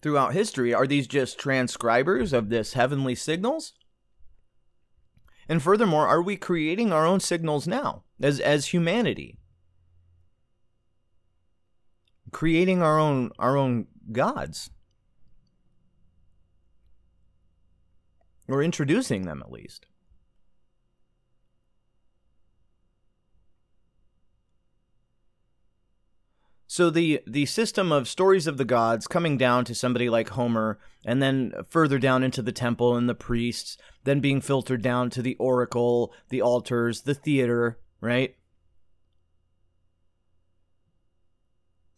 throughout 0.05 0.35
history, 0.35 0.75
are 0.75 0.87
these 0.87 1.07
just 1.07 1.39
transcribers 1.39 2.35
of 2.35 2.51
this 2.51 2.75
heavenly 2.75 3.15
signals? 3.15 3.73
And 5.49 5.63
furthermore, 5.63 6.07
are 6.07 6.21
we 6.21 6.37
creating 6.37 6.93
our 6.93 7.07
own 7.07 7.21
signals 7.21 7.67
now 7.67 8.05
as 8.21 8.39
as 8.39 8.67
humanity? 8.67 9.39
Creating 12.33 12.83
our 12.83 12.99
own 12.99 13.31
our 13.39 13.57
own 13.57 13.87
gods. 14.13 14.69
Or 18.47 18.63
introducing 18.63 19.23
them 19.23 19.41
at 19.43 19.51
least. 19.51 19.87
So 26.75 26.91
the 26.91 27.21
the 27.25 27.47
system 27.47 27.93
of 27.93 28.09
stories 28.09 28.49
of 28.49 28.57
the 28.57 28.65
gods 28.65 29.07
coming 29.07 29.39
down 29.39 29.65
to 29.67 29.77
somebody 29.77 30.11
like 30.11 30.31
Homer, 30.31 30.81
and 31.05 31.23
then 31.23 31.53
further 31.71 32.01
down 32.01 32.25
into 32.25 32.43
the 32.43 32.51
temple 32.51 32.97
and 32.97 33.09
the 33.09 33.15
priests, 33.15 33.79
then 34.03 34.19
being 34.19 34.41
filtered 34.41 34.83
down 34.83 35.09
to 35.11 35.23
the 35.23 35.37
oracle, 35.37 36.13
the 36.31 36.43
altars, 36.43 37.03
the 37.03 37.15
theater, 37.15 37.79
right? 38.01 38.35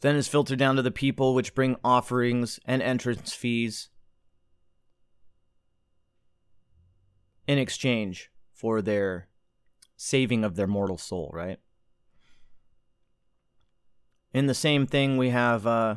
Then 0.03 0.15
is 0.15 0.29
filtered 0.29 0.59
down 0.59 0.77
to 0.77 0.83
the 0.83 0.91
people, 0.91 1.35
which 1.35 1.55
bring 1.55 1.77
offerings 1.83 2.61
and 2.67 2.83
entrance 2.83 3.33
fees 3.33 3.89
in 7.47 7.57
exchange 7.57 8.31
for 8.53 8.83
their 8.83 9.29
saving 9.97 10.45
of 10.45 10.57
their 10.57 10.67
mortal 10.67 10.99
soul, 10.99 11.31
right? 11.33 11.61
In 14.37 14.45
the 14.45 14.53
same 14.53 14.87
thing, 14.87 15.17
we 15.17 15.31
have 15.31 15.67
uh, 15.67 15.95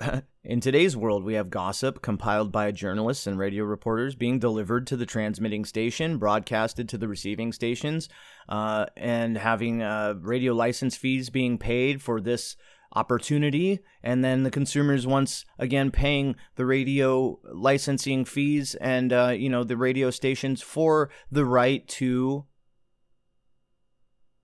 in 0.42 0.60
today's 0.60 0.96
world, 0.96 1.22
we 1.22 1.34
have 1.34 1.50
gossip 1.50 2.02
compiled 2.02 2.50
by 2.50 2.72
journalists 2.72 3.28
and 3.28 3.38
radio 3.38 3.62
reporters 3.62 4.16
being 4.16 4.40
delivered 4.40 4.88
to 4.88 4.96
the 4.96 5.06
transmitting 5.06 5.64
station, 5.64 6.18
broadcasted 6.18 6.88
to 6.88 6.98
the 6.98 7.06
receiving 7.06 7.52
stations, 7.52 8.08
uh, 8.48 8.86
and 8.96 9.38
having 9.38 9.82
uh, 9.82 10.14
radio 10.18 10.52
license 10.52 10.96
fees 10.96 11.30
being 11.30 11.58
paid 11.58 12.02
for 12.02 12.20
this 12.20 12.56
opportunity. 12.96 13.78
And 14.02 14.24
then 14.24 14.42
the 14.42 14.50
consumers, 14.50 15.06
once 15.06 15.44
again, 15.60 15.92
paying 15.92 16.34
the 16.56 16.66
radio 16.66 17.38
licensing 17.44 18.24
fees 18.24 18.74
and, 18.74 19.12
uh, 19.12 19.28
you 19.28 19.48
know, 19.48 19.62
the 19.62 19.76
radio 19.76 20.10
stations 20.10 20.60
for 20.60 21.08
the 21.30 21.44
right 21.44 21.86
to 21.86 22.46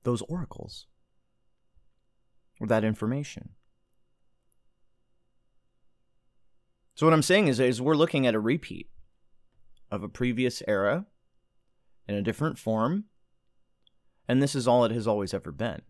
those 0.06 0.22
oracles 0.22 0.86
or 2.60 2.66
that 2.68 2.84
information. 2.84 3.50
So 6.94 7.04
what 7.04 7.12
I'm 7.12 7.22
saying 7.22 7.48
is, 7.48 7.60
is 7.60 7.82
we're 7.82 7.94
looking 7.94 8.26
at 8.26 8.34
a 8.34 8.40
repeat 8.40 8.88
of 9.90 10.02
a 10.02 10.08
previous 10.08 10.62
era 10.66 11.04
in 12.08 12.14
a 12.14 12.22
different 12.22 12.58
form, 12.58 13.04
and 14.26 14.40
this 14.40 14.54
is 14.54 14.66
all 14.66 14.84
it 14.84 14.92
has 14.92 15.06
always 15.06 15.34
ever 15.34 15.52
been. 15.52 15.82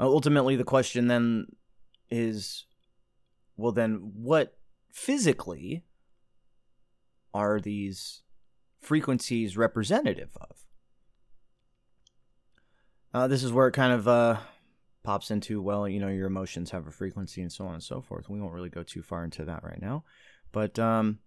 Uh, 0.00 0.06
ultimately, 0.06 0.56
the 0.56 0.64
question 0.64 1.08
then 1.08 1.46
is 2.10 2.66
well, 3.56 3.72
then 3.72 4.12
what 4.14 4.56
physically 4.92 5.84
are 7.34 7.60
these 7.60 8.22
frequencies 8.88 9.54
representative 9.54 10.34
of. 10.40 10.64
Uh, 13.12 13.28
this 13.28 13.44
is 13.44 13.52
where 13.52 13.68
it 13.68 13.72
kind 13.72 13.92
of 13.92 14.08
uh, 14.08 14.38
pops 15.02 15.30
into, 15.30 15.60
well, 15.60 15.86
you 15.86 16.00
know, 16.00 16.08
your 16.08 16.26
emotions 16.26 16.70
have 16.70 16.86
a 16.86 16.90
frequency 16.90 17.42
and 17.42 17.52
so 17.52 17.66
on 17.66 17.74
and 17.74 17.82
so 17.82 18.00
forth. 18.00 18.30
We 18.30 18.40
won't 18.40 18.54
really 18.54 18.70
go 18.70 18.82
too 18.82 19.02
far 19.02 19.24
into 19.24 19.44
that 19.44 19.62
right 19.62 19.80
now. 19.80 20.04
But 20.52 20.78
um, 20.78 21.18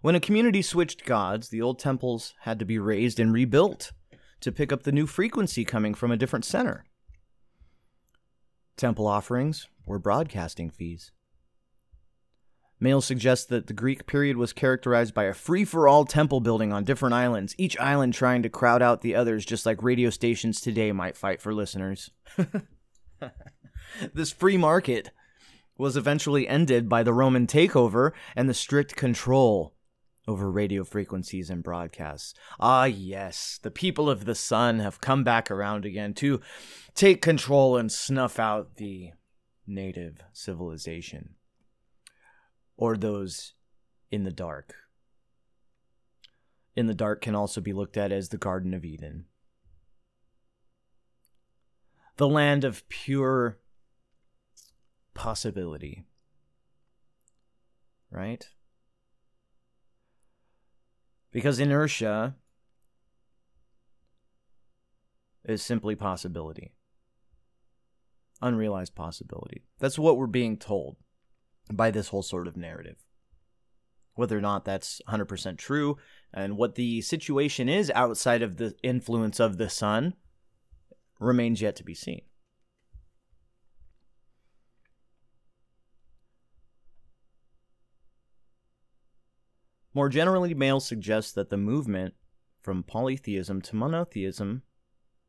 when 0.00 0.14
a 0.14 0.20
community 0.20 0.62
switched 0.62 1.04
gods, 1.04 1.48
the 1.48 1.60
old 1.60 1.80
temples 1.80 2.34
had 2.42 2.60
to 2.60 2.64
be 2.64 2.78
raised 2.78 3.18
and 3.18 3.32
rebuilt 3.32 3.90
to 4.42 4.52
pick 4.52 4.72
up 4.72 4.84
the 4.84 4.92
new 4.92 5.08
frequency 5.08 5.64
coming 5.64 5.92
from 5.92 6.12
a 6.12 6.16
different 6.16 6.44
center. 6.44 6.84
Temple 8.76 9.08
offerings 9.08 9.66
were 9.86 9.98
broadcasting 9.98 10.70
fees. 10.70 11.10
Meyl 12.84 13.02
suggests 13.02 13.46
that 13.46 13.66
the 13.66 13.72
Greek 13.72 14.06
period 14.06 14.36
was 14.36 14.52
characterized 14.52 15.14
by 15.14 15.24
a 15.24 15.32
free 15.32 15.64
for 15.64 15.88
all 15.88 16.04
temple 16.04 16.40
building 16.40 16.70
on 16.70 16.84
different 16.84 17.14
islands, 17.14 17.54
each 17.56 17.78
island 17.78 18.12
trying 18.12 18.42
to 18.42 18.50
crowd 18.50 18.82
out 18.82 19.00
the 19.00 19.14
others, 19.14 19.46
just 19.46 19.64
like 19.64 19.82
radio 19.82 20.10
stations 20.10 20.60
today 20.60 20.92
might 20.92 21.16
fight 21.16 21.40
for 21.40 21.54
listeners. 21.54 22.10
this 24.14 24.32
free 24.32 24.58
market 24.58 25.10
was 25.78 25.96
eventually 25.96 26.46
ended 26.46 26.86
by 26.86 27.02
the 27.02 27.14
Roman 27.14 27.46
takeover 27.46 28.12
and 28.36 28.50
the 28.50 28.54
strict 28.54 28.96
control 28.96 29.74
over 30.28 30.50
radio 30.50 30.84
frequencies 30.84 31.48
and 31.48 31.62
broadcasts. 31.62 32.34
Ah, 32.60 32.84
yes, 32.84 33.58
the 33.62 33.70
people 33.70 34.10
of 34.10 34.26
the 34.26 34.34
sun 34.34 34.80
have 34.80 35.00
come 35.00 35.24
back 35.24 35.50
around 35.50 35.86
again 35.86 36.12
to 36.14 36.40
take 36.94 37.22
control 37.22 37.78
and 37.78 37.90
snuff 37.90 38.38
out 38.38 38.76
the 38.76 39.12
native 39.66 40.18
civilization 40.34 41.30
or 42.76 42.96
those 42.96 43.54
in 44.10 44.24
the 44.24 44.32
dark. 44.32 44.74
In 46.76 46.86
the 46.86 46.94
dark 46.94 47.20
can 47.20 47.34
also 47.34 47.60
be 47.60 47.72
looked 47.72 47.96
at 47.96 48.10
as 48.10 48.28
the 48.28 48.36
Garden 48.36 48.74
of 48.74 48.84
Eden. 48.84 49.26
The 52.16 52.28
land 52.28 52.64
of 52.64 52.88
pure 52.88 53.58
possibility. 55.14 56.04
Right? 58.10 58.48
Because 61.30 61.58
inertia 61.58 62.36
is 65.44 65.62
simply 65.62 65.94
possibility. 65.94 66.72
Unrealized 68.40 68.94
possibility. 68.94 69.64
That's 69.78 69.98
what 69.98 70.16
we're 70.16 70.26
being 70.26 70.56
told 70.56 70.96
by 71.72 71.90
this 71.90 72.08
whole 72.08 72.22
sort 72.22 72.46
of 72.46 72.56
narrative. 72.56 73.04
Whether 74.14 74.38
or 74.38 74.42
not 74.42 74.64
that's 74.64 75.00
100% 75.08 75.58
true 75.58 75.96
and 76.32 76.56
what 76.56 76.76
the 76.76 77.00
situation 77.00 77.68
is 77.68 77.90
outside 77.94 78.42
of 78.42 78.56
the 78.56 78.74
influence 78.82 79.40
of 79.40 79.56
the 79.56 79.68
sun 79.68 80.14
remains 81.18 81.60
yet 81.60 81.76
to 81.76 81.84
be 81.84 81.94
seen. 81.94 82.22
More 89.94 90.08
generally, 90.08 90.54
Meyl 90.54 90.82
suggests 90.82 91.32
that 91.32 91.50
the 91.50 91.56
movement 91.56 92.14
from 92.60 92.82
polytheism 92.82 93.62
to 93.62 93.76
monotheism 93.76 94.62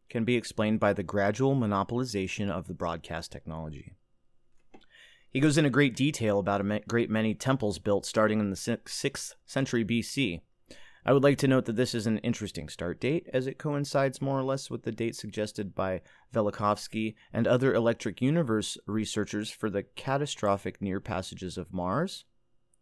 can 0.09 0.23
be 0.23 0.35
explained 0.35 0.79
by 0.79 0.93
the 0.93 1.03
gradual 1.03 1.55
monopolization 1.55 2.49
of 2.49 2.67
the 2.67 2.73
broadcast 2.73 3.31
technology. 3.31 3.93
He 5.35 5.41
goes 5.41 5.57
into 5.57 5.69
great 5.69 5.97
detail 5.97 6.39
about 6.39 6.61
a 6.61 6.81
great 6.87 7.09
many 7.09 7.33
temples 7.33 7.77
built 7.77 8.05
starting 8.05 8.39
in 8.39 8.51
the 8.51 8.55
6th 8.55 9.33
century 9.45 9.83
BC. 9.83 10.39
I 11.05 11.11
would 11.11 11.23
like 11.23 11.37
to 11.39 11.47
note 11.49 11.65
that 11.65 11.75
this 11.75 11.93
is 11.93 12.07
an 12.07 12.19
interesting 12.19 12.69
start 12.69 13.01
date, 13.01 13.27
as 13.33 13.45
it 13.45 13.57
coincides 13.57 14.21
more 14.21 14.39
or 14.39 14.43
less 14.43 14.69
with 14.69 14.83
the 14.83 14.93
date 14.93 15.13
suggested 15.13 15.75
by 15.75 15.99
Velikovsky 16.33 17.15
and 17.33 17.47
other 17.47 17.73
electric 17.73 18.21
universe 18.21 18.77
researchers 18.87 19.51
for 19.51 19.69
the 19.69 19.83
catastrophic 19.83 20.81
near 20.81 21.01
passages 21.01 21.57
of 21.57 21.73
Mars 21.73 22.23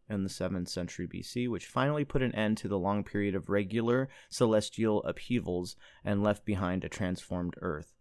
in 0.07 0.21
the 0.21 0.29
7th 0.29 0.69
century 0.69 1.07
BC, 1.07 1.49
which 1.49 1.65
finally 1.65 2.05
put 2.05 2.21
an 2.21 2.35
end 2.35 2.57
to 2.57 2.67
the 2.67 2.77
long 2.77 3.03
period 3.03 3.33
of 3.33 3.49
regular 3.49 4.09
celestial 4.29 5.01
upheavals 5.05 5.75
and 6.05 6.21
left 6.21 6.45
behind 6.45 6.83
a 6.83 6.87
transformed 6.87 7.55
Earth. 7.61 7.95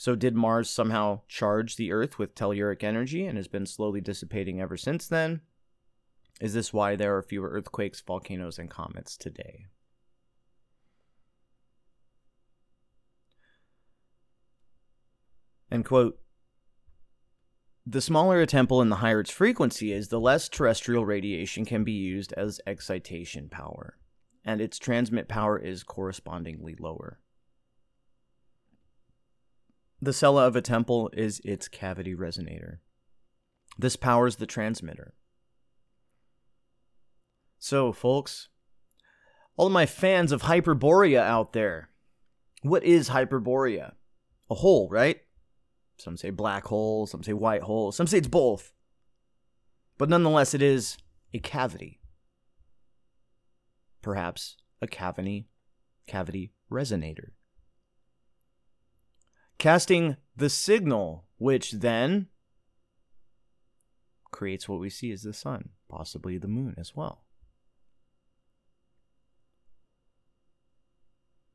So, 0.00 0.14
did 0.14 0.36
Mars 0.36 0.70
somehow 0.70 1.22
charge 1.26 1.74
the 1.74 1.90
Earth 1.90 2.20
with 2.20 2.36
telluric 2.36 2.84
energy 2.84 3.26
and 3.26 3.36
has 3.36 3.48
been 3.48 3.66
slowly 3.66 4.00
dissipating 4.00 4.60
ever 4.60 4.76
since 4.76 5.08
then? 5.08 5.40
Is 6.40 6.54
this 6.54 6.72
why 6.72 6.94
there 6.94 7.16
are 7.16 7.22
fewer 7.22 7.50
earthquakes, 7.50 8.00
volcanoes, 8.00 8.60
and 8.60 8.70
comets 8.70 9.16
today? 9.16 9.66
End 15.68 15.84
quote. 15.84 16.20
The 17.84 18.00
smaller 18.00 18.40
a 18.40 18.46
temple 18.46 18.80
and 18.80 18.92
the 18.92 18.96
higher 18.96 19.18
its 19.18 19.32
frequency 19.32 19.92
is, 19.92 20.10
the 20.10 20.20
less 20.20 20.48
terrestrial 20.48 21.06
radiation 21.06 21.64
can 21.64 21.82
be 21.82 21.90
used 21.90 22.32
as 22.34 22.60
excitation 22.68 23.48
power, 23.48 23.98
and 24.44 24.60
its 24.60 24.78
transmit 24.78 25.26
power 25.26 25.58
is 25.58 25.82
correspondingly 25.82 26.76
lower. 26.78 27.18
The 30.00 30.12
cella 30.12 30.46
of 30.46 30.54
a 30.54 30.62
temple 30.62 31.10
is 31.12 31.40
its 31.44 31.68
cavity 31.68 32.14
resonator. 32.14 32.78
This 33.76 33.96
powers 33.96 34.36
the 34.36 34.46
transmitter. 34.46 35.14
So, 37.58 37.92
folks, 37.92 38.48
all 39.56 39.68
my 39.68 39.86
fans 39.86 40.30
of 40.30 40.42
Hyperborea 40.42 41.20
out 41.20 41.52
there, 41.52 41.90
what 42.62 42.84
is 42.84 43.10
Hyperborea? 43.10 43.94
A 44.50 44.54
hole, 44.54 44.88
right? 44.90 45.20
Some 45.98 46.16
say 46.16 46.30
black 46.30 46.64
hole, 46.66 47.06
some 47.06 47.24
say 47.24 47.32
white 47.32 47.62
hole, 47.62 47.90
some 47.90 48.06
say 48.06 48.18
it's 48.18 48.28
both. 48.28 48.72
But 49.98 50.08
nonetheless, 50.08 50.54
it 50.54 50.62
is 50.62 50.96
a 51.34 51.40
cavity. 51.40 52.00
Perhaps 54.00 54.56
a 54.80 54.86
cavity 54.86 55.48
cavity 56.06 56.52
resonator. 56.70 57.30
Casting 59.58 60.16
the 60.36 60.48
signal, 60.48 61.24
which 61.36 61.72
then 61.72 62.28
creates 64.30 64.68
what 64.68 64.78
we 64.78 64.88
see 64.88 65.10
as 65.10 65.22
the 65.22 65.32
sun, 65.32 65.70
possibly 65.88 66.38
the 66.38 66.46
moon 66.46 66.74
as 66.78 66.94
well. 66.94 67.24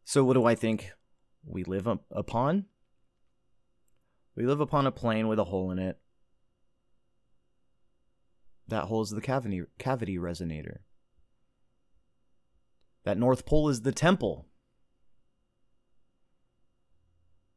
So, 0.03 0.23
what 0.23 0.33
do 0.33 0.45
I 0.45 0.53
think 0.53 0.91
we 1.45 1.63
live 1.63 1.87
up 1.87 2.03
upon? 2.11 2.65
We 4.35 4.45
live 4.45 4.59
upon 4.59 4.85
a 4.85 4.91
plane 4.91 5.27
with 5.27 5.39
a 5.39 5.45
hole 5.45 5.71
in 5.71 5.79
it. 5.79 5.97
That 8.67 8.85
hole 8.85 9.01
is 9.01 9.11
the 9.11 9.21
cavity, 9.21 9.63
cavity 9.77 10.17
resonator. 10.17 10.79
That 13.05 13.17
North 13.17 13.45
Pole 13.45 13.69
is 13.69 13.81
the 13.81 13.91
temple, 13.91 14.47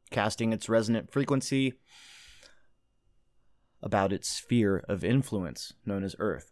casting 0.09 0.53
its 0.53 0.69
resonant 0.69 1.11
frequency 1.11 1.73
about 3.81 4.11
its 4.11 4.29
sphere 4.29 4.83
of 4.87 5.03
influence, 5.03 5.73
known 5.85 6.03
as 6.03 6.15
Earth. 6.19 6.51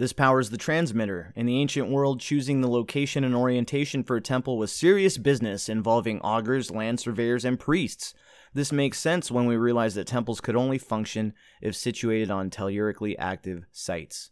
This 0.00 0.12
powers 0.14 0.48
the 0.48 0.56
transmitter. 0.56 1.30
In 1.36 1.44
the 1.44 1.58
ancient 1.58 1.90
world, 1.90 2.20
choosing 2.20 2.62
the 2.62 2.70
location 2.70 3.22
and 3.22 3.34
orientation 3.34 4.02
for 4.02 4.16
a 4.16 4.22
temple 4.22 4.56
was 4.56 4.72
serious 4.72 5.18
business 5.18 5.68
involving 5.68 6.22
augurs, 6.22 6.70
land 6.70 7.00
surveyors, 7.00 7.44
and 7.44 7.60
priests. 7.60 8.14
This 8.54 8.72
makes 8.72 8.98
sense 8.98 9.30
when 9.30 9.44
we 9.44 9.56
realize 9.56 9.94
that 9.96 10.06
temples 10.06 10.40
could 10.40 10.56
only 10.56 10.78
function 10.78 11.34
if 11.60 11.76
situated 11.76 12.30
on 12.30 12.48
tellurically 12.48 13.14
active 13.18 13.66
sites. 13.72 14.30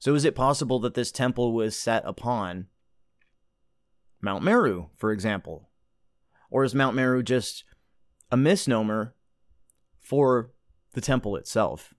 So, 0.00 0.16
is 0.16 0.24
it 0.24 0.34
possible 0.34 0.80
that 0.80 0.94
this 0.94 1.12
temple 1.12 1.52
was 1.52 1.76
set 1.76 2.02
upon 2.04 2.66
Mount 4.24 4.42
Meru, 4.42 4.88
for 4.96 5.12
example? 5.12 5.68
Or 6.50 6.64
is 6.64 6.74
Mount 6.74 6.96
Meru 6.96 7.22
just 7.22 7.64
a 8.30 8.36
misnomer 8.36 9.14
for 10.00 10.50
the 10.94 11.00
temple 11.00 11.36
itself? 11.36 11.94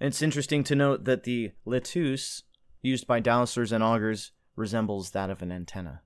it's 0.00 0.22
interesting 0.22 0.64
to 0.64 0.74
note 0.74 1.04
that 1.04 1.24
the 1.24 1.52
lituus 1.66 2.42
used 2.80 3.06
by 3.06 3.20
dowsers 3.20 3.70
and 3.70 3.84
augurs 3.84 4.32
resembles 4.56 5.10
that 5.10 5.28
of 5.28 5.42
an 5.42 5.52
antenna. 5.52 6.00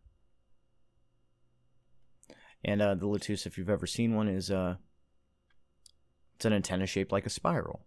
And 2.65 2.83
uh, 2.83 2.97
the 2.97 3.07
lituus, 3.07 3.47
if 3.47 3.57
you've 3.57 3.71
ever 3.71 3.87
seen 3.87 4.15
one, 4.15 4.27
is 4.27 4.51
uh, 4.51 4.77
it's 6.35 6.45
an 6.45 6.53
antenna 6.53 6.87
shaped 6.87 7.13
like 7.13 7.27
a 7.27 7.31
spiral. 7.31 7.87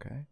Okay. 0.00 0.24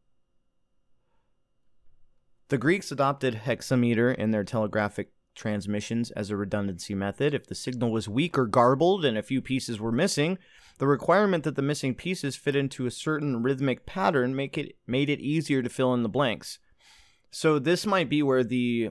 The 2.48 2.58
Greeks 2.58 2.90
adopted 2.90 3.34
hexameter 3.34 4.10
in 4.10 4.30
their 4.30 4.44
telegraphic 4.44 5.12
transmissions 5.34 6.10
as 6.12 6.30
a 6.30 6.36
redundancy 6.36 6.94
method. 6.94 7.34
If 7.34 7.46
the 7.46 7.54
signal 7.54 7.92
was 7.92 8.08
weak 8.08 8.38
or 8.38 8.46
garbled 8.46 9.04
and 9.04 9.16
a 9.16 9.22
few 9.22 9.40
pieces 9.42 9.78
were 9.78 9.92
missing, 9.92 10.38
the 10.78 10.86
requirement 10.86 11.44
that 11.44 11.56
the 11.56 11.62
missing 11.62 11.94
pieces 11.94 12.36
fit 12.36 12.56
into 12.56 12.86
a 12.86 12.90
certain 12.90 13.42
rhythmic 13.42 13.84
pattern 13.86 14.34
make 14.34 14.56
it 14.56 14.76
made 14.86 15.10
it 15.10 15.20
easier 15.20 15.62
to 15.62 15.68
fill 15.68 15.94
in 15.94 16.02
the 16.02 16.08
blanks. 16.08 16.58
So 17.30 17.58
this 17.58 17.84
might 17.84 18.08
be 18.08 18.22
where 18.22 18.44
the 18.44 18.90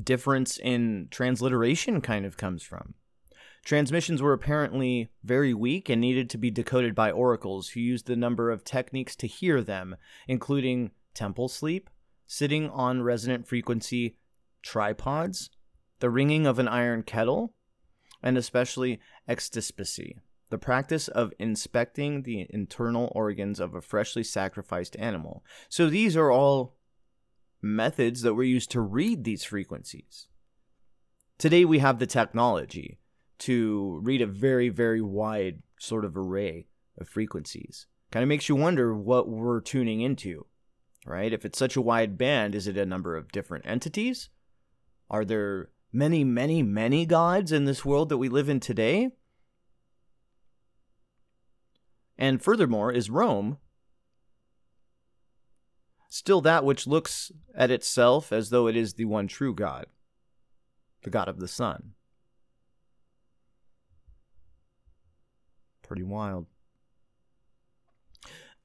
difference 0.00 0.58
in 0.58 1.08
transliteration 1.10 2.00
kind 2.00 2.24
of 2.24 2.36
comes 2.36 2.62
from. 2.62 2.94
Transmissions 3.64 4.22
were 4.22 4.32
apparently 4.32 5.10
very 5.22 5.52
weak 5.52 5.88
and 5.88 6.00
needed 6.00 6.30
to 6.30 6.38
be 6.38 6.50
decoded 6.50 6.94
by 6.94 7.10
oracles 7.10 7.70
who 7.70 7.80
used 7.80 8.08
a 8.08 8.16
number 8.16 8.50
of 8.50 8.64
techniques 8.64 9.14
to 9.16 9.26
hear 9.26 9.62
them, 9.62 9.96
including 10.26 10.92
temple 11.14 11.48
sleep, 11.48 11.90
sitting 12.26 12.70
on 12.70 13.02
resonant 13.02 13.46
frequency 13.46 14.16
tripods, 14.62 15.50
the 16.00 16.10
ringing 16.10 16.46
of 16.46 16.58
an 16.58 16.68
iron 16.68 17.02
kettle, 17.02 17.54
and 18.22 18.38
especially 18.38 18.98
extispicy, 19.28 20.16
the 20.48 20.58
practice 20.58 21.08
of 21.08 21.32
inspecting 21.38 22.22
the 22.22 22.46
internal 22.50 23.12
organs 23.14 23.60
of 23.60 23.74
a 23.74 23.82
freshly 23.82 24.24
sacrificed 24.24 24.96
animal. 24.98 25.44
So 25.68 25.88
these 25.88 26.16
are 26.16 26.30
all 26.30 26.76
methods 27.60 28.22
that 28.22 28.34
were 28.34 28.42
used 28.42 28.70
to 28.70 28.80
read 28.80 29.24
these 29.24 29.44
frequencies. 29.44 30.28
Today 31.36 31.64
we 31.64 31.78
have 31.78 31.98
the 31.98 32.06
technology 32.06 32.99
to 33.40 34.00
read 34.02 34.20
a 34.22 34.26
very, 34.26 34.68
very 34.68 35.00
wide 35.00 35.62
sort 35.78 36.04
of 36.04 36.16
array 36.16 36.66
of 36.98 37.08
frequencies. 37.08 37.86
Kind 38.10 38.22
of 38.22 38.28
makes 38.28 38.48
you 38.48 38.56
wonder 38.56 38.94
what 38.94 39.28
we're 39.28 39.60
tuning 39.60 40.00
into, 40.00 40.46
right? 41.06 41.32
If 41.32 41.44
it's 41.44 41.58
such 41.58 41.76
a 41.76 41.80
wide 41.80 42.18
band, 42.18 42.54
is 42.54 42.66
it 42.66 42.76
a 42.76 42.86
number 42.86 43.16
of 43.16 43.32
different 43.32 43.66
entities? 43.66 44.28
Are 45.08 45.24
there 45.24 45.70
many, 45.92 46.24
many, 46.24 46.62
many 46.62 47.06
gods 47.06 47.52
in 47.52 47.64
this 47.64 47.84
world 47.84 48.08
that 48.08 48.18
we 48.18 48.28
live 48.28 48.48
in 48.48 48.60
today? 48.60 49.10
And 52.18 52.42
furthermore, 52.42 52.92
is 52.92 53.10
Rome 53.10 53.58
still 56.10 56.40
that 56.42 56.64
which 56.64 56.86
looks 56.86 57.32
at 57.54 57.70
itself 57.70 58.32
as 58.32 58.50
though 58.50 58.66
it 58.66 58.76
is 58.76 58.94
the 58.94 59.06
one 59.06 59.26
true 59.26 59.54
God, 59.54 59.86
the 61.02 61.10
God 61.10 61.28
of 61.28 61.40
the 61.40 61.48
sun? 61.48 61.94
Pretty 65.90 66.04
wild. 66.04 66.46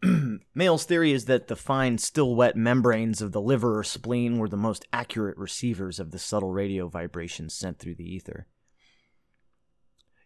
Meyl's 0.53 0.85
theory 0.85 1.11
is 1.11 1.25
that 1.25 1.47
the 1.47 1.55
fine, 1.55 1.97
still 1.97 2.35
wet 2.35 2.55
membranes 2.55 3.19
of 3.19 3.31
the 3.31 3.41
liver 3.41 3.79
or 3.79 3.83
spleen 3.83 4.37
were 4.37 4.47
the 4.47 4.55
most 4.55 4.85
accurate 4.93 5.35
receivers 5.35 5.99
of 5.99 6.11
the 6.11 6.19
subtle 6.19 6.51
radio 6.51 6.87
vibrations 6.87 7.55
sent 7.55 7.79
through 7.79 7.95
the 7.95 8.07
ether. 8.07 8.45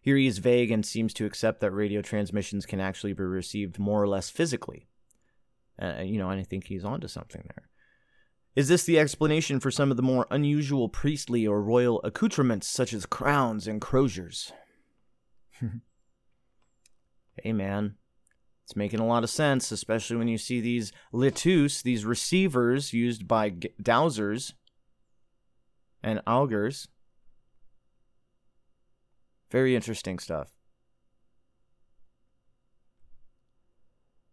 Here 0.02 0.18
he 0.18 0.28
is 0.28 0.40
vague 0.40 0.72
and 0.72 0.86
seems 0.86 1.14
to 1.14 1.26
accept 1.26 1.62
that 1.62 1.72
radio 1.72 2.02
transmissions 2.02 2.66
can 2.66 2.82
actually 2.82 3.14
be 3.14 3.24
received 3.24 3.80
more 3.80 4.04
or 4.04 4.08
less 4.10 4.30
physically. 4.30 4.90
Uh, 5.82 6.02
you 6.02 6.18
know, 6.18 6.30
and 6.30 6.42
I 6.42 6.44
think 6.44 6.66
he's 6.66 6.84
onto 6.84 7.08
something 7.08 7.44
there. 7.46 7.70
Is 8.58 8.68
this 8.68 8.84
the 8.84 9.00
explanation 9.00 9.62
for 9.62 9.72
some 9.72 9.90
of 9.90 9.96
the 9.96 10.04
more 10.04 10.28
unusual 10.30 10.90
priestly 10.90 11.48
or 11.48 11.64
royal 11.64 12.02
accoutrements, 12.04 12.68
such 12.68 12.92
as 12.92 13.06
crowns 13.06 13.70
and 13.70 13.80
croziers? 13.80 14.52
hey, 17.44 17.54
man, 17.54 17.96
It's 18.70 18.76
making 18.76 19.00
a 19.00 19.08
lot 19.08 19.24
of 19.24 19.32
sense, 19.32 19.72
especially 19.72 20.18
when 20.18 20.28
you 20.28 20.38
see 20.38 20.62
these 20.62 20.92
lituus, 21.12 21.82
these 21.82 22.06
receivers 22.06 22.94
used 22.94 23.28
by 23.28 23.50
dowsers 23.50 24.54
and 26.04 26.22
augurs. 26.28 26.88
Very 29.50 29.76
interesting 29.76 30.20
stuff. 30.20 30.50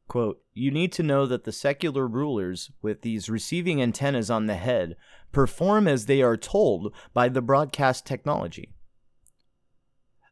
Quote, 0.07 0.43
you 0.53 0.71
need 0.71 0.93
to 0.93 1.03
know 1.03 1.25
that 1.25 1.45
the 1.45 1.53
secular 1.53 2.07
rulers 2.07 2.71
with 2.83 3.01
these 3.01 3.31
receiving 3.31 3.81
antennas 3.81 4.31
on 4.31 4.45
the 4.45 4.55
head 4.55 4.97
perform 5.33 5.89
as 5.89 6.05
they 6.05 6.21
are 6.21 6.37
told 6.37 6.95
by 7.15 7.31
the 7.31 7.41
broadcast 7.41 8.05
technology. 8.05 8.75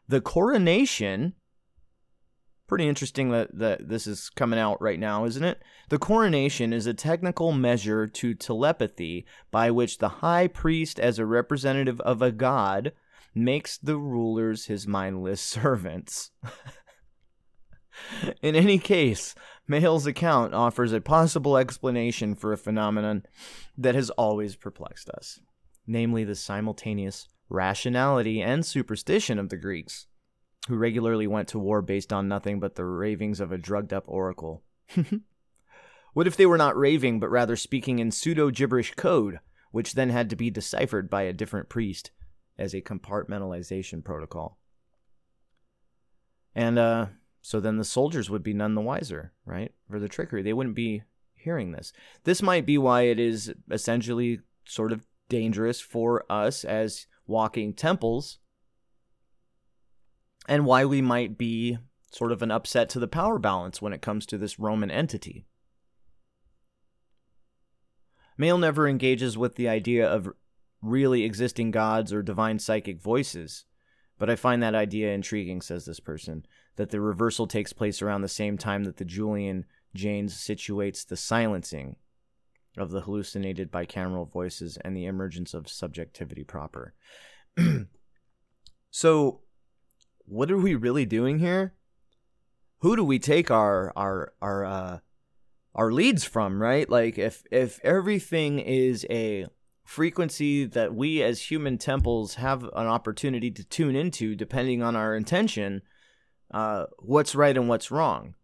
The 0.06 0.20
coronation, 0.20 1.32
pretty 2.66 2.88
interesting 2.88 3.30
that, 3.30 3.56
that 3.58 3.88
this 3.88 4.06
is 4.06 4.30
coming 4.30 4.58
out 4.58 4.80
right 4.80 4.98
now, 4.98 5.24
isn't 5.24 5.44
it? 5.44 5.62
The 5.90 5.98
coronation 5.98 6.72
is 6.72 6.86
a 6.86 6.94
technical 6.94 7.52
measure 7.52 8.06
to 8.06 8.34
telepathy 8.34 9.26
by 9.50 9.70
which 9.70 9.98
the 9.98 10.08
high 10.08 10.46
priest, 10.46 10.98
as 10.98 11.18
a 11.18 11.26
representative 11.26 12.00
of 12.00 12.22
a 12.22 12.32
god, 12.32 12.92
makes 13.34 13.76
the 13.76 13.98
rulers 13.98 14.66
his 14.66 14.86
mindless 14.86 15.40
servants. 15.42 16.30
In 18.42 18.56
any 18.56 18.78
case, 18.78 19.34
Meyl's 19.68 20.06
account 20.06 20.52
offers 20.52 20.92
a 20.92 21.00
possible 21.00 21.56
explanation 21.56 22.34
for 22.34 22.52
a 22.52 22.58
phenomenon 22.58 23.24
that 23.78 23.94
has 23.94 24.10
always 24.10 24.56
perplexed 24.56 25.08
us, 25.10 25.40
namely 25.86 26.24
the 26.24 26.34
simultaneous 26.34 27.28
rationality 27.48 28.42
and 28.42 28.66
superstition 28.66 29.38
of 29.38 29.48
the 29.48 29.56
Greeks, 29.56 30.06
who 30.68 30.76
regularly 30.76 31.26
went 31.26 31.48
to 31.48 31.58
war 31.58 31.82
based 31.82 32.12
on 32.12 32.28
nothing 32.28 32.58
but 32.58 32.74
the 32.74 32.84
ravings 32.84 33.40
of 33.40 33.52
a 33.52 33.58
drugged 33.58 33.92
up 33.92 34.04
oracle. 34.06 34.62
what 36.14 36.26
if 36.26 36.36
they 36.36 36.46
were 36.46 36.58
not 36.58 36.76
raving, 36.76 37.20
but 37.20 37.30
rather 37.30 37.56
speaking 37.56 37.98
in 37.98 38.10
pseudo 38.10 38.50
gibberish 38.50 38.94
code, 38.94 39.40
which 39.72 39.94
then 39.94 40.10
had 40.10 40.30
to 40.30 40.36
be 40.36 40.50
deciphered 40.50 41.10
by 41.10 41.22
a 41.22 41.32
different 41.32 41.68
priest 41.68 42.10
as 42.58 42.72
a 42.72 42.80
compartmentalization 42.80 44.02
protocol? 44.02 44.58
And 46.54 46.78
uh, 46.78 47.06
so 47.42 47.60
then 47.60 47.76
the 47.76 47.84
soldiers 47.84 48.30
would 48.30 48.42
be 48.42 48.54
none 48.54 48.74
the 48.74 48.80
wiser, 48.80 49.32
right? 49.44 49.72
For 49.90 49.98
the 49.98 50.08
trickery. 50.08 50.42
They 50.42 50.52
wouldn't 50.52 50.76
be 50.76 51.02
hearing 51.34 51.72
this. 51.72 51.92
This 52.24 52.40
might 52.40 52.64
be 52.64 52.78
why 52.78 53.02
it 53.02 53.18
is 53.18 53.52
essentially 53.70 54.40
sort 54.64 54.92
of 54.92 55.04
dangerous 55.28 55.80
for 55.80 56.24
us 56.30 56.64
as 56.64 57.06
walking 57.26 57.74
temples 57.74 58.38
and 60.48 60.66
why 60.66 60.84
we 60.84 61.00
might 61.00 61.38
be 61.38 61.78
sort 62.10 62.32
of 62.32 62.42
an 62.42 62.50
upset 62.50 62.88
to 62.90 62.98
the 62.98 63.08
power 63.08 63.38
balance 63.38 63.82
when 63.82 63.92
it 63.92 64.02
comes 64.02 64.26
to 64.26 64.38
this 64.38 64.58
Roman 64.58 64.90
entity. 64.90 65.46
Meyl 68.38 68.58
never 68.58 68.88
engages 68.88 69.38
with 69.38 69.56
the 69.56 69.68
idea 69.68 70.06
of 70.06 70.28
really 70.82 71.24
existing 71.24 71.70
gods 71.70 72.12
or 72.12 72.22
divine 72.22 72.58
psychic 72.58 73.00
voices, 73.00 73.64
but 74.18 74.28
I 74.28 74.36
find 74.36 74.62
that 74.62 74.74
idea 74.74 75.12
intriguing, 75.12 75.60
says 75.60 75.84
this 75.84 76.00
person 76.00 76.44
that 76.76 76.90
the 76.90 77.00
reversal 77.00 77.46
takes 77.46 77.72
place 77.72 78.02
around 78.02 78.22
the 78.22 78.28
same 78.28 78.58
time 78.58 78.84
that 78.84 78.96
the 78.96 79.04
Julian 79.04 79.64
Jaynes 79.94 80.34
situates 80.34 81.06
the 81.06 81.16
silencing 81.16 81.96
of 82.76 82.90
the 82.90 83.02
hallucinated 83.02 83.70
bicameral 83.70 84.30
voices 84.30 84.76
and 84.84 84.96
the 84.96 85.06
emergence 85.06 85.54
of 85.54 85.68
subjectivity 85.68 86.42
proper. 86.42 86.94
so, 88.90 89.40
what 90.26 90.50
are 90.50 90.58
we 90.58 90.74
really 90.74 91.04
doing 91.04 91.38
here? 91.38 91.74
Who 92.78 92.96
do 92.96 93.04
we 93.04 93.18
take 93.18 93.50
our 93.50 93.92
our 93.96 94.32
our 94.42 94.64
uh, 94.64 94.98
our 95.74 95.92
leads 95.92 96.24
from? 96.24 96.60
Right? 96.60 96.88
Like, 96.88 97.18
if 97.18 97.44
if 97.50 97.80
everything 97.82 98.58
is 98.58 99.06
a 99.10 99.46
frequency 99.84 100.64
that 100.64 100.94
we 100.94 101.22
as 101.22 101.50
human 101.50 101.78
temples 101.78 102.36
have 102.36 102.62
an 102.62 102.86
opportunity 102.86 103.50
to 103.50 103.64
tune 103.64 103.94
into, 103.94 104.34
depending 104.34 104.82
on 104.82 104.96
our 104.96 105.14
intention 105.14 105.82
uh, 106.50 106.86
what's 106.98 107.34
right 107.34 107.56
and 107.56 107.68
what's 107.68 107.90
wrong. 107.90 108.34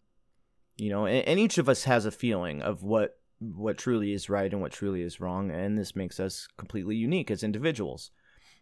You 0.77 0.91
know, 0.91 1.07
and, 1.07 1.27
and 1.27 1.39
each 1.39 1.59
of 1.59 1.69
us 1.69 1.85
has 1.85 2.05
a 2.05 2.11
feeling 2.11 2.63
of 2.63 2.83
what 2.83 3.17
what 3.39 3.79
truly 3.79 4.13
is 4.13 4.29
right 4.29 4.53
and 4.53 4.61
what 4.61 4.73
truly 4.73 5.01
is 5.01 5.21
wrong, 5.21 5.51
and 5.51 5.79
this 5.79 5.97
makes 5.97 6.21
us 6.21 6.47
completely 6.59 6.97
unique 6.97 7.31
as 7.31 7.43
individuals. 7.43 8.11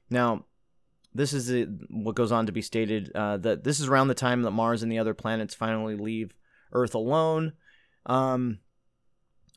Now, 0.09 0.45
this 1.15 1.33
is 1.33 1.51
a, 1.51 1.65
what 1.91 2.15
goes 2.15 2.33
on 2.33 2.47
to 2.47 2.53
be 2.53 2.63
stated 2.63 3.11
uh, 3.15 3.37
that 3.39 3.65
this 3.65 3.81
is 3.81 3.89
around 3.89 4.09
the 4.09 4.15
time 4.15 4.43
that 4.43 4.51
Mars 4.51 4.83
and 4.83 4.93
the 4.93 4.99
other 4.99 5.15
planets 5.15 5.55
finally 5.55 5.97
leave 5.97 6.35
Earth 6.73 6.95
alone. 6.95 7.53
Um, 8.07 8.59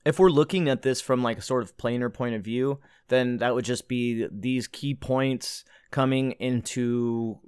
if 0.05 0.17
we're 0.17 0.29
looking 0.29 0.67
at 0.69 0.81
this 0.81 1.01
from 1.01 1.21
like 1.21 1.37
a 1.37 1.43
sort 1.43 1.63
of 1.63 1.77
planar 1.77 2.11
point 2.11 2.35
of 2.35 2.43
view, 2.43 2.79
then 3.09 3.37
that 3.37 3.53
would 3.53 3.65
just 3.65 3.87
be 3.87 4.27
these 4.31 4.67
key 4.67 4.95
points 4.95 5.63
coming 5.91 6.31
into 6.33 7.39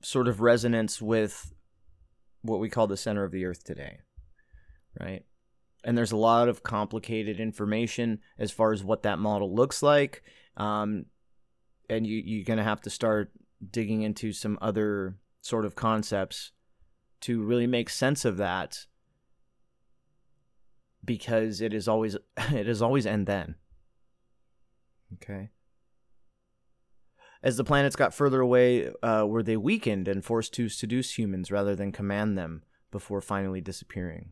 sort 0.00 0.26
of 0.26 0.40
resonance 0.40 1.00
with 1.00 1.52
what 2.42 2.58
we 2.58 2.68
call 2.68 2.86
the 2.86 2.96
center 2.96 3.24
of 3.24 3.30
the 3.30 3.44
earth 3.44 3.62
today, 3.62 3.98
right? 4.98 5.24
And 5.84 5.96
there's 5.96 6.12
a 6.12 6.16
lot 6.16 6.48
of 6.48 6.62
complicated 6.62 7.38
information 7.38 8.20
as 8.38 8.50
far 8.50 8.72
as 8.72 8.82
what 8.82 9.02
that 9.04 9.18
model 9.18 9.54
looks 9.54 9.82
like. 9.82 10.22
Um, 10.56 11.06
and 11.88 12.06
you, 12.06 12.20
you're 12.24 12.44
going 12.44 12.58
to 12.58 12.64
have 12.64 12.80
to 12.82 12.90
start 12.90 13.32
digging 13.70 14.02
into 14.02 14.32
some 14.32 14.58
other 14.60 15.16
sort 15.40 15.64
of 15.64 15.74
concepts 15.74 16.52
to 17.20 17.42
really 17.42 17.66
make 17.66 17.88
sense 17.88 18.24
of 18.24 18.36
that 18.36 18.86
because 21.04 21.60
it 21.60 21.72
is 21.72 21.88
always 21.88 22.16
it 22.52 22.68
is 22.68 22.82
always 22.82 23.06
and 23.06 23.26
then 23.26 23.54
okay 25.14 25.50
as 27.42 27.56
the 27.56 27.64
planets 27.64 27.96
got 27.96 28.14
further 28.14 28.40
away, 28.40 28.90
uh, 29.02 29.24
were 29.26 29.42
they 29.42 29.56
weakened 29.56 30.06
and 30.06 30.24
forced 30.24 30.54
to 30.54 30.68
seduce 30.68 31.18
humans 31.18 31.50
rather 31.50 31.74
than 31.74 31.90
command 31.90 32.38
them 32.38 32.62
before 32.92 33.20
finally 33.20 33.60
disappearing? 33.60 34.30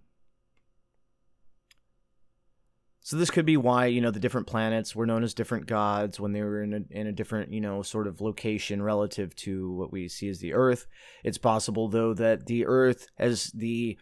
So 3.03 3.16
this 3.16 3.30
could 3.30 3.46
be 3.46 3.57
why 3.57 3.86
you 3.86 4.01
know 4.01 4.11
the 4.11 4.20
different 4.20 4.46
planets 4.46 4.94
were 4.94 5.07
known 5.07 5.22
as 5.22 5.34
different 5.34 5.66
gods 5.66 6.20
when 6.20 6.32
they 6.32 6.42
were 6.42 6.62
in 6.62 6.74
a, 6.74 6.80
in 6.90 7.07
a 7.07 7.12
different 7.12 7.53
you 7.53 7.61
know 7.61 7.82
sort 7.82 8.07
of 8.07 8.20
location 8.20 8.82
relative 8.82 9.34
to 9.36 9.72
what 9.72 9.92
we 9.92 10.09
see 10.09 10.28
as 10.28 10.40
the 10.40 10.53
Earth. 10.53 10.86
It's 11.24 11.38
possible 11.38 11.88
though 11.88 12.14
that 12.14 12.46
the 12.46 12.66
Earth, 12.66 13.07
as 13.18 13.46
the 13.53 13.98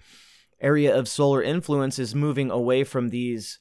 area 0.61 0.97
of 0.97 1.09
solar 1.09 1.43
influence, 1.43 1.99
is 1.99 2.15
moving 2.15 2.51
away 2.51 2.85
from 2.85 3.11
these 3.11 3.61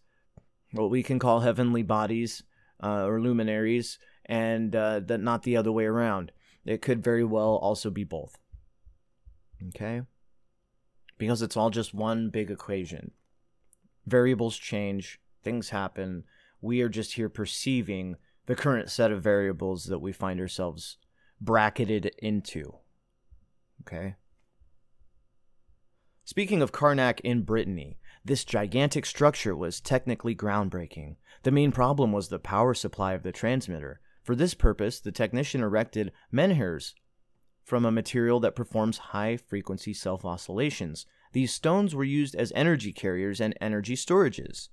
what 0.72 0.90
we 0.90 1.04
can 1.04 1.20
call 1.20 1.42
heavenly 1.42 1.84
bodies 1.84 2.44
uh, 2.84 3.06
or 3.06 3.22
luminaries 3.22 4.00
and 4.26 4.76
uh, 4.76 5.00
that 5.02 5.20
not 5.20 5.44
the 5.44 5.58
other 5.58 5.72
way 5.72 5.86
around. 5.86 6.32
It 6.66 6.82
could 6.82 7.04
very 7.04 7.24
well 7.24 7.56
also 7.56 7.90
be 7.90 8.04
both. 8.04 8.38
Okay? 9.70 10.02
Because 11.18 11.42
it's 11.42 11.56
all 11.56 11.70
just 11.70 11.94
one 11.94 12.30
big 12.30 12.52
equation. 12.52 13.12
Variables 14.06 14.58
change, 14.58 15.20
things 15.44 15.70
happen. 15.70 16.24
We 16.62 16.82
are 16.82 16.90
just 16.90 17.14
here 17.14 17.30
perceiving 17.30 18.16
the 18.46 18.56
current 18.56 18.90
set 18.90 19.12
of 19.12 19.22
variables 19.22 19.86
that 19.86 20.00
we 20.00 20.12
find 20.12 20.40
ourselves 20.40 20.98
bracketed 21.40 22.12
into. 22.20 22.76
Okay? 23.82 24.16
Speaking 26.26 26.62
of 26.62 26.72
Carnac 26.72 27.22
in 27.22 27.44
Brittany, 27.44 28.00
this 28.26 28.44
gigantic 28.44 29.06
structure 29.06 29.56
was 29.56 29.80
technically 29.80 30.36
groundbreaking. 30.36 31.16
The 31.44 31.52
main 31.52 31.72
problem 31.72 32.12
was 32.12 32.28
the 32.28 32.40
power 32.40 32.74
supply 32.74 33.14
of 33.14 33.24
the 33.24 33.32
transmitter, 33.32 34.02
for 34.28 34.36
this 34.36 34.54
purpose, 34.54 35.00
the 35.00 35.14
technician 35.14 35.64
erected 35.64 36.12
menhirs 36.34 36.96
from 37.64 37.86
a 37.86 37.92
material 37.94 38.42
that 38.42 38.58
performs 38.58 38.98
high 38.98 39.38
frequency 39.38 39.94
self 39.94 40.26
oscillations. 40.26 41.06
These 41.32 41.54
stones 41.54 41.96
were 41.96 42.04
used 42.04 42.36
as 42.36 42.52
energy 42.54 42.92
carriers 42.92 43.40
and 43.40 43.58
energy 43.62 43.96
storages. 43.96 44.68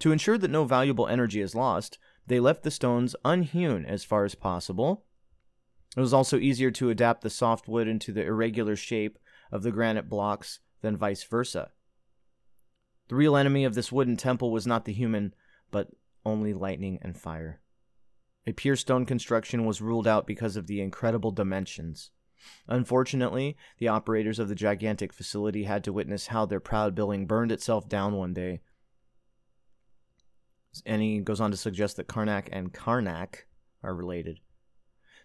To 0.00 0.12
ensure 0.12 0.38
that 0.38 0.50
no 0.50 0.64
valuable 0.64 1.08
energy 1.08 1.40
is 1.40 1.54
lost, 1.54 1.98
they 2.26 2.40
left 2.40 2.62
the 2.62 2.70
stones 2.70 3.16
unhewn 3.24 3.84
as 3.84 4.04
far 4.04 4.24
as 4.24 4.34
possible. 4.34 5.04
It 5.96 6.00
was 6.00 6.14
also 6.14 6.38
easier 6.38 6.70
to 6.72 6.90
adapt 6.90 7.22
the 7.22 7.30
soft 7.30 7.66
wood 7.66 7.88
into 7.88 8.12
the 8.12 8.24
irregular 8.24 8.76
shape 8.76 9.18
of 9.50 9.62
the 9.62 9.72
granite 9.72 10.08
blocks 10.08 10.60
than 10.82 10.96
vice 10.96 11.24
versa. 11.24 11.70
The 13.08 13.16
real 13.16 13.36
enemy 13.36 13.64
of 13.64 13.74
this 13.74 13.90
wooden 13.90 14.16
temple 14.16 14.52
was 14.52 14.66
not 14.66 14.84
the 14.84 14.92
human, 14.92 15.34
but 15.70 15.88
only 16.24 16.52
lightning 16.52 16.98
and 17.00 17.16
fire. 17.16 17.60
A 18.46 18.52
pure 18.52 18.76
stone 18.76 19.06
construction 19.06 19.64
was 19.64 19.80
ruled 19.80 20.06
out 20.06 20.26
because 20.26 20.56
of 20.56 20.66
the 20.66 20.80
incredible 20.80 21.30
dimensions. 21.30 22.10
Unfortunately, 22.66 23.56
the 23.78 23.88
operators 23.88 24.38
of 24.38 24.48
the 24.48 24.54
gigantic 24.54 25.12
facility 25.12 25.64
had 25.64 25.82
to 25.84 25.92
witness 25.92 26.28
how 26.28 26.46
their 26.46 26.60
proud 26.60 26.94
building 26.94 27.26
burned 27.26 27.50
itself 27.50 27.88
down 27.88 28.14
one 28.14 28.32
day. 28.32 28.60
And 30.86 31.02
he 31.02 31.20
goes 31.20 31.40
on 31.40 31.50
to 31.50 31.56
suggest 31.56 31.96
that 31.96 32.08
Karnak 32.08 32.48
and 32.52 32.72
Karnak 32.72 33.44
are 33.82 33.94
related. 33.94 34.40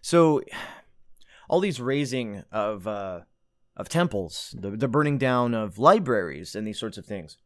So, 0.02 0.42
all 1.48 1.60
these 1.60 1.80
raising 1.80 2.42
of 2.50 2.86
uh, 2.86 3.20
of 3.76 3.88
temples, 3.88 4.54
the, 4.58 4.70
the 4.70 4.88
burning 4.88 5.18
down 5.18 5.54
of 5.54 5.78
libraries, 5.78 6.54
and 6.54 6.66
these 6.66 6.78
sorts 6.78 6.96
of 6.96 7.06
things. 7.06 7.38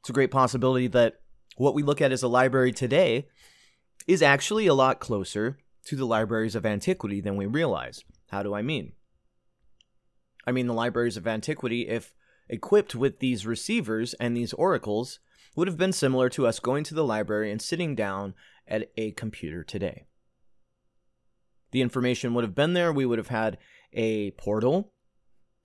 It's 0.00 0.10
a 0.10 0.12
great 0.12 0.30
possibility 0.30 0.88
that 0.88 1.20
what 1.56 1.74
we 1.74 1.82
look 1.82 2.00
at 2.00 2.12
as 2.12 2.22
a 2.22 2.28
library 2.28 2.72
today 2.72 3.28
is 4.06 4.22
actually 4.22 4.66
a 4.66 4.74
lot 4.74 5.00
closer 5.00 5.58
to 5.86 5.96
the 5.96 6.06
libraries 6.06 6.54
of 6.54 6.66
antiquity 6.66 7.20
than 7.20 7.36
we 7.36 7.46
realize. 7.46 8.04
How 8.28 8.42
do 8.42 8.54
I 8.54 8.62
mean? 8.62 8.92
I 10.46 10.52
mean, 10.52 10.66
the 10.66 10.74
libraries 10.74 11.16
of 11.16 11.26
antiquity, 11.26 11.88
if 11.88 12.14
equipped 12.48 12.94
with 12.94 13.18
these 13.18 13.46
receivers 13.46 14.14
and 14.14 14.36
these 14.36 14.52
oracles, 14.54 15.20
would 15.58 15.66
have 15.66 15.76
been 15.76 15.92
similar 15.92 16.28
to 16.28 16.46
us 16.46 16.60
going 16.60 16.84
to 16.84 16.94
the 16.94 17.02
library 17.02 17.50
and 17.50 17.60
sitting 17.60 17.96
down 17.96 18.32
at 18.68 18.92
a 18.96 19.10
computer 19.10 19.64
today. 19.64 20.04
The 21.72 21.82
information 21.82 22.32
would 22.32 22.44
have 22.44 22.54
been 22.54 22.74
there. 22.74 22.92
We 22.92 23.04
would 23.04 23.18
have 23.18 23.26
had 23.26 23.58
a 23.92 24.30
portal 24.32 24.92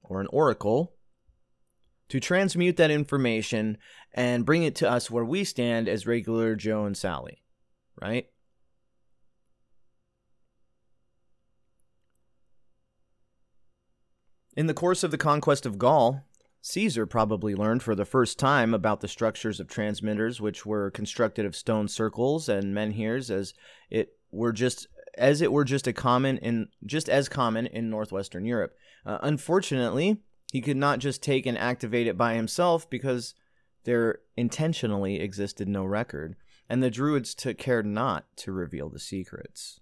or 0.01 0.19
an 0.19 0.25
oracle 0.31 0.95
to 2.09 2.19
transmute 2.19 2.75
that 2.77 2.89
information 2.89 3.77
and 4.15 4.47
bring 4.47 4.63
it 4.63 4.73
to 4.77 4.89
us 4.89 5.11
where 5.11 5.23
we 5.23 5.43
stand 5.43 5.87
as 5.87 6.07
regular 6.07 6.55
Joe 6.55 6.85
and 6.85 6.97
Sally, 6.97 7.43
right? 8.01 8.25
In 14.55 14.65
the 14.65 14.73
course 14.73 15.03
of 15.03 15.11
the 15.11 15.19
conquest 15.19 15.67
of 15.67 15.77
Gaul, 15.77 16.25
Caesar 16.65 17.05
probably 17.05 17.55
learned 17.55 17.83
for 17.83 17.93
the 17.93 18.05
first 18.05 18.39
time 18.39 18.73
about 18.73 19.01
the 19.01 19.07
structures 19.09 19.59
of 19.59 19.67
transmitters, 19.67 20.39
which 20.39 20.65
were 20.65 20.89
constructed 20.89 21.45
of 21.45 21.57
stone 21.57 21.89
circles 21.89 22.47
and 22.47 22.73
menhirs, 22.73 23.29
as 23.29 23.53
it 23.89 24.13
were 24.31 24.53
just 24.53 24.87
as 25.17 25.41
it 25.41 25.51
were 25.51 25.65
just 25.65 25.87
a 25.87 25.93
common 25.93 26.37
in 26.37 26.69
just 26.85 27.09
as 27.09 27.27
common 27.27 27.67
in 27.67 27.89
northwestern 27.89 28.45
Europe. 28.45 28.73
Uh, 29.05 29.17
unfortunately, 29.21 30.21
he 30.53 30.61
could 30.61 30.77
not 30.77 30.99
just 30.99 31.21
take 31.21 31.45
and 31.45 31.57
activate 31.57 32.07
it 32.07 32.17
by 32.17 32.35
himself 32.35 32.89
because 32.89 33.35
there 33.83 34.19
intentionally 34.37 35.19
existed 35.19 35.67
no 35.67 35.83
record, 35.83 36.37
and 36.69 36.81
the 36.81 36.89
Druids 36.89 37.35
took 37.35 37.57
care 37.57 37.83
not 37.83 38.25
to 38.37 38.53
reveal 38.53 38.87
the 38.87 38.99
secrets. 38.99 39.81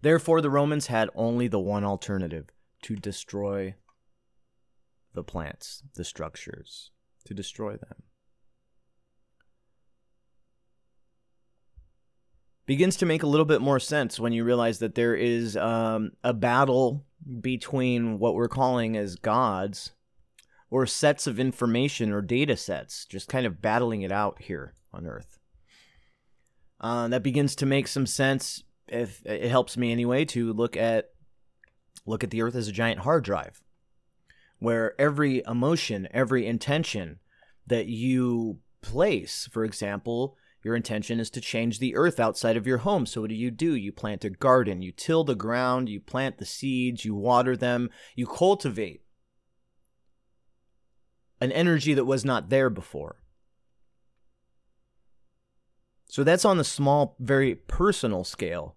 Therefore, 0.00 0.40
the 0.40 0.48
Romans 0.48 0.86
had 0.86 1.10
only 1.16 1.48
the 1.48 1.58
one 1.58 1.82
alternative 1.82 2.50
to 2.82 2.94
destroy 2.94 3.74
the 5.14 5.24
plants, 5.24 5.82
the 5.94 6.04
structures, 6.04 6.90
to 7.24 7.34
destroy 7.34 7.76
them. 7.76 8.02
begins 12.70 12.94
to 12.94 13.04
make 13.04 13.24
a 13.24 13.26
little 13.26 13.44
bit 13.44 13.60
more 13.60 13.80
sense 13.80 14.20
when 14.20 14.32
you 14.32 14.44
realize 14.44 14.78
that 14.78 14.94
there 14.94 15.16
is 15.16 15.56
um, 15.56 16.12
a 16.22 16.32
battle 16.32 17.04
between 17.40 18.20
what 18.20 18.32
we're 18.32 18.46
calling 18.46 18.96
as 18.96 19.16
gods 19.16 19.90
or 20.70 20.86
sets 20.86 21.26
of 21.26 21.40
information 21.40 22.12
or 22.12 22.22
data 22.22 22.56
sets, 22.56 23.06
just 23.06 23.28
kind 23.28 23.44
of 23.44 23.60
battling 23.60 24.02
it 24.02 24.12
out 24.12 24.42
here 24.42 24.74
on 24.92 25.04
Earth. 25.04 25.40
Uh, 26.80 27.08
that 27.08 27.24
begins 27.24 27.56
to 27.56 27.66
make 27.66 27.88
some 27.88 28.06
sense. 28.06 28.62
If 28.86 29.26
it 29.26 29.50
helps 29.50 29.76
me 29.76 29.90
anyway 29.90 30.24
to 30.26 30.52
look 30.52 30.76
at 30.76 31.10
look 32.06 32.22
at 32.22 32.30
the 32.30 32.40
Earth 32.40 32.54
as 32.54 32.68
a 32.68 32.72
giant 32.72 33.00
hard 33.00 33.24
drive, 33.24 33.60
where 34.60 34.98
every 35.00 35.42
emotion, 35.46 36.06
every 36.12 36.46
intention 36.46 37.18
that 37.66 37.86
you 37.86 38.58
place, 38.82 39.48
for 39.50 39.64
example, 39.64 40.36
your 40.62 40.76
intention 40.76 41.18
is 41.18 41.30
to 41.30 41.40
change 41.40 41.78
the 41.78 41.96
earth 41.96 42.20
outside 42.20 42.56
of 42.56 42.66
your 42.66 42.78
home. 42.78 43.06
So, 43.06 43.22
what 43.22 43.30
do 43.30 43.34
you 43.34 43.50
do? 43.50 43.74
You 43.74 43.92
plant 43.92 44.24
a 44.24 44.30
garden, 44.30 44.82
you 44.82 44.92
till 44.92 45.24
the 45.24 45.34
ground, 45.34 45.88
you 45.88 46.00
plant 46.00 46.36
the 46.36 46.44
seeds, 46.44 47.04
you 47.04 47.14
water 47.14 47.56
them, 47.56 47.90
you 48.14 48.26
cultivate 48.26 49.02
an 51.40 51.50
energy 51.52 51.94
that 51.94 52.04
was 52.04 52.24
not 52.24 52.50
there 52.50 52.68
before. 52.68 53.16
So, 56.10 56.22
that's 56.22 56.44
on 56.44 56.58
the 56.58 56.64
small, 56.64 57.16
very 57.18 57.54
personal 57.54 58.24
scale. 58.24 58.76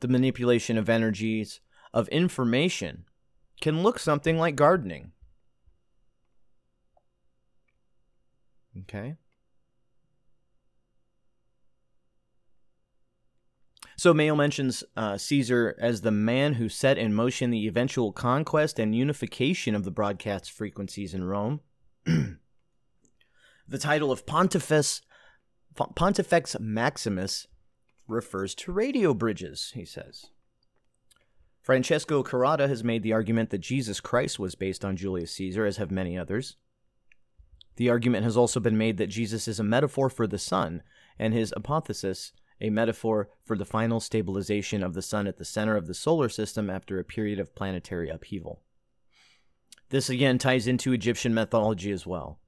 The 0.00 0.08
manipulation 0.08 0.76
of 0.76 0.90
energies, 0.90 1.60
of 1.94 2.06
information, 2.08 3.04
can 3.60 3.82
look 3.82 3.98
something 3.98 4.38
like 4.38 4.56
gardening. 4.56 5.12
Okay? 8.82 9.16
So 13.96 14.14
Meyl 14.14 14.36
mentions 14.36 14.84
uh, 14.96 15.18
Caesar 15.18 15.74
as 15.80 16.02
the 16.02 16.12
man 16.12 16.54
who 16.54 16.68
set 16.68 16.98
in 16.98 17.12
motion 17.12 17.50
the 17.50 17.66
eventual 17.66 18.12
conquest 18.12 18.78
and 18.78 18.94
unification 18.94 19.74
of 19.74 19.82
the 19.82 19.90
broadcast 19.90 20.52
frequencies 20.52 21.14
in 21.14 21.24
Rome. 21.24 21.60
the 22.06 22.38
title 23.76 24.12
of 24.12 24.24
Pontifex, 24.24 25.02
Pontifex 25.74 26.56
Maximus 26.60 27.48
refers 28.06 28.54
to 28.54 28.70
radio 28.70 29.12
bridges, 29.12 29.72
he 29.74 29.84
says. 29.84 30.26
Francesco 31.68 32.22
Carotta 32.22 32.66
has 32.66 32.82
made 32.82 33.02
the 33.02 33.12
argument 33.12 33.50
that 33.50 33.58
Jesus 33.58 34.00
Christ 34.00 34.38
was 34.38 34.54
based 34.54 34.86
on 34.86 34.96
Julius 34.96 35.32
Caesar, 35.32 35.66
as 35.66 35.76
have 35.76 35.90
many 35.90 36.16
others. 36.16 36.56
The 37.76 37.90
argument 37.90 38.24
has 38.24 38.38
also 38.38 38.58
been 38.58 38.78
made 38.78 38.96
that 38.96 39.08
Jesus 39.08 39.46
is 39.46 39.60
a 39.60 39.64
metaphor 39.64 40.08
for 40.08 40.26
the 40.26 40.38
sun, 40.38 40.82
and 41.18 41.34
his 41.34 41.52
apotheosis 41.54 42.32
a 42.58 42.70
metaphor 42.70 43.28
for 43.44 43.54
the 43.54 43.66
final 43.66 44.00
stabilization 44.00 44.82
of 44.82 44.94
the 44.94 45.02
sun 45.02 45.26
at 45.26 45.36
the 45.36 45.44
center 45.44 45.76
of 45.76 45.86
the 45.86 45.92
solar 45.92 46.30
system 46.30 46.70
after 46.70 46.98
a 46.98 47.04
period 47.04 47.38
of 47.38 47.54
planetary 47.54 48.08
upheaval. 48.08 48.62
This 49.90 50.08
again 50.08 50.38
ties 50.38 50.66
into 50.66 50.94
Egyptian 50.94 51.34
mythology 51.34 51.92
as 51.92 52.06
well. 52.06 52.40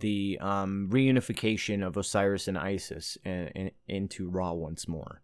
The 0.00 0.36
um, 0.42 0.90
reunification 0.92 1.82
of 1.82 1.96
Osiris 1.96 2.46
and 2.46 2.58
Isis 2.58 3.16
in, 3.24 3.48
in, 3.54 3.70
into 3.86 4.28
Ra 4.28 4.52
once 4.52 4.86
more. 4.86 5.22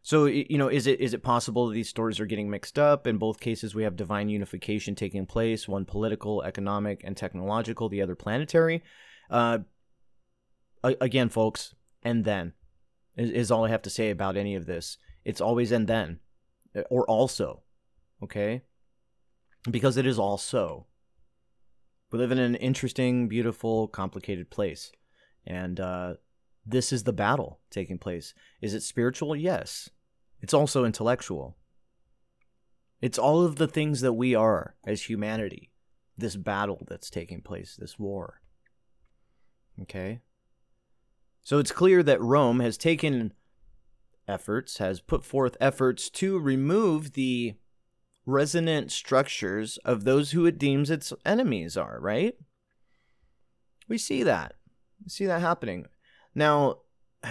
so 0.04 0.26
you 0.26 0.58
know, 0.58 0.68
is 0.68 0.86
it 0.86 1.00
is 1.00 1.14
it 1.14 1.22
possible 1.22 1.66
that 1.66 1.74
these 1.74 1.88
stories 1.88 2.20
are 2.20 2.26
getting 2.26 2.50
mixed 2.50 2.78
up? 2.78 3.06
In 3.06 3.16
both 3.16 3.40
cases, 3.40 3.74
we 3.74 3.84
have 3.84 3.96
divine 3.96 4.28
unification 4.28 4.94
taking 4.94 5.24
place: 5.24 5.66
one 5.66 5.86
political, 5.86 6.42
economic, 6.42 7.00
and 7.04 7.16
technological; 7.16 7.88
the 7.88 8.02
other 8.02 8.14
planetary. 8.14 8.82
Uh, 9.30 9.60
again, 10.82 11.30
folks, 11.30 11.74
and 12.02 12.26
then 12.26 12.52
is, 13.16 13.30
is 13.30 13.50
all 13.50 13.64
I 13.64 13.70
have 13.70 13.80
to 13.80 13.90
say 13.90 14.10
about 14.10 14.36
any 14.36 14.54
of 14.54 14.66
this. 14.66 14.98
It's 15.24 15.40
always 15.40 15.72
and 15.72 15.86
then, 15.86 16.20
uh, 16.76 16.82
or 16.90 17.06
also, 17.06 17.62
okay? 18.22 18.60
Because 19.70 19.96
it 19.96 20.04
is 20.04 20.18
also. 20.18 20.86
We 22.12 22.18
live 22.18 22.30
in 22.30 22.38
an 22.38 22.56
interesting, 22.56 23.26
beautiful, 23.26 23.88
complicated 23.88 24.50
place. 24.50 24.92
And 25.46 25.80
uh, 25.80 26.14
this 26.66 26.92
is 26.92 27.04
the 27.04 27.12
battle 27.12 27.60
taking 27.70 27.98
place. 27.98 28.34
Is 28.60 28.74
it 28.74 28.82
spiritual? 28.82 29.36
Yes. 29.36 29.90
It's 30.40 30.54
also 30.54 30.84
intellectual. 30.84 31.56
It's 33.00 33.18
all 33.18 33.44
of 33.44 33.56
the 33.56 33.68
things 33.68 34.00
that 34.00 34.14
we 34.14 34.34
are 34.34 34.76
as 34.86 35.02
humanity. 35.02 35.70
This 36.16 36.36
battle 36.36 36.84
that's 36.88 37.10
taking 37.10 37.42
place, 37.42 37.76
this 37.76 37.98
war. 37.98 38.40
Okay? 39.82 40.20
So 41.42 41.58
it's 41.58 41.72
clear 41.72 42.02
that 42.02 42.20
Rome 42.20 42.60
has 42.60 42.78
taken 42.78 43.32
efforts, 44.26 44.78
has 44.78 45.00
put 45.00 45.24
forth 45.24 45.56
efforts 45.60 46.08
to 46.10 46.38
remove 46.38 47.12
the 47.12 47.54
resonant 48.24 48.90
structures 48.90 49.78
of 49.84 50.04
those 50.04 50.30
who 50.30 50.46
it 50.46 50.58
deems 50.58 50.90
its 50.90 51.12
enemies 51.26 51.76
are, 51.76 51.98
right? 52.00 52.34
We 53.88 53.98
see 53.98 54.22
that. 54.22 54.54
We 55.02 55.10
see 55.10 55.26
that 55.26 55.42
happening. 55.42 55.86
Now, 56.34 56.78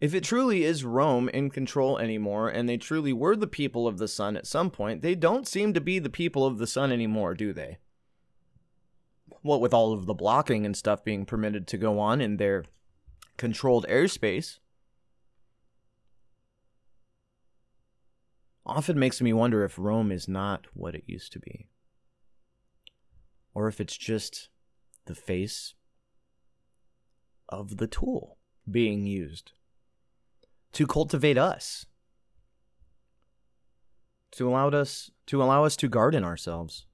if 0.00 0.14
it 0.14 0.24
truly 0.24 0.64
is 0.64 0.84
Rome 0.84 1.28
in 1.28 1.50
control 1.50 1.98
anymore, 1.98 2.48
and 2.48 2.68
they 2.68 2.76
truly 2.76 3.12
were 3.12 3.36
the 3.36 3.46
people 3.46 3.86
of 3.86 3.98
the 3.98 4.08
sun 4.08 4.36
at 4.36 4.46
some 4.46 4.70
point, 4.70 5.02
they 5.02 5.14
don't 5.14 5.48
seem 5.48 5.72
to 5.74 5.80
be 5.80 5.98
the 5.98 6.10
people 6.10 6.44
of 6.44 6.58
the 6.58 6.66
sun 6.66 6.92
anymore, 6.92 7.34
do 7.34 7.52
they? 7.52 7.78
what 9.42 9.60
with 9.60 9.74
all 9.74 9.92
of 9.92 10.06
the 10.06 10.14
blocking 10.14 10.66
and 10.66 10.76
stuff 10.76 11.04
being 11.04 11.24
permitted 11.24 11.66
to 11.66 11.78
go 11.78 11.98
on 11.98 12.20
in 12.20 12.36
their 12.36 12.64
controlled 13.36 13.86
airspace, 13.88 14.58
often 18.66 18.98
makes 18.98 19.20
me 19.20 19.32
wonder 19.32 19.64
if 19.64 19.78
Rome 19.78 20.12
is 20.12 20.28
not 20.28 20.66
what 20.74 20.94
it 20.94 21.04
used 21.06 21.32
to 21.32 21.38
be. 21.38 21.68
Or 23.54 23.68
if 23.68 23.80
it's 23.80 23.96
just 23.96 24.48
the 25.06 25.14
face 25.14 25.74
of 27.48 27.76
the 27.78 27.86
tool 27.86 28.38
being 28.70 29.06
used 29.06 29.52
to 30.72 30.86
cultivate 30.86 31.38
us 31.38 31.86
to 34.32 34.48
allow 34.48 34.68
us 34.68 35.10
to 35.26 35.42
allow 35.42 35.64
us 35.64 35.76
to 35.76 35.88
garden 35.88 36.24
ourselves 36.24 36.86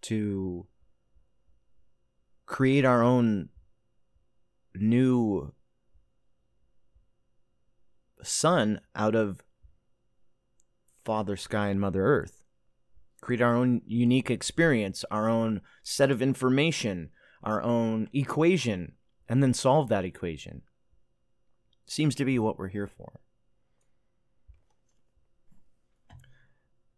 to 0.00 0.66
create 2.46 2.84
our 2.84 3.02
own 3.02 3.48
new 4.74 5.52
sun 8.22 8.80
out 8.94 9.14
of 9.14 9.42
Father 11.04 11.36
Sky 11.36 11.68
and 11.68 11.80
Mother 11.80 12.04
Earth. 12.04 12.44
Create 13.20 13.40
our 13.40 13.54
own 13.54 13.82
unique 13.86 14.30
experience, 14.30 15.04
our 15.10 15.28
own 15.28 15.60
set 15.82 16.10
of 16.10 16.20
information, 16.20 17.10
our 17.42 17.62
own 17.62 18.08
equation, 18.12 18.92
and 19.28 19.42
then 19.42 19.54
solve 19.54 19.88
that 19.88 20.04
equation. 20.04 20.62
Seems 21.86 22.14
to 22.16 22.24
be 22.24 22.38
what 22.38 22.58
we're 22.58 22.68
here 22.68 22.86
for. 22.86 23.20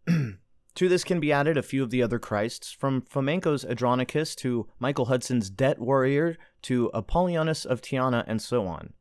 to 0.74 0.88
this 0.88 1.04
can 1.04 1.20
be 1.20 1.32
added 1.32 1.56
a 1.56 1.62
few 1.62 1.82
of 1.82 1.90
the 1.90 2.02
other 2.02 2.18
Christs, 2.18 2.72
from 2.72 3.02
Fomenko's 3.02 3.64
Andronicus 3.64 4.34
to 4.36 4.68
Michael 4.78 5.06
Hudson's 5.06 5.50
Debt 5.50 5.78
Warrior 5.78 6.36
to 6.62 6.90
Apollonius 6.92 7.64
of 7.64 7.80
Tyana, 7.80 8.24
and 8.26 8.40
so 8.40 8.66
on. 8.66 8.92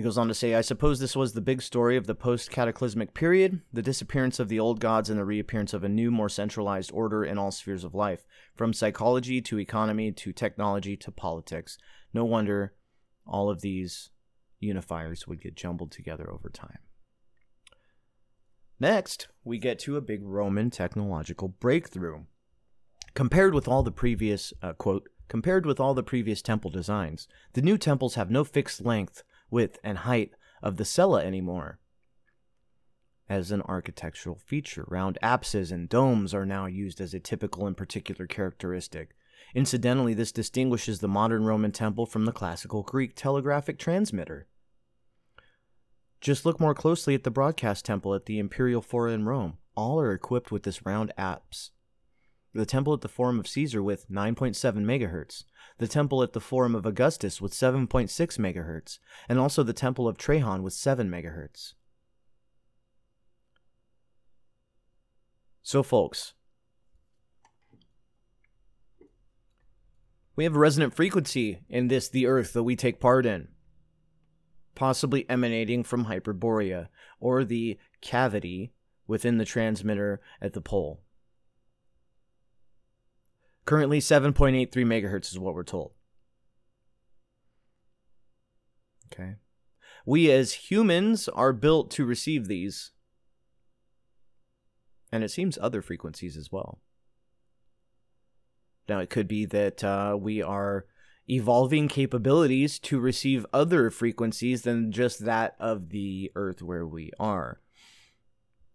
He 0.00 0.02
goes 0.02 0.16
on 0.16 0.28
to 0.28 0.34
say, 0.34 0.54
I 0.54 0.62
suppose 0.62 0.98
this 0.98 1.14
was 1.14 1.34
the 1.34 1.42
big 1.42 1.60
story 1.60 1.94
of 1.98 2.06
the 2.06 2.14
post 2.14 2.50
cataclysmic 2.50 3.12
period 3.12 3.60
the 3.70 3.82
disappearance 3.82 4.40
of 4.40 4.48
the 4.48 4.58
old 4.58 4.80
gods 4.80 5.10
and 5.10 5.18
the 5.18 5.26
reappearance 5.26 5.74
of 5.74 5.84
a 5.84 5.90
new, 5.90 6.10
more 6.10 6.30
centralized 6.30 6.90
order 6.94 7.22
in 7.22 7.36
all 7.36 7.50
spheres 7.50 7.84
of 7.84 7.94
life, 7.94 8.26
from 8.54 8.72
psychology 8.72 9.42
to 9.42 9.58
economy 9.58 10.10
to 10.10 10.32
technology 10.32 10.96
to 10.96 11.10
politics. 11.10 11.76
No 12.14 12.24
wonder 12.24 12.72
all 13.26 13.50
of 13.50 13.60
these 13.60 14.08
unifiers 14.58 15.26
would 15.26 15.42
get 15.42 15.54
jumbled 15.54 15.92
together 15.92 16.32
over 16.32 16.48
time. 16.48 16.78
Next, 18.80 19.28
we 19.44 19.58
get 19.58 19.78
to 19.80 19.98
a 19.98 20.00
big 20.00 20.22
Roman 20.22 20.70
technological 20.70 21.48
breakthrough. 21.48 22.20
Compared 23.12 23.52
with 23.52 23.68
all 23.68 23.82
the 23.82 23.92
previous, 23.92 24.54
uh, 24.62 24.72
quote, 24.72 25.10
compared 25.28 25.66
with 25.66 25.78
all 25.78 25.92
the 25.92 26.02
previous 26.02 26.40
temple 26.40 26.70
designs, 26.70 27.28
the 27.52 27.60
new 27.60 27.76
temples 27.76 28.14
have 28.14 28.30
no 28.30 28.44
fixed 28.44 28.80
length 28.80 29.24
width, 29.50 29.78
and 29.82 29.98
height 29.98 30.32
of 30.62 30.76
the 30.76 30.84
cella 30.84 31.24
anymore. 31.24 31.78
As 33.28 33.50
an 33.50 33.62
architectural 33.62 34.36
feature, 34.36 34.84
round 34.88 35.18
apses 35.22 35.70
and 35.70 35.88
domes 35.88 36.34
are 36.34 36.46
now 36.46 36.66
used 36.66 37.00
as 37.00 37.14
a 37.14 37.20
typical 37.20 37.66
and 37.66 37.76
particular 37.76 38.26
characteristic. 38.26 39.10
Incidentally, 39.54 40.14
this 40.14 40.32
distinguishes 40.32 40.98
the 40.98 41.08
modern 41.08 41.44
Roman 41.44 41.72
temple 41.72 42.06
from 42.06 42.24
the 42.24 42.32
classical 42.32 42.82
Greek 42.82 43.14
telegraphic 43.14 43.78
transmitter. 43.78 44.48
Just 46.20 46.44
look 46.44 46.60
more 46.60 46.74
closely 46.74 47.14
at 47.14 47.24
the 47.24 47.30
broadcast 47.30 47.84
temple 47.84 48.14
at 48.14 48.26
the 48.26 48.38
Imperial 48.38 48.82
Fora 48.82 49.12
in 49.12 49.24
Rome. 49.24 49.58
All 49.74 50.00
are 50.00 50.12
equipped 50.12 50.50
with 50.50 50.64
this 50.64 50.84
round 50.84 51.12
apse 51.16 51.70
the 52.52 52.66
temple 52.66 52.92
at 52.92 53.00
the 53.00 53.08
Forum 53.08 53.38
of 53.38 53.46
Caesar 53.46 53.82
with 53.82 54.10
9.7 54.10 54.56
MHz, 54.56 55.44
the 55.78 55.88
temple 55.88 56.22
at 56.22 56.32
the 56.32 56.40
Forum 56.40 56.74
of 56.74 56.84
Augustus 56.84 57.40
with 57.40 57.52
7.6 57.52 58.08
MHz, 58.08 58.98
and 59.28 59.38
also 59.38 59.62
the 59.62 59.72
temple 59.72 60.08
of 60.08 60.18
Trajan 60.18 60.62
with 60.62 60.72
7 60.72 61.08
MHz. 61.08 61.74
So, 65.62 65.82
folks, 65.82 66.32
we 70.34 70.44
have 70.44 70.56
a 70.56 70.58
resonant 70.58 70.94
frequency 70.94 71.60
in 71.68 71.88
this, 71.88 72.08
the 72.08 72.26
Earth, 72.26 72.52
that 72.54 72.64
we 72.64 72.74
take 72.74 72.98
part 72.98 73.26
in, 73.26 73.48
possibly 74.74 75.28
emanating 75.30 75.84
from 75.84 76.06
Hyperborea, 76.06 76.88
or 77.20 77.44
the 77.44 77.78
cavity 78.00 78.72
within 79.06 79.38
the 79.38 79.44
transmitter 79.44 80.20
at 80.40 80.54
the 80.54 80.60
pole. 80.60 81.02
Currently 83.70 84.00
7.83 84.00 84.68
megahertz 84.84 85.30
is 85.30 85.38
what 85.38 85.54
we're 85.54 85.62
told. 85.62 85.92
Okay. 89.12 89.36
We 90.04 90.28
as 90.32 90.68
humans 90.68 91.28
are 91.28 91.52
built 91.52 91.88
to 91.92 92.04
receive 92.04 92.48
these. 92.48 92.90
And 95.12 95.22
it 95.22 95.30
seems 95.30 95.56
other 95.56 95.82
frequencies 95.82 96.36
as 96.36 96.50
well. 96.50 96.80
Now, 98.88 98.98
it 98.98 99.08
could 99.08 99.28
be 99.28 99.44
that 99.44 99.84
uh, 99.84 100.18
we 100.20 100.42
are 100.42 100.86
evolving 101.28 101.86
capabilities 101.86 102.76
to 102.80 102.98
receive 102.98 103.46
other 103.52 103.88
frequencies 103.88 104.62
than 104.62 104.90
just 104.90 105.24
that 105.24 105.54
of 105.60 105.90
the 105.90 106.32
Earth 106.34 106.60
where 106.60 106.84
we 106.84 107.12
are. 107.20 107.60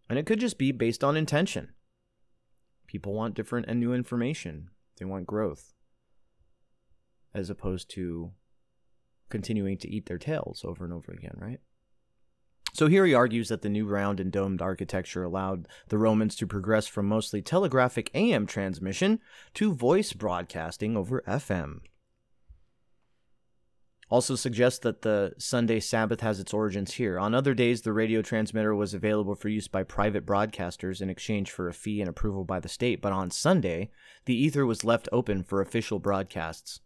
And 0.10 0.18
it 0.18 0.26
could 0.26 0.40
just 0.40 0.58
be 0.58 0.72
based 0.72 1.04
on 1.04 1.18
intention. 1.18 1.74
People 2.88 3.14
want 3.14 3.36
different 3.36 3.66
and 3.68 3.78
new 3.78 3.94
information. 3.94 4.70
They 4.98 5.06
want 5.06 5.28
growth 5.28 5.74
as 7.34 7.50
opposed 7.50 7.90
to 7.92 8.32
continuing 9.30 9.78
to 9.80 9.90
eat 9.90 10.06
their 10.06 10.18
tails 10.18 10.64
over 10.64 10.86
and 10.86 10.94
over 10.94 11.12
again, 11.12 11.36
right? 11.38 11.60
So 12.74 12.88
here 12.88 13.06
he 13.06 13.14
argues 13.14 13.48
that 13.50 13.62
the 13.62 13.70
new 13.70 13.86
round 13.86 14.20
and 14.20 14.32
domed 14.32 14.62
architecture 14.62 15.24
allowed 15.24 15.68
the 15.88 15.98
Romans 15.98 16.36
to 16.36 16.48
progress 16.48 16.88
from 16.88 17.06
mostly 17.06 17.42
telegraphic 17.42 18.12
AM 18.14 18.46
transmission 18.46 19.20
to 19.54 19.74
voice 19.74 20.12
broadcasting 20.12 20.98
over 20.98 21.24
FM 21.26 21.80
also 24.10 24.36
suggests 24.36 24.80
that 24.80 25.02
the 25.02 25.34
Sunday 25.38 25.80
Sabbath 25.80 26.22
has 26.22 26.40
its 26.40 26.54
origins 26.54 26.94
here. 26.94 27.20
On 27.20 27.34
other 27.34 27.54
days, 27.54 27.82
the 27.82 27.94
radio 27.94 28.22
transmitter 28.22 28.76
was 28.76 28.94
available 28.94 29.34
for 29.34 29.50
use 29.50 29.68
by 29.68 29.84
private 29.84 30.26
broadcasters 30.26 31.02
in 31.02 31.10
exchange 31.10 31.50
for 31.50 31.68
a 31.68 31.74
fee 31.74 32.02
and 32.02 32.10
approval 32.10 32.44
by 32.44 32.60
the 32.60 32.70
state, 32.70 33.02
but 33.02 33.14
on 33.14 33.32
Sunday, 33.32 33.90
the 34.26 34.36
ether 34.36 34.66
was 34.66 34.84
left 34.84 35.10
open 35.12 35.44
for 35.44 35.60
official 35.60 36.00
broadcasts. 36.00 36.82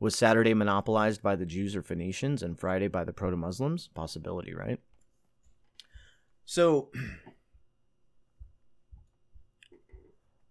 Was 0.00 0.16
Saturday 0.16 0.54
monopolized 0.54 1.22
by 1.22 1.36
the 1.36 1.46
Jews 1.46 1.76
or 1.76 1.82
Phoenicians 1.82 2.42
and 2.42 2.58
Friday 2.58 2.88
by 2.88 3.04
the 3.04 3.12
proto 3.12 3.36
Muslims? 3.36 3.88
Possibility, 3.88 4.54
right? 4.54 4.80
So, 6.44 6.90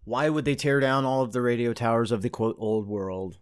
why 0.04 0.28
would 0.28 0.44
they 0.44 0.56
tear 0.56 0.78
down 0.78 1.04
all 1.04 1.22
of 1.22 1.32
the 1.32 1.40
radio 1.40 1.72
towers 1.72 2.12
of 2.12 2.22
the 2.22 2.30
quote 2.30 2.56
old 2.58 2.86
world? 2.86 3.38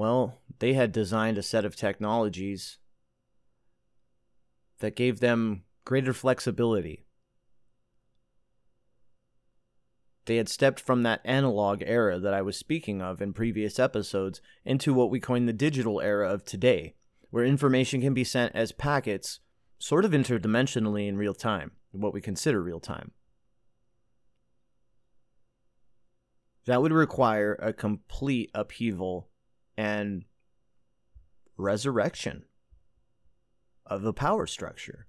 Well, 0.00 0.40
they 0.60 0.72
had 0.72 0.92
designed 0.92 1.36
a 1.36 1.42
set 1.42 1.66
of 1.66 1.76
technologies 1.76 2.78
that 4.78 4.96
gave 4.96 5.20
them 5.20 5.64
greater 5.84 6.14
flexibility. 6.14 7.04
They 10.24 10.36
had 10.36 10.48
stepped 10.48 10.80
from 10.80 11.02
that 11.02 11.20
analog 11.22 11.82
era 11.84 12.18
that 12.18 12.32
I 12.32 12.40
was 12.40 12.56
speaking 12.56 13.02
of 13.02 13.20
in 13.20 13.34
previous 13.34 13.78
episodes 13.78 14.40
into 14.64 14.94
what 14.94 15.10
we 15.10 15.20
coin 15.20 15.44
the 15.44 15.52
digital 15.52 16.00
era 16.00 16.32
of 16.32 16.46
today, 16.46 16.94
where 17.28 17.44
information 17.44 18.00
can 18.00 18.14
be 18.14 18.24
sent 18.24 18.54
as 18.54 18.72
packets, 18.72 19.40
sort 19.78 20.06
of 20.06 20.12
interdimensionally 20.12 21.08
in 21.08 21.18
real 21.18 21.34
time, 21.34 21.72
what 21.92 22.14
we 22.14 22.22
consider 22.22 22.62
real 22.62 22.80
time. 22.80 23.10
That 26.64 26.80
would 26.80 26.92
require 26.92 27.52
a 27.60 27.74
complete 27.74 28.50
upheaval 28.54 29.29
and 29.80 30.24
resurrection 31.56 32.44
of 33.86 34.02
the 34.02 34.12
power 34.12 34.46
structure. 34.46 35.06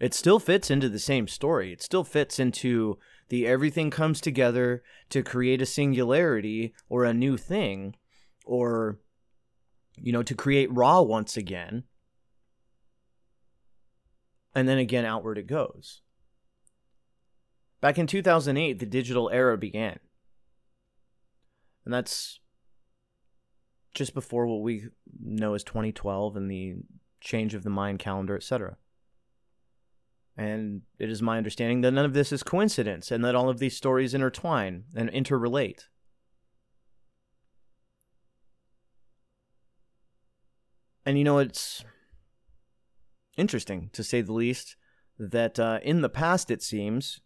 It 0.00 0.14
still 0.14 0.40
fits 0.40 0.68
into 0.68 0.88
the 0.88 0.98
same 0.98 1.28
story. 1.28 1.72
It 1.72 1.80
still 1.80 2.02
fits 2.02 2.40
into 2.40 2.98
the 3.28 3.46
everything 3.46 3.90
comes 3.90 4.20
together 4.20 4.82
to 5.10 5.22
create 5.22 5.62
a 5.62 5.66
singularity 5.66 6.74
or 6.88 7.04
a 7.04 7.14
new 7.14 7.36
thing 7.36 7.94
or 8.44 8.98
you 9.96 10.12
know 10.12 10.24
to 10.24 10.34
create 10.34 10.74
Ra 10.74 11.00
once 11.00 11.36
again. 11.36 11.84
And 14.56 14.68
then 14.68 14.78
again 14.78 15.04
outward 15.04 15.38
it 15.38 15.46
goes. 15.46 16.00
Back 17.80 17.96
in 17.96 18.08
2008 18.08 18.80
the 18.80 18.86
digital 18.86 19.30
era 19.30 19.56
began. 19.56 20.00
And 21.84 21.94
that's 21.94 22.40
just 23.94 24.14
before 24.14 24.46
what 24.46 24.62
we 24.62 24.86
know 25.20 25.54
as 25.54 25.64
2012 25.64 26.36
and 26.36 26.50
the 26.50 26.76
change 27.20 27.54
of 27.54 27.64
the 27.64 27.70
Mayan 27.70 27.98
calendar, 27.98 28.36
etc. 28.36 28.76
And 30.36 30.82
it 30.98 31.10
is 31.10 31.20
my 31.20 31.36
understanding 31.36 31.80
that 31.80 31.90
none 31.90 32.04
of 32.04 32.14
this 32.14 32.32
is 32.32 32.42
coincidence 32.42 33.10
and 33.10 33.24
that 33.24 33.34
all 33.34 33.48
of 33.48 33.58
these 33.58 33.76
stories 33.76 34.14
intertwine 34.14 34.84
and 34.94 35.10
interrelate. 35.10 35.86
And 41.04 41.18
you 41.18 41.24
know, 41.24 41.38
it's 41.38 41.84
interesting, 43.36 43.90
to 43.94 44.04
say 44.04 44.20
the 44.20 44.32
least, 44.32 44.76
that 45.18 45.58
uh, 45.58 45.80
in 45.82 46.02
the 46.02 46.08
past, 46.08 46.50
it 46.50 46.62
seems, 46.62 47.20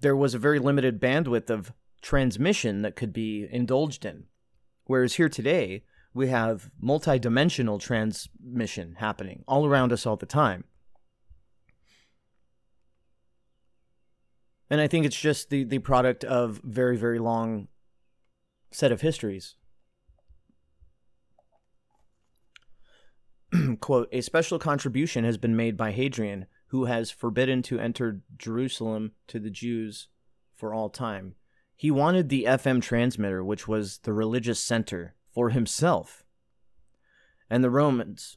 there 0.00 0.16
was 0.16 0.34
a 0.34 0.38
very 0.38 0.58
limited 0.58 1.00
bandwidth 1.00 1.50
of 1.50 1.72
transmission 2.00 2.82
that 2.82 2.96
could 2.96 3.12
be 3.12 3.48
indulged 3.50 4.04
in. 4.04 4.24
Whereas 4.88 5.14
here 5.14 5.28
today, 5.28 5.84
we 6.14 6.28
have 6.28 6.70
multi-dimensional 6.80 7.78
transmission 7.78 8.96
happening 8.98 9.44
all 9.46 9.66
around 9.66 9.92
us 9.92 10.06
all 10.06 10.16
the 10.16 10.24
time. 10.24 10.64
And 14.70 14.80
I 14.80 14.88
think 14.88 15.04
it's 15.04 15.20
just 15.20 15.50
the, 15.50 15.64
the 15.64 15.78
product 15.78 16.24
of 16.24 16.62
very, 16.64 16.96
very 16.96 17.18
long 17.18 17.68
set 18.70 18.90
of 18.90 19.02
histories. 19.02 19.56
quote, 23.80 24.08
a 24.10 24.22
special 24.22 24.58
contribution 24.58 25.22
has 25.24 25.36
been 25.36 25.54
made 25.54 25.76
by 25.76 25.92
Hadrian, 25.92 26.46
who 26.68 26.86
has 26.86 27.10
forbidden 27.10 27.60
to 27.64 27.78
enter 27.78 28.22
Jerusalem 28.38 29.12
to 29.26 29.38
the 29.38 29.50
Jews 29.50 30.08
for 30.54 30.72
all 30.72 30.88
time. 30.88 31.34
He 31.78 31.90
wanted 31.90 32.28
the 32.28 32.44
FM 32.44 32.82
transmitter, 32.82 33.42
which 33.42 33.66
was 33.66 33.98
the 33.98 34.12
religious 34.12 34.60
center, 34.60 35.14
for 35.32 35.50
himself 35.50 36.24
and 37.48 37.64
the 37.64 37.70
Romans, 37.70 38.36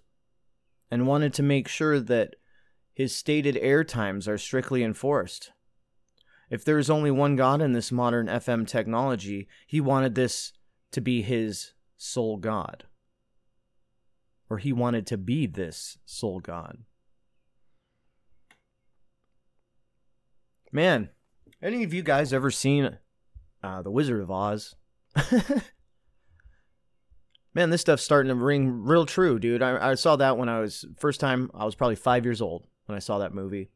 and 0.90 1.08
wanted 1.08 1.34
to 1.34 1.44
make 1.44 1.68
sure 1.68 2.00
that 2.00 2.36
his 2.94 3.14
stated 3.14 3.58
air 3.58 3.84
times 3.84 4.28
are 4.28 4.38
strictly 4.38 4.84
enforced. 4.84 5.52
If 6.50 6.64
there 6.64 6.78
is 6.78 6.90
only 6.90 7.12
one 7.12 7.36
God 7.36 7.62
in 7.62 7.74
this 7.74 7.92
modern 7.92 8.28
FM 8.28 8.68
technology, 8.68 9.50
he 9.66 9.82
wanted 9.82 10.16
this 10.16 10.54
to 10.92 11.02
be 11.02 11.22
his 11.22 11.74
sole 11.98 12.38
God 12.38 12.86
or 14.52 14.58
he 14.58 14.74
wanted 14.74 15.08
to 15.08 15.18
be 15.18 15.48
this 15.48 15.98
sole 16.06 16.42
god. 16.42 16.80
Man, 20.74 21.08
any 21.62 21.86
of 21.86 21.94
you 21.94 22.04
guys 22.04 22.34
ever 22.34 22.52
seen 22.52 22.98
uh, 23.64 23.82
The 23.82 23.92
Wizard 23.92 24.22
of 24.22 24.32
Oz? 24.32 24.76
Man, 27.54 27.70
this 27.70 27.82
stuff's 27.82 28.04
starting 28.04 28.30
to 28.30 28.36
ring 28.36 28.84
real 28.84 29.06
true, 29.06 29.38
dude. 29.38 29.62
I, 29.62 29.92
I 29.92 29.96
saw 29.96 30.16
that 30.16 30.38
when 30.38 30.48
I 30.48 30.62
was 30.62 30.86
first 30.98 31.20
time. 31.20 31.52
I 31.54 31.66
was 31.66 31.76
probably 31.76 31.98
five 31.98 32.24
years 32.24 32.42
old 32.42 32.66
when 32.86 32.96
I 32.96 33.00
saw 33.00 33.18
that 33.18 33.34
movie, 33.34 33.72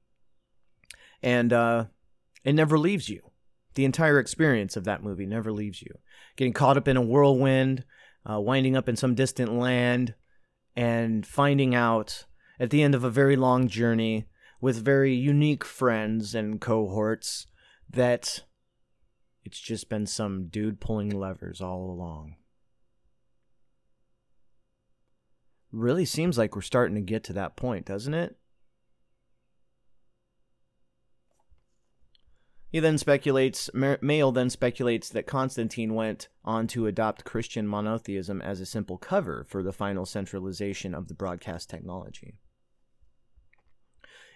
and 1.21 1.51
uh, 1.51 1.85
it 2.45 2.53
never 2.53 2.79
leaves 2.79 3.09
you. 3.09 3.21
The 3.73 3.83
entire 3.83 4.19
experience 4.19 4.77
of 4.77 4.85
that 4.85 5.03
movie 5.03 5.25
never 5.25 5.51
leaves 5.51 5.81
you. 5.81 5.93
Getting 6.37 6.53
caught 6.53 6.77
up 6.77 6.87
in 6.87 6.95
a 6.95 7.01
whirlwind, 7.01 7.83
uh, 8.29 8.39
winding 8.39 8.77
up 8.77 8.87
in 8.87 8.95
some 8.95 9.13
distant 9.13 9.53
land, 9.53 10.15
and 10.75 11.25
finding 11.25 11.75
out 11.75 12.25
at 12.57 12.69
the 12.69 12.81
end 12.81 12.95
of 12.95 13.03
a 13.03 13.09
very 13.09 13.35
long 13.35 13.67
journey 13.67 14.27
with 14.61 14.83
very 14.83 15.13
unique 15.13 15.65
friends 15.65 16.33
and 16.33 16.61
cohorts 16.61 17.47
that 17.89 18.45
it's 19.45 19.59
just 19.59 19.87
been 19.89 20.07
some 20.07 20.47
dude 20.47 20.81
pulling 20.81 21.09
levers 21.09 21.61
all 21.61 21.89
along. 21.91 22.35
Really 25.71 26.05
seems 26.05 26.37
like 26.37 26.55
we're 26.55 26.61
starting 26.61 26.95
to 26.95 27.01
get 27.01 27.23
to 27.25 27.33
that 27.33 27.55
point, 27.55 27.85
doesn't 27.85 28.13
it? 28.13 28.35
He 32.71 32.79
then 32.79 32.97
speculates, 32.97 33.69
Meyl 33.73 34.33
then 34.33 34.49
speculates 34.49 35.07
that 35.09 35.27
Constantine 35.27 35.93
went 35.93 36.27
on 36.43 36.67
to 36.67 36.87
adopt 36.87 37.23
Christian 37.23 37.67
monotheism 37.67 38.41
as 38.41 38.59
a 38.59 38.65
simple 38.65 38.97
cover 38.97 39.45
for 39.47 39.63
the 39.63 39.71
final 39.71 40.05
centralization 40.05 40.93
of 40.93 41.07
the 41.07 41.13
broadcast 41.13 41.69
technology. 41.69 42.39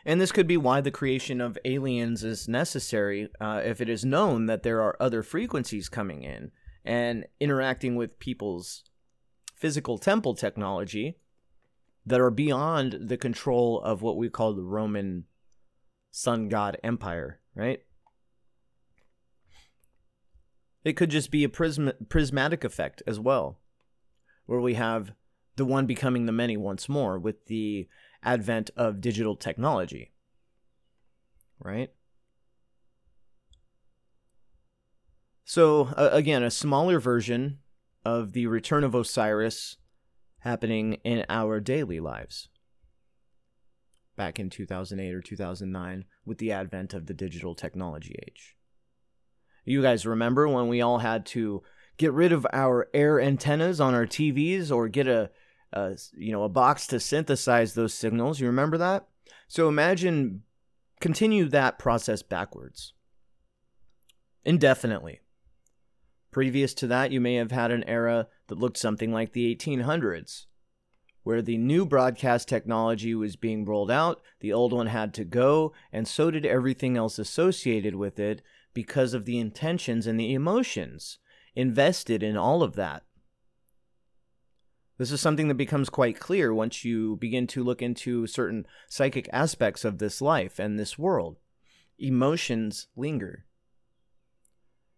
And 0.09 0.19
this 0.19 0.31
could 0.31 0.47
be 0.47 0.57
why 0.57 0.81
the 0.81 0.89
creation 0.89 1.39
of 1.39 1.55
aliens 1.65 2.23
is 2.23 2.47
necessary 2.47 3.29
uh, 3.39 3.61
if 3.63 3.79
it 3.79 3.87
is 3.87 4.03
known 4.03 4.47
that 4.47 4.63
there 4.63 4.81
are 4.81 4.97
other 4.99 5.21
frequencies 5.21 5.87
coming 5.87 6.23
in 6.23 6.49
and 6.83 7.27
interacting 7.39 7.95
with 7.95 8.17
people's 8.17 8.83
physical 9.55 9.99
temple 9.99 10.33
technology 10.33 11.19
that 12.07 12.19
are 12.19 12.31
beyond 12.31 12.97
the 12.99 13.17
control 13.17 13.81
of 13.81 14.01
what 14.01 14.17
we 14.17 14.29
call 14.29 14.55
the 14.55 14.63
Roman 14.63 15.25
sun 16.09 16.49
god 16.49 16.79
empire, 16.83 17.39
right? 17.53 17.83
It 20.83 20.93
could 20.93 21.11
just 21.11 21.29
be 21.29 21.43
a 21.43 21.49
prism- 21.49 21.93
prismatic 22.09 22.63
effect 22.63 23.03
as 23.05 23.19
well, 23.19 23.59
where 24.47 24.59
we 24.59 24.73
have 24.73 25.13
the 25.55 25.65
one 25.65 25.85
becoming 25.85 26.25
the 26.25 26.31
many 26.31 26.57
once 26.57 26.89
more 26.89 27.19
with 27.19 27.45
the 27.45 27.87
advent 28.23 28.69
of 28.75 29.01
digital 29.01 29.35
technology. 29.35 30.11
Right? 31.59 31.91
So, 35.43 35.89
uh, 35.97 36.09
again, 36.11 36.43
a 36.43 36.51
smaller 36.51 36.99
version 36.99 37.59
of 38.05 38.33
the 38.33 38.47
return 38.47 38.83
of 38.83 38.93
Osiris 38.93 39.77
happening 40.39 40.93
in 41.03 41.25
our 41.27 41.59
daily 41.59 41.99
lives 41.99 42.49
back 44.15 44.37
in 44.37 44.49
2008 44.49 45.13
or 45.13 45.21
2009 45.21 46.05
with 46.25 46.37
the 46.37 46.51
advent 46.51 46.93
of 46.93 47.05
the 47.05 47.13
digital 47.13 47.55
technology 47.55 48.15
age. 48.27 48.57
You 49.65 49.81
guys 49.81 50.05
remember 50.05 50.47
when 50.47 50.67
we 50.67 50.81
all 50.81 50.99
had 50.99 51.25
to 51.27 51.63
get 51.97 52.11
rid 52.11 52.31
of 52.31 52.45
our 52.51 52.87
air 52.93 53.19
antennas 53.19 53.79
on 53.79 53.93
our 53.93 54.05
TVs 54.05 54.71
or 54.71 54.87
get 54.87 55.07
a, 55.07 55.31
Uh, 55.75 55.93
a 55.93 55.97
you 56.17 56.31
know 56.31 56.43
a 56.43 56.49
box 56.49 56.87
to 56.87 56.99
synthesize 56.99 57.73
those 57.73 57.93
signals? 57.93 58.39
You 58.39 58.47
remember 58.47 58.77
that? 58.77 59.07
So 59.47 59.67
imagine 59.67 60.43
continue 60.99 61.47
that 61.49 61.79
process 61.79 62.21
backwards 62.21 62.93
indefinitely. 64.49 65.19
Previous 66.31 66.73
to 66.75 66.87
that, 66.87 67.11
you 67.11 67.19
may 67.21 67.35
have 67.35 67.51
had 67.51 67.71
an 67.71 67.83
era 67.85 68.27
that 68.47 68.59
looked 68.59 68.77
something 68.77 69.11
like 69.11 69.33
the 69.33 69.55
1800s, 69.55 70.45
where 71.23 71.41
the 71.41 71.57
new 71.57 71.85
broadcast 71.85 72.47
technology 72.47 73.15
was 73.15 73.35
being 73.35 73.65
rolled 73.65 73.91
out, 73.91 74.21
the 74.39 74.53
old 74.53 74.71
one 74.71 74.87
had 74.87 75.13
to 75.15 75.23
go, 75.23 75.73
and 75.91 76.07
so 76.07 76.29
did 76.29 76.45
everything 76.45 76.97
else 76.97 77.19
associated 77.19 77.95
with 77.95 78.19
it, 78.19 78.41
because 78.73 79.13
of 79.13 79.25
the 79.25 79.39
intentions 79.39 80.05
and 80.05 80.19
the 80.19 80.33
emotions 80.33 81.17
invested 81.55 82.21
in 82.21 82.37
all 82.37 82.61
of 82.61 82.75
that. 82.75 83.03
This 84.99 85.13
is 85.13 85.21
something 85.21 85.47
that 85.47 85.55
becomes 85.55 85.89
quite 85.89 86.19
clear 86.19 86.53
once 86.53 86.83
you 86.83 87.15
begin 87.15 87.47
to 87.47 87.63
look 87.63 87.81
into 87.81 88.27
certain 88.27 88.67
psychic 88.89 89.29
aspects 89.31 89.85
of 89.85 89.97
this 89.97 90.21
life 90.21 90.59
and 90.59 90.77
this 90.77 90.99
world. 90.99 91.37
Emotions 91.97 92.87
linger. 92.97 93.45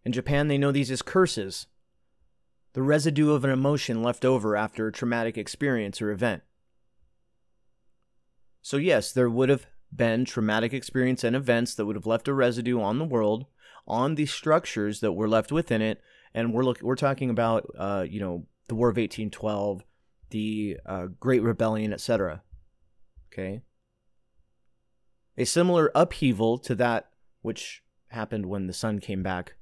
In 0.04 0.10
Japan, 0.10 0.48
they 0.48 0.58
know 0.58 0.72
these 0.72 0.90
as 0.90 1.02
curses, 1.02 1.68
the 2.72 2.82
residue 2.82 3.30
of 3.30 3.44
an 3.44 3.50
emotion 3.50 4.02
left 4.02 4.24
over 4.24 4.56
after 4.56 4.88
a 4.88 4.92
traumatic 4.92 5.38
experience 5.38 6.02
or 6.02 6.10
event. 6.10 6.42
So, 8.60 8.78
yes, 8.78 9.12
there 9.12 9.30
would 9.30 9.50
have 9.50 9.66
been 9.94 10.24
traumatic 10.24 10.72
experience 10.72 11.22
and 11.22 11.36
events 11.36 11.76
that 11.76 11.86
would 11.86 11.96
have 11.96 12.06
left 12.06 12.26
a 12.26 12.34
residue 12.34 12.80
on 12.80 12.98
the 12.98 13.04
world, 13.04 13.46
on 13.86 14.16
the 14.16 14.26
structures 14.26 14.98
that 14.98 15.12
were 15.12 15.28
left 15.28 15.52
within 15.52 15.80
it, 15.80 16.00
and 16.34 16.52
we're 16.52 16.64
look, 16.64 16.82
we're 16.82 16.96
talking 16.96 17.30
about 17.30 17.70
uh, 17.78 18.04
you 18.08 18.18
know 18.18 18.46
the 18.68 18.74
War 18.74 18.88
of 18.88 18.96
1812, 18.96 19.84
the 20.32 20.78
uh, 20.84 21.06
Great 21.20 21.42
Rebellion, 21.42 21.92
etc. 21.92 22.42
Okay, 23.32 23.62
a 25.38 25.44
similar 25.44 25.90
upheaval 25.94 26.58
to 26.58 26.74
that 26.74 27.10
which 27.40 27.82
happened 28.08 28.46
when 28.46 28.66
the 28.66 28.72
sun 28.72 28.98
came 28.98 29.22
back, 29.22 29.54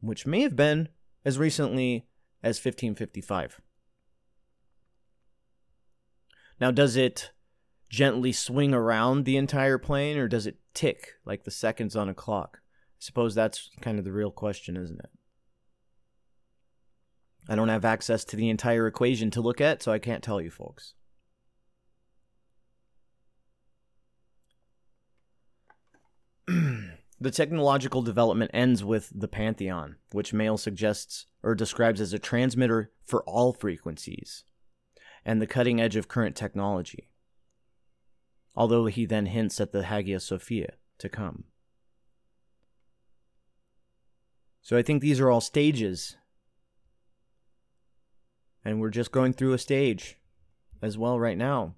which 0.00 0.26
may 0.26 0.42
have 0.42 0.56
been 0.56 0.88
as 1.24 1.38
recently 1.38 2.06
as 2.42 2.56
1555. 2.56 3.60
Now, 6.60 6.70
does 6.70 6.96
it 6.96 7.32
gently 7.88 8.32
swing 8.32 8.72
around 8.72 9.24
the 9.24 9.36
entire 9.36 9.78
plane 9.78 10.16
or 10.16 10.28
does 10.28 10.46
it 10.46 10.58
tick 10.74 11.14
like 11.24 11.44
the 11.44 11.50
seconds 11.50 11.96
on 11.96 12.08
a 12.08 12.14
clock? 12.14 12.60
I 12.62 13.00
suppose 13.00 13.34
that's 13.34 13.70
kind 13.80 13.98
of 13.98 14.04
the 14.04 14.12
real 14.12 14.30
question, 14.30 14.76
isn't 14.76 15.00
it? 15.00 15.10
I 17.48 17.56
don't 17.56 17.68
have 17.68 17.84
access 17.84 18.24
to 18.26 18.36
the 18.36 18.48
entire 18.48 18.86
equation 18.86 19.30
to 19.32 19.40
look 19.40 19.60
at, 19.60 19.82
so 19.82 19.92
I 19.92 19.98
can't 19.98 20.22
tell 20.22 20.40
you 20.40 20.50
folks. 20.50 20.94
the 26.46 27.30
technological 27.30 28.02
development 28.02 28.50
ends 28.54 28.84
with 28.84 29.10
the 29.14 29.28
Pantheon, 29.28 29.96
which 30.12 30.32
Meyl 30.32 30.58
suggests 30.58 31.26
or 31.42 31.54
describes 31.54 32.00
as 32.00 32.12
a 32.12 32.18
transmitter 32.18 32.92
for 33.04 33.22
all 33.24 33.52
frequencies 33.52 34.44
and 35.24 35.40
the 35.40 35.46
cutting 35.46 35.80
edge 35.80 35.96
of 35.96 36.08
current 36.08 36.36
technology 36.36 37.08
although 38.54 38.86
he 38.86 39.06
then 39.06 39.26
hints 39.26 39.60
at 39.60 39.72
the 39.72 39.84
Hagia 39.84 40.20
Sophia 40.20 40.74
to 40.98 41.08
come. 41.08 41.44
So 44.60 44.76
I 44.76 44.82
think 44.82 45.02
these 45.02 45.20
are 45.20 45.30
all 45.30 45.40
stages. 45.40 46.16
And 48.64 48.80
we're 48.80 48.90
just 48.90 49.12
going 49.12 49.32
through 49.32 49.52
a 49.52 49.58
stage 49.58 50.18
as 50.80 50.96
well 50.96 51.18
right 51.18 51.38
now. 51.38 51.74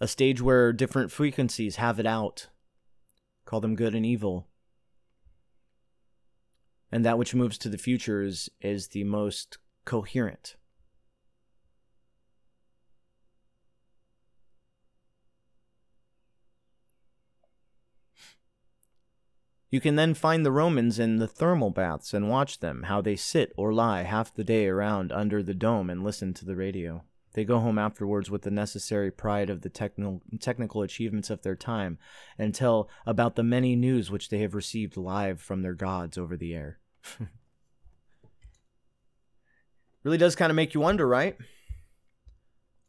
A 0.00 0.08
stage 0.08 0.40
where 0.40 0.72
different 0.72 1.12
frequencies 1.12 1.76
have 1.76 2.00
it 2.00 2.06
out. 2.06 2.48
Call 3.44 3.60
them 3.60 3.74
good 3.74 3.94
and 3.94 4.06
evil. 4.06 4.48
And 6.90 7.04
that 7.04 7.18
which 7.18 7.34
moves 7.34 7.58
to 7.58 7.68
the 7.68 7.78
future 7.78 8.22
is, 8.22 8.48
is 8.60 8.88
the 8.88 9.04
most 9.04 9.58
coherent. 9.84 10.56
You 19.70 19.80
can 19.80 19.94
then 19.94 20.14
find 20.14 20.44
the 20.44 20.50
Romans 20.50 20.98
in 20.98 21.18
the 21.18 21.28
thermal 21.28 21.70
baths 21.70 22.12
and 22.12 22.28
watch 22.28 22.58
them, 22.58 22.84
how 22.84 23.00
they 23.00 23.14
sit 23.14 23.52
or 23.56 23.72
lie 23.72 24.02
half 24.02 24.34
the 24.34 24.42
day 24.42 24.66
around 24.66 25.12
under 25.12 25.44
the 25.44 25.54
dome 25.54 25.88
and 25.88 26.02
listen 26.02 26.34
to 26.34 26.44
the 26.44 26.56
radio. 26.56 27.04
They 27.34 27.44
go 27.44 27.60
home 27.60 27.78
afterwards 27.78 28.28
with 28.28 28.42
the 28.42 28.50
necessary 28.50 29.12
pride 29.12 29.48
of 29.48 29.62
the 29.62 29.68
technical 29.68 30.82
achievements 30.82 31.30
of 31.30 31.42
their 31.42 31.54
time 31.54 31.98
and 32.36 32.52
tell 32.52 32.90
about 33.06 33.36
the 33.36 33.44
many 33.44 33.76
news 33.76 34.10
which 34.10 34.28
they 34.28 34.38
have 34.38 34.56
received 34.56 34.96
live 34.96 35.40
from 35.40 35.62
their 35.62 35.74
gods 35.74 36.18
over 36.18 36.36
the 36.36 36.52
air. 36.52 36.80
really 40.02 40.18
does 40.18 40.34
kind 40.34 40.50
of 40.50 40.56
make 40.56 40.74
you 40.74 40.80
wonder, 40.80 41.06
right? 41.06 41.36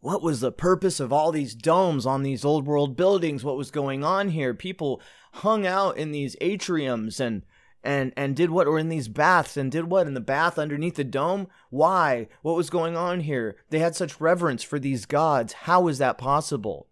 What 0.02 0.24
was 0.24 0.40
the 0.40 0.52
purpose 0.52 1.00
of 1.00 1.14
all 1.14 1.32
these 1.32 1.54
domes 1.54 2.08
on 2.08 2.24
these 2.24 2.44
old 2.44 2.66
world 2.66 2.98
buildings? 2.98 3.44
What 3.44 3.56
was 3.56 3.70
going 3.70 4.04
on 4.04 4.30
here? 4.30 4.56
People 4.56 5.00
hung 5.34 5.66
out 5.66 5.96
in 5.96 6.12
these 6.12 6.36
atriums 6.42 7.20
and 7.20 7.44
and 7.84 8.12
and 8.18 8.36
did 8.36 8.50
what? 8.50 8.68
Or 8.68 8.80
in 8.80 8.90
these 8.90 9.08
baths 9.08 9.58
and 9.58 9.72
did 9.72 9.86
what? 9.86 10.08
In 10.08 10.16
the 10.16 10.20
bath 10.20 10.58
underneath 10.58 10.96
the 10.96 11.04
dome? 11.04 11.48
Why? 11.70 12.28
What 12.42 12.56
was 12.56 12.72
going 12.72 12.98
on 12.98 13.22
here? 13.22 13.58
They 13.70 13.78
had 13.78 13.96
such 13.96 14.20
reverence 14.20 14.64
for 14.64 14.80
these 14.80 15.06
gods. 15.06 15.54
How 15.54 15.88
is 15.88 16.00
that 16.00 16.18
possible? 16.18 16.88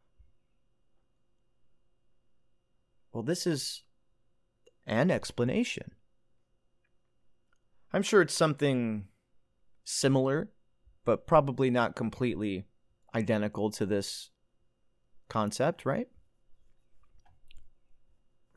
Well 3.11 3.23
this 3.23 3.47
is 3.47 3.81
an 4.85 5.09
explanation. 5.09 5.93
I'm 7.91 8.03
sure 8.03 8.21
it's 8.21 8.35
something 8.35 9.07
similar 9.83 10.51
but 11.05 11.25
probably 11.25 11.71
not 11.71 11.95
completely 11.95 12.67
identical 13.15 13.71
to 13.71 13.85
this 13.85 14.29
concept 15.29 15.85
right 15.85 16.07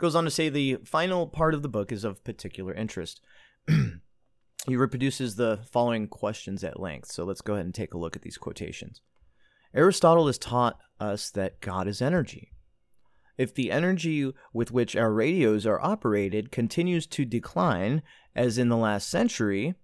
Goes 0.03 0.17
on 0.17 0.25
to 0.25 0.33
say 0.33 0.49
the 0.49 0.79
final 0.85 1.29
part 1.29 1.55
of 1.55 1.63
the 1.63 1.69
book 1.69 1.93
is 1.93 2.03
of 2.03 2.25
particular 2.25 2.75
interest. 2.75 3.21
he 3.69 4.75
reproduces 4.77 5.37
the 5.37 5.61
following 5.71 6.09
questions 6.09 6.65
at 6.65 6.81
length. 6.81 7.13
So 7.13 7.23
let's 7.23 7.41
go 7.41 7.55
ahead 7.55 7.67
and 7.67 7.75
take 7.75 7.95
a 7.95 7.99
look 7.99 8.17
at 8.17 8.23
these 8.23 8.37
quotations. 8.37 9.01
Aristotle 9.73 10.27
has 10.27 10.39
taught 10.39 10.77
us 10.99 11.31
that 11.31 11.61
God 11.61 11.87
is 11.87 12.03
energy. 12.03 12.51
If 13.39 13.55
the 13.55 13.71
energy 13.71 14.33
with 14.53 14.73
which 14.73 14.97
our 14.97 15.13
radios 15.13 15.67
are 15.67 15.81
operated 15.81 16.51
continues 16.51 17.07
to 17.07 17.25
decline, 17.25 18.03
as 18.35 18.59
in 18.59 18.71
the 18.71 18.77
last 18.77 19.09
century, 19.09 19.75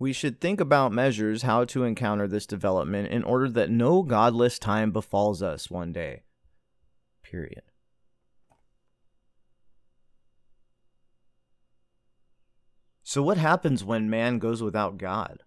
we 0.00 0.14
should 0.14 0.40
think 0.40 0.60
about 0.60 0.92
measures 0.92 1.42
how 1.42 1.62
to 1.66 1.84
encounter 1.84 2.26
this 2.26 2.46
development 2.46 3.08
in 3.08 3.22
order 3.22 3.50
that 3.50 3.70
no 3.70 4.02
godless 4.02 4.58
time 4.58 4.90
befalls 4.90 5.42
us 5.42 5.70
one 5.70 5.92
day. 5.92 6.22
Period. 7.22 7.62
So, 13.02 13.22
what 13.22 13.36
happens 13.36 13.84
when 13.84 14.08
man 14.08 14.38
goes 14.38 14.62
without 14.62 14.96
God? 14.96 15.42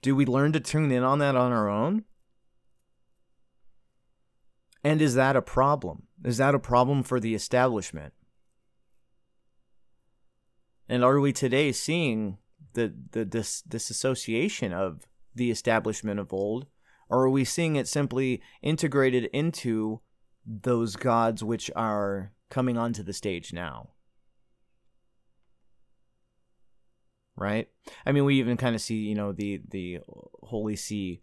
Do 0.00 0.14
we 0.14 0.26
learn 0.26 0.52
to 0.52 0.60
tune 0.60 0.92
in 0.92 1.02
on 1.02 1.18
that 1.18 1.34
on 1.34 1.50
our 1.50 1.68
own? 1.68 2.04
And 4.84 5.02
is 5.02 5.14
that 5.14 5.34
a 5.34 5.42
problem? 5.42 6.04
Is 6.24 6.36
that 6.36 6.54
a 6.54 6.60
problem 6.60 7.02
for 7.02 7.18
the 7.18 7.34
establishment? 7.34 8.12
And 10.88 11.04
are 11.04 11.20
we 11.20 11.32
today 11.32 11.72
seeing 11.72 12.38
the, 12.74 12.94
the 13.12 13.24
dis- 13.24 13.62
disassociation 13.62 14.72
of 14.72 15.06
the 15.34 15.50
establishment 15.50 16.20
of 16.20 16.32
old? 16.32 16.66
Or 17.08 17.24
are 17.24 17.30
we 17.30 17.44
seeing 17.44 17.76
it 17.76 17.88
simply 17.88 18.42
integrated 18.62 19.24
into 19.32 20.00
those 20.46 20.96
gods 20.96 21.42
which 21.44 21.70
are 21.76 22.32
coming 22.50 22.76
onto 22.76 23.02
the 23.02 23.12
stage 23.12 23.52
now? 23.52 23.90
right? 27.36 27.68
I 28.06 28.12
mean, 28.12 28.24
we 28.24 28.38
even 28.38 28.56
kind 28.56 28.74
of 28.74 28.80
see, 28.80 28.96
you 28.96 29.14
know, 29.14 29.32
the 29.32 29.60
the 29.68 30.00
Holy 30.42 30.76
See 30.76 31.22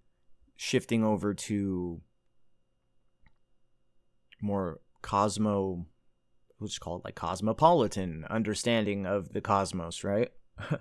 shifting 0.56 1.04
over 1.04 1.34
to 1.34 2.02
more 4.42 4.80
cosmo 5.02 5.86
let's 6.62 6.80
call 6.80 6.98
it 6.98 7.06
like 7.06 7.16
cosmopolitan 7.16 8.26
understanding 8.30 9.06
of 9.06 9.34
the 9.34 9.42
cosmos, 9.42 10.04
right? 10.04 10.32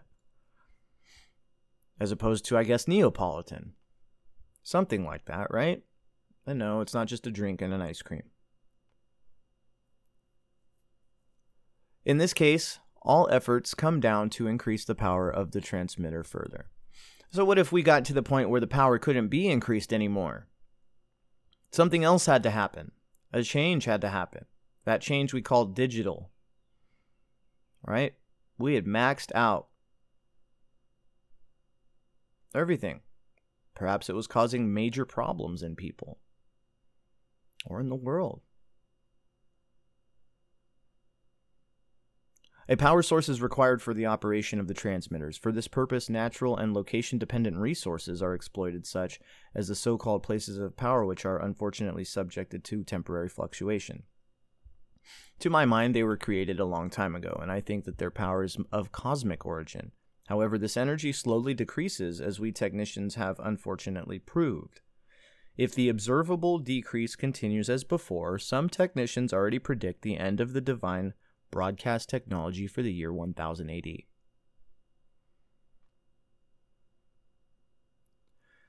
As 2.00 2.12
opposed 2.12 2.44
to, 2.46 2.56
I 2.56 2.64
guess, 2.64 2.86
Neapolitan. 2.86 3.72
Something 4.62 5.04
like 5.04 5.24
that, 5.24 5.48
right? 5.50 5.82
And 6.46 6.58
no, 6.58 6.80
it's 6.80 6.94
not 6.94 7.06
just 7.06 7.26
a 7.26 7.30
drink 7.30 7.62
and 7.62 7.72
an 7.72 7.82
ice 7.82 8.02
cream. 8.02 8.24
In 12.04 12.18
this 12.18 12.32
case, 12.32 12.78
all 13.02 13.28
efforts 13.30 13.74
come 13.74 14.00
down 14.00 14.30
to 14.30 14.46
increase 14.46 14.84
the 14.84 14.94
power 14.94 15.30
of 15.30 15.52
the 15.52 15.60
transmitter 15.60 16.22
further. 16.22 16.70
So, 17.30 17.44
what 17.44 17.58
if 17.58 17.70
we 17.70 17.82
got 17.82 18.04
to 18.06 18.12
the 18.12 18.22
point 18.22 18.50
where 18.50 18.60
the 18.60 18.66
power 18.66 18.98
couldn't 18.98 19.28
be 19.28 19.48
increased 19.48 19.92
anymore? 19.92 20.48
Something 21.70 22.02
else 22.02 22.26
had 22.26 22.42
to 22.42 22.50
happen. 22.50 22.92
A 23.32 23.42
change 23.42 23.84
had 23.84 24.00
to 24.00 24.08
happen. 24.08 24.46
That 24.84 25.00
change 25.00 25.32
we 25.32 25.42
called 25.42 25.74
digital. 25.74 26.30
Right? 27.86 28.14
We 28.58 28.74
had 28.74 28.86
maxed 28.86 29.32
out 29.34 29.68
everything. 32.54 33.00
Perhaps 33.74 34.10
it 34.10 34.14
was 34.14 34.26
causing 34.26 34.74
major 34.74 35.04
problems 35.04 35.62
in 35.62 35.76
people 35.76 36.18
or 37.64 37.80
in 37.80 37.88
the 37.88 37.96
world. 37.96 38.42
A 42.68 42.76
power 42.76 43.02
source 43.02 43.28
is 43.28 43.42
required 43.42 43.82
for 43.82 43.92
the 43.92 44.06
operation 44.06 44.60
of 44.60 44.68
the 44.68 44.74
transmitters. 44.74 45.36
For 45.36 45.50
this 45.50 45.66
purpose, 45.66 46.08
natural 46.08 46.56
and 46.56 46.72
location 46.72 47.18
dependent 47.18 47.56
resources 47.56 48.22
are 48.22 48.32
exploited, 48.32 48.86
such 48.86 49.18
as 49.56 49.66
the 49.66 49.74
so 49.74 49.98
called 49.98 50.22
places 50.22 50.56
of 50.56 50.76
power, 50.76 51.04
which 51.04 51.24
are 51.24 51.42
unfortunately 51.42 52.04
subjected 52.04 52.62
to 52.64 52.84
temporary 52.84 53.28
fluctuation. 53.28 54.04
To 55.40 55.50
my 55.50 55.64
mind, 55.64 55.94
they 55.94 56.02
were 56.02 56.16
created 56.16 56.60
a 56.60 56.64
long 56.64 56.90
time 56.90 57.14
ago, 57.14 57.38
and 57.40 57.50
I 57.50 57.60
think 57.60 57.84
that 57.84 57.98
their 57.98 58.10
power 58.10 58.44
is 58.44 58.58
of 58.70 58.92
cosmic 58.92 59.46
origin. 59.46 59.92
However, 60.28 60.58
this 60.58 60.76
energy 60.76 61.12
slowly 61.12 61.54
decreases, 61.54 62.20
as 62.20 62.38
we 62.38 62.52
technicians 62.52 63.14
have 63.16 63.40
unfortunately 63.40 64.18
proved. 64.18 64.80
If 65.56 65.74
the 65.74 65.88
observable 65.88 66.58
decrease 66.58 67.16
continues 67.16 67.68
as 67.68 67.84
before, 67.84 68.38
some 68.38 68.68
technicians 68.68 69.32
already 69.32 69.58
predict 69.58 70.02
the 70.02 70.16
end 70.16 70.40
of 70.40 70.52
the 70.52 70.60
divine 70.60 71.14
broadcast 71.50 72.08
technology 72.08 72.66
for 72.66 72.82
the 72.82 72.92
year 72.92 73.12
1000 73.12 73.70
AD. 73.70 73.86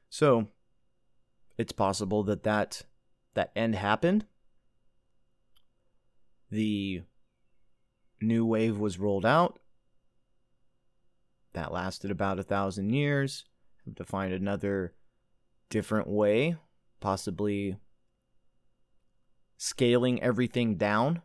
So, 0.09 0.47
it's 1.57 1.71
possible 1.71 2.23
that 2.23 2.43
that, 2.43 2.81
that 3.35 3.51
end 3.55 3.75
happened. 3.75 4.25
The 6.51 7.03
new 8.21 8.45
wave 8.45 8.77
was 8.77 8.99
rolled 8.99 9.25
out. 9.25 9.59
That 11.53 11.71
lasted 11.71 12.11
about 12.11 12.39
a 12.39 12.43
thousand 12.43 12.91
years. 12.91 13.45
Have 13.85 13.95
to 13.95 14.05
find 14.05 14.33
another 14.33 14.93
different 15.69 16.07
way, 16.07 16.57
possibly 16.99 17.77
scaling 19.57 20.21
everything 20.21 20.75
down 20.75 21.21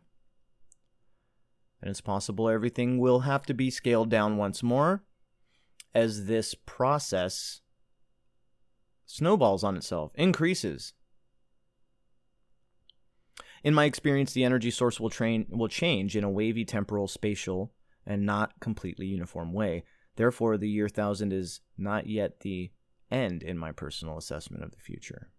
and 1.81 1.89
it's 1.89 2.01
possible 2.01 2.49
everything 2.49 2.97
will 2.97 3.21
have 3.21 3.45
to 3.45 3.53
be 3.53 3.69
scaled 3.69 4.09
down 4.09 4.37
once 4.37 4.63
more 4.63 5.03
as 5.93 6.25
this 6.25 6.55
process 6.55 7.61
snowballs 9.05 9.63
on 9.63 9.77
itself, 9.77 10.11
increases. 10.15 10.93
In 13.63 13.73
my 13.73 13.85
experience, 13.85 14.33
the 14.33 14.43
energy 14.43 14.71
source 14.71 14.99
will 14.99 15.09
train 15.09 15.47
will 15.49 15.67
change 15.67 16.15
in 16.15 16.23
a 16.23 16.29
wavy 16.29 16.65
temporal, 16.65 17.07
spatial, 17.07 17.73
and 18.05 18.25
not 18.25 18.59
completely 18.59 19.07
uniform 19.07 19.53
way. 19.53 19.83
Therefore, 20.15 20.57
the 20.57 20.69
year 20.69 20.89
thousand 20.89 21.33
is 21.33 21.61
not 21.77 22.07
yet 22.07 22.41
the 22.41 22.71
end 23.11 23.43
in 23.43 23.57
my 23.57 23.71
personal 23.71 24.17
assessment 24.17 24.63
of 24.63 24.71
the 24.71 24.79
future. 24.79 25.29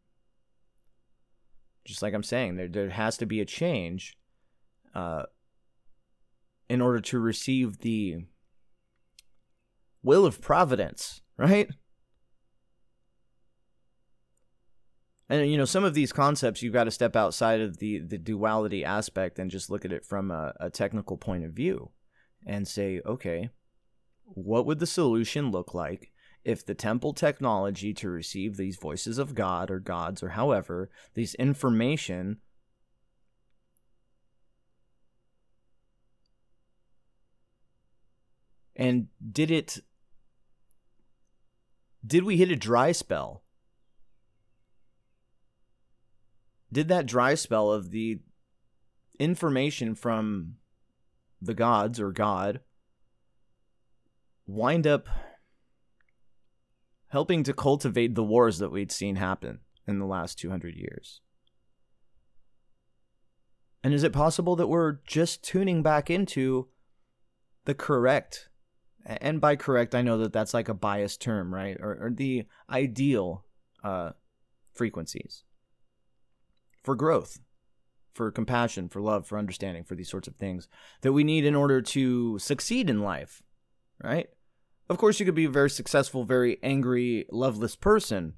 Just 1.85 2.03
like 2.03 2.15
I'm 2.15 2.23
saying, 2.23 2.57
there 2.57 2.69
there 2.69 2.91
has 2.91 3.17
to 3.19 3.27
be 3.27 3.41
a 3.41 3.47
change 3.47 4.17
uh, 4.95 5.25
in 6.69 6.81
order 6.81 7.01
to 7.01 7.19
receive 7.19 7.79
the 7.79 8.25
will 10.03 10.27
of 10.27 10.41
providence, 10.41 11.23
right? 11.37 11.71
And 15.29 15.51
you 15.51 15.59
know, 15.59 15.65
some 15.65 15.85
of 15.85 15.95
these 15.95 16.13
concepts 16.13 16.63
you've 16.63 16.73
got 16.73 16.85
to 16.85 16.91
step 16.91 17.15
outside 17.15 17.61
of 17.61 17.79
the 17.79 17.99
the 17.99 18.19
duality 18.19 18.85
aspect 18.85 19.39
and 19.39 19.51
just 19.51 19.71
look 19.71 19.85
at 19.85 19.93
it 19.93 20.05
from 20.05 20.31
a, 20.31 20.55
a 20.59 20.71
technical 20.71 21.17
point 21.17 21.45
of 21.45 21.53
view 21.53 21.91
and 22.47 22.67
say, 22.67 23.01
okay, 23.05 23.51
what 24.25 24.67
would 24.67 24.79
the 24.79 24.87
solution 24.87 25.51
look 25.51 25.75
like 25.75 26.13
if 26.45 26.65
the 26.65 26.75
temple 26.75 27.13
technology 27.13 27.93
to 27.93 28.09
receive 28.09 28.57
these 28.57 28.77
voices 28.77 29.19
of 29.19 29.35
God 29.35 29.71
or 29.71 29.81
gods 29.81 30.23
or 30.23 30.31
however, 30.31 30.91
these 31.15 31.35
information 31.35 32.39
And 38.79 39.09
did 39.33 39.51
it 39.51 39.81
Did 42.07 42.23
we 42.23 42.37
hit 42.37 42.51
a 42.51 42.57
dry 42.57 42.93
spell? 42.93 43.43
Did 46.73 46.89
that 46.89 47.07
dry 47.07 47.35
spell 47.35 47.73
of 47.73 47.91
the 47.91 48.21
information 49.19 49.95
from 49.95 50.57
the 51.41 51.55
gods 51.55 51.99
or 51.99 52.13
God 52.13 52.61
wind 54.47 54.87
up 54.87 55.09
helping 57.09 57.43
to 57.45 57.53
cultivate 57.53 58.15
the 58.15 58.23
wars 58.23 58.59
that 58.59 58.71
we'd 58.71 58.93
seen 58.93 59.17
happen 59.17 59.61
in 59.87 59.99
the 59.99 60.07
last 60.07 60.39
200 60.39 60.75
years? 60.75 61.21
And 63.83 63.95
is 63.95 64.03
it 64.03 64.13
possible 64.13 64.57
that 64.57 64.67
we're 64.67 64.99
just 65.07 65.43
tuning 65.43 65.83
back 65.83 66.11
into 66.11 66.69
the 67.65 67.75
correct, 67.75 68.49
and 69.07 69.41
by 69.41 69.57
correct, 69.57 69.95
I 69.95 70.03
know 70.03 70.19
that 70.19 70.33
that's 70.33 70.53
like 70.53 70.69
a 70.69 70.75
biased 70.75 71.23
term, 71.23 71.55
right? 71.55 71.77
Or, 71.81 72.07
or 72.07 72.11
the 72.11 72.47
ideal 72.69 73.45
uh, 73.83 74.11
frequencies 74.75 75.45
for 76.89 76.95
growth, 76.95 77.39
for 78.15 78.31
compassion, 78.31 78.89
for 78.89 79.03
love, 79.03 79.27
for 79.27 79.37
understanding, 79.37 79.85
for 79.85 79.95
these 79.95 80.09
sorts 80.09 80.27
of 80.27 80.37
things 80.37 80.69
that 81.03 81.13
we 81.13 81.23
need 81.23 81.45
in 81.45 81.55
order 81.55 81.83
to 81.83 82.39
succeed 82.39 82.89
in 82.89 83.03
life, 83.03 83.43
right? 84.03 84.31
Of 84.89 84.97
course, 84.97 85.21
you 85.21 85.27
could 85.27 85.35
be 85.35 85.45
a 85.45 85.51
very 85.51 85.69
successful, 85.69 86.25
very 86.25 86.57
angry, 86.63 87.27
loveless 87.31 87.77
person, 87.77 88.37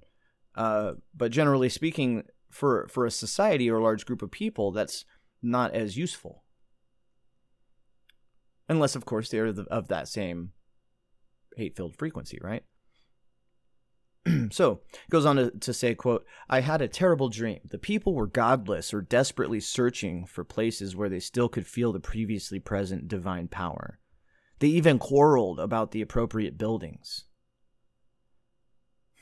uh, 0.57 0.95
but 1.15 1.31
generally 1.31 1.69
speaking, 1.69 2.25
for 2.51 2.89
for 2.89 3.07
a 3.07 3.11
society 3.13 3.71
or 3.71 3.77
a 3.77 3.83
large 3.85 4.05
group 4.05 4.21
of 4.21 4.33
people, 4.33 4.73
that's 4.73 5.05
not 5.41 5.73
as 5.73 5.97
useful. 5.97 6.43
Unless, 8.69 8.97
of 8.97 9.05
course, 9.05 9.29
they're 9.29 9.47
of 9.47 9.87
that 9.87 10.09
same 10.09 10.51
hate 11.57 11.77
filled 11.77 11.95
frequency, 11.95 12.41
right? 12.43 12.65
so 14.51 14.81
it 14.93 15.11
goes 15.11 15.25
on 15.25 15.37
to, 15.37 15.51
to 15.51 15.73
say 15.73 15.95
quote 15.95 16.27
i 16.49 16.61
had 16.61 16.83
a 16.83 16.89
terrible 16.89 17.29
dream 17.29 17.61
the 17.65 17.79
people 17.79 18.15
were 18.15 18.27
godless 18.27 18.93
or 18.93 19.01
desperately 19.01 19.61
searching 19.61 20.27
for 20.27 20.45
places 20.45 20.95
where 20.95 21.09
they 21.09 21.21
still 21.21 21.49
could 21.49 21.67
feel 21.67 21.93
the 21.93 22.01
previously 22.01 22.59
present 22.59 23.09
divine 23.09 23.49
power 23.49 23.99
they 24.59 24.69
even 24.69 24.99
quarreled 24.99 25.59
about 25.59 25.93
the 25.93 26.03
appropriate 26.03 26.59
buildings 26.59 27.25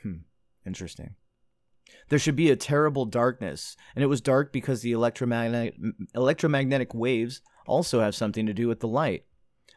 hmm 0.03 0.17
interesting 0.65 1.15
there 2.09 2.19
should 2.19 2.35
be 2.35 2.49
a 2.49 2.55
terrible 2.55 3.05
darkness, 3.05 3.77
and 3.95 4.03
it 4.03 4.07
was 4.07 4.21
dark 4.21 4.51
because 4.51 4.81
the 4.81 4.91
electromagnetic, 4.91 5.75
electromagnetic 6.15 6.93
waves 6.93 7.41
also 7.67 8.01
have 8.01 8.15
something 8.15 8.45
to 8.47 8.53
do 8.53 8.67
with 8.67 8.79
the 8.79 8.87
light. 8.87 9.25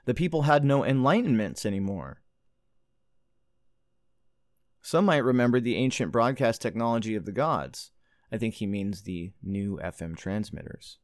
The 0.07 0.15
people 0.15 0.43
had 0.43 0.65
no 0.65 0.81
enlightenments 0.81 1.67
anymore. 1.67 2.22
Some 4.83 5.05
might 5.05 5.19
remember 5.19 5.61
the 5.61 5.77
ancient 5.77 6.11
broadcast 6.11 6.61
technology 6.61 7.15
of 7.15 7.25
the 7.25 7.33
gods. 7.33 7.93
I 8.33 8.37
think 8.37 8.55
he 8.55 8.67
means 8.67 9.03
the 9.03 9.33
new 9.43 9.79
FM 9.83 10.17
transmitters. 10.17 10.99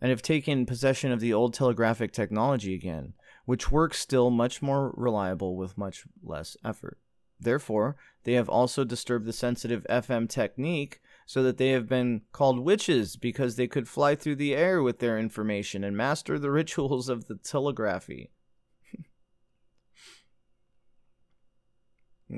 And 0.00 0.10
have 0.10 0.22
taken 0.22 0.66
possession 0.66 1.10
of 1.10 1.20
the 1.20 1.32
old 1.32 1.54
telegraphic 1.54 2.12
technology 2.12 2.74
again, 2.74 3.14
which 3.46 3.72
works 3.72 3.98
still 3.98 4.30
much 4.30 4.60
more 4.60 4.92
reliable 4.96 5.56
with 5.56 5.78
much 5.78 6.04
less 6.22 6.56
effort. 6.64 6.98
Therefore, 7.40 7.96
they 8.24 8.34
have 8.34 8.48
also 8.48 8.84
disturbed 8.84 9.24
the 9.24 9.32
sensitive 9.32 9.86
FM 9.88 10.28
technique 10.28 11.00
so 11.24 11.42
that 11.42 11.56
they 11.56 11.70
have 11.70 11.88
been 11.88 12.22
called 12.32 12.60
witches 12.60 13.16
because 13.16 13.56
they 13.56 13.66
could 13.66 13.88
fly 13.88 14.14
through 14.14 14.36
the 14.36 14.54
air 14.54 14.82
with 14.82 14.98
their 14.98 15.18
information 15.18 15.82
and 15.82 15.96
master 15.96 16.38
the 16.38 16.50
rituals 16.50 17.08
of 17.08 17.26
the 17.26 17.36
telegraphy. 17.36 18.30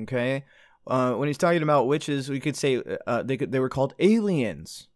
Okay? 0.03 0.45
Uh, 0.87 1.15
when 1.15 1.29
he's 1.29 1.39
talking 1.39 1.63
about 1.63 1.87
witches, 1.87 2.29
we 2.29 2.41
could 2.41 2.57
say 2.57 2.83
uh, 3.07 3.23
they 3.23 3.37
could 3.37 3.53
they 3.53 3.61
were 3.61 3.69
called 3.69 3.95
aliens 3.99 4.89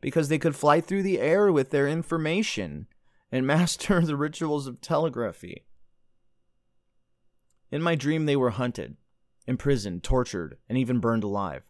because 0.00 0.28
they 0.28 0.38
could 0.38 0.56
fly 0.56 0.80
through 0.80 1.02
the 1.02 1.20
air 1.20 1.52
with 1.52 1.70
their 1.70 1.88
information 1.88 2.86
and 3.30 3.46
master 3.46 4.00
the 4.00 4.16
rituals 4.16 4.66
of 4.66 4.80
telegraphy. 4.80 5.64
In 7.70 7.80
my 7.80 7.94
dream, 7.94 8.26
they 8.26 8.36
were 8.36 8.50
hunted, 8.50 8.96
imprisoned, 9.46 10.02
tortured, 10.02 10.58
and 10.68 10.76
even 10.76 11.00
burned 11.00 11.24
alive. 11.24 11.62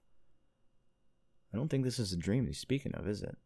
I 1.54 1.56
don't 1.56 1.68
think 1.68 1.84
this 1.84 1.98
is 1.98 2.12
a 2.12 2.16
dream 2.16 2.46
he's 2.46 2.58
speaking 2.58 2.94
of, 2.94 3.06
is 3.06 3.22
it? 3.22 3.36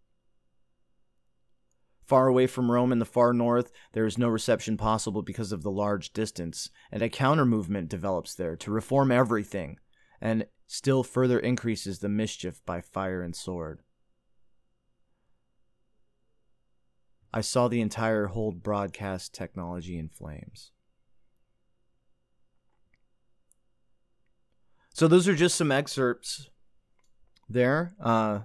Far 2.07 2.29
away 2.29 2.47
from 2.47 2.71
Rome 2.71 2.93
in 2.93 3.01
the 3.01 3.05
far 3.05 3.33
north, 3.33 3.73
there 3.93 4.07
is 4.07 4.17
no 4.17 4.29
reception 4.29 4.77
possible 4.77 5.23
because 5.23 5.51
of 5.51 5.65
the 5.65 5.73
large 5.73 6.13
distance, 6.13 6.71
and 6.93 7.03
a 7.03 7.09
counter 7.09 7.45
movement 7.45 7.89
develops 7.89 8.33
there 8.33 8.55
to 8.57 8.71
reform 8.71 9.11
everything, 9.11 9.79
and 10.21 10.47
still 10.69 11.03
further 11.03 11.41
increases 11.41 11.99
the 11.99 12.09
mischief 12.09 12.65
by 12.65 12.81
fire 12.81 13.23
and 13.23 13.35
sword. 13.35 13.81
I 17.35 17.41
saw 17.41 17.67
the 17.67 17.81
entire 17.81 18.27
hold 18.27 18.63
broadcast 18.63 19.35
technology 19.35 19.99
in 19.99 20.09
flames. 20.09 20.71
So 24.95 25.09
those 25.09 25.27
are 25.27 25.35
just 25.35 25.57
some 25.57 25.73
excerpts 25.73 26.49
there. 27.49 27.95
Uh, 28.01 28.43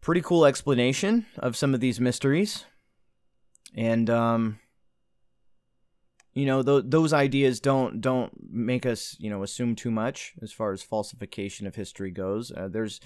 pretty 0.00 0.20
cool 0.20 0.46
explanation 0.46 1.26
of 1.38 1.56
some 1.56 1.74
of 1.74 1.80
these 1.80 2.00
mysteries, 2.00 2.64
and 3.74 4.08
um, 4.10 4.58
you 6.32 6.46
know 6.46 6.62
th- 6.62 6.84
those 6.86 7.12
ideas 7.12 7.60
don't 7.60 8.00
don't 8.00 8.32
make 8.50 8.86
us 8.86 9.16
you 9.18 9.30
know 9.30 9.42
assume 9.42 9.74
too 9.74 9.90
much 9.90 10.34
as 10.42 10.52
far 10.52 10.72
as 10.72 10.82
falsification 10.82 11.66
of 11.66 11.74
history 11.74 12.10
goes. 12.10 12.50
Uh, 12.52 12.68
there's 12.68 13.00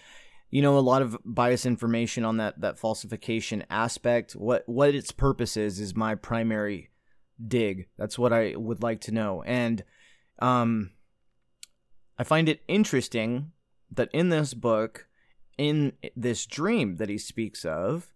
you 0.51 0.63
know 0.63 0.79
a 0.79 0.81
lot 0.81 1.03
of 1.03 1.17
bias 1.25 1.67
information 1.67 2.25
on 2.25 2.37
that 2.37 2.61
that 2.61 2.79
falsification 2.79 3.65
aspect. 3.71 4.33
What 4.33 4.63
what 4.67 4.95
its 4.95 5.13
purpose 5.13 5.57
is 5.57 5.81
is 5.81 5.95
my 5.95 6.15
primary 6.15 6.91
dig. 7.47 7.89
That's 7.99 8.19
what 8.19 8.33
I 8.33 8.55
would 8.57 8.83
like 8.83 9.01
to 9.03 9.13
know 9.13 9.43
and 9.43 9.83
um, 10.39 10.91
I 12.19 12.25
find 12.25 12.49
it 12.49 12.63
interesting 12.69 13.53
that 13.91 14.11
in 14.13 14.29
this 14.29 14.55
book, 14.55 15.07
in 15.59 15.93
this 16.17 16.47
dream 16.47 16.97
that 16.97 17.09
he 17.09 17.19
speaks 17.19 17.65
of, 17.65 18.15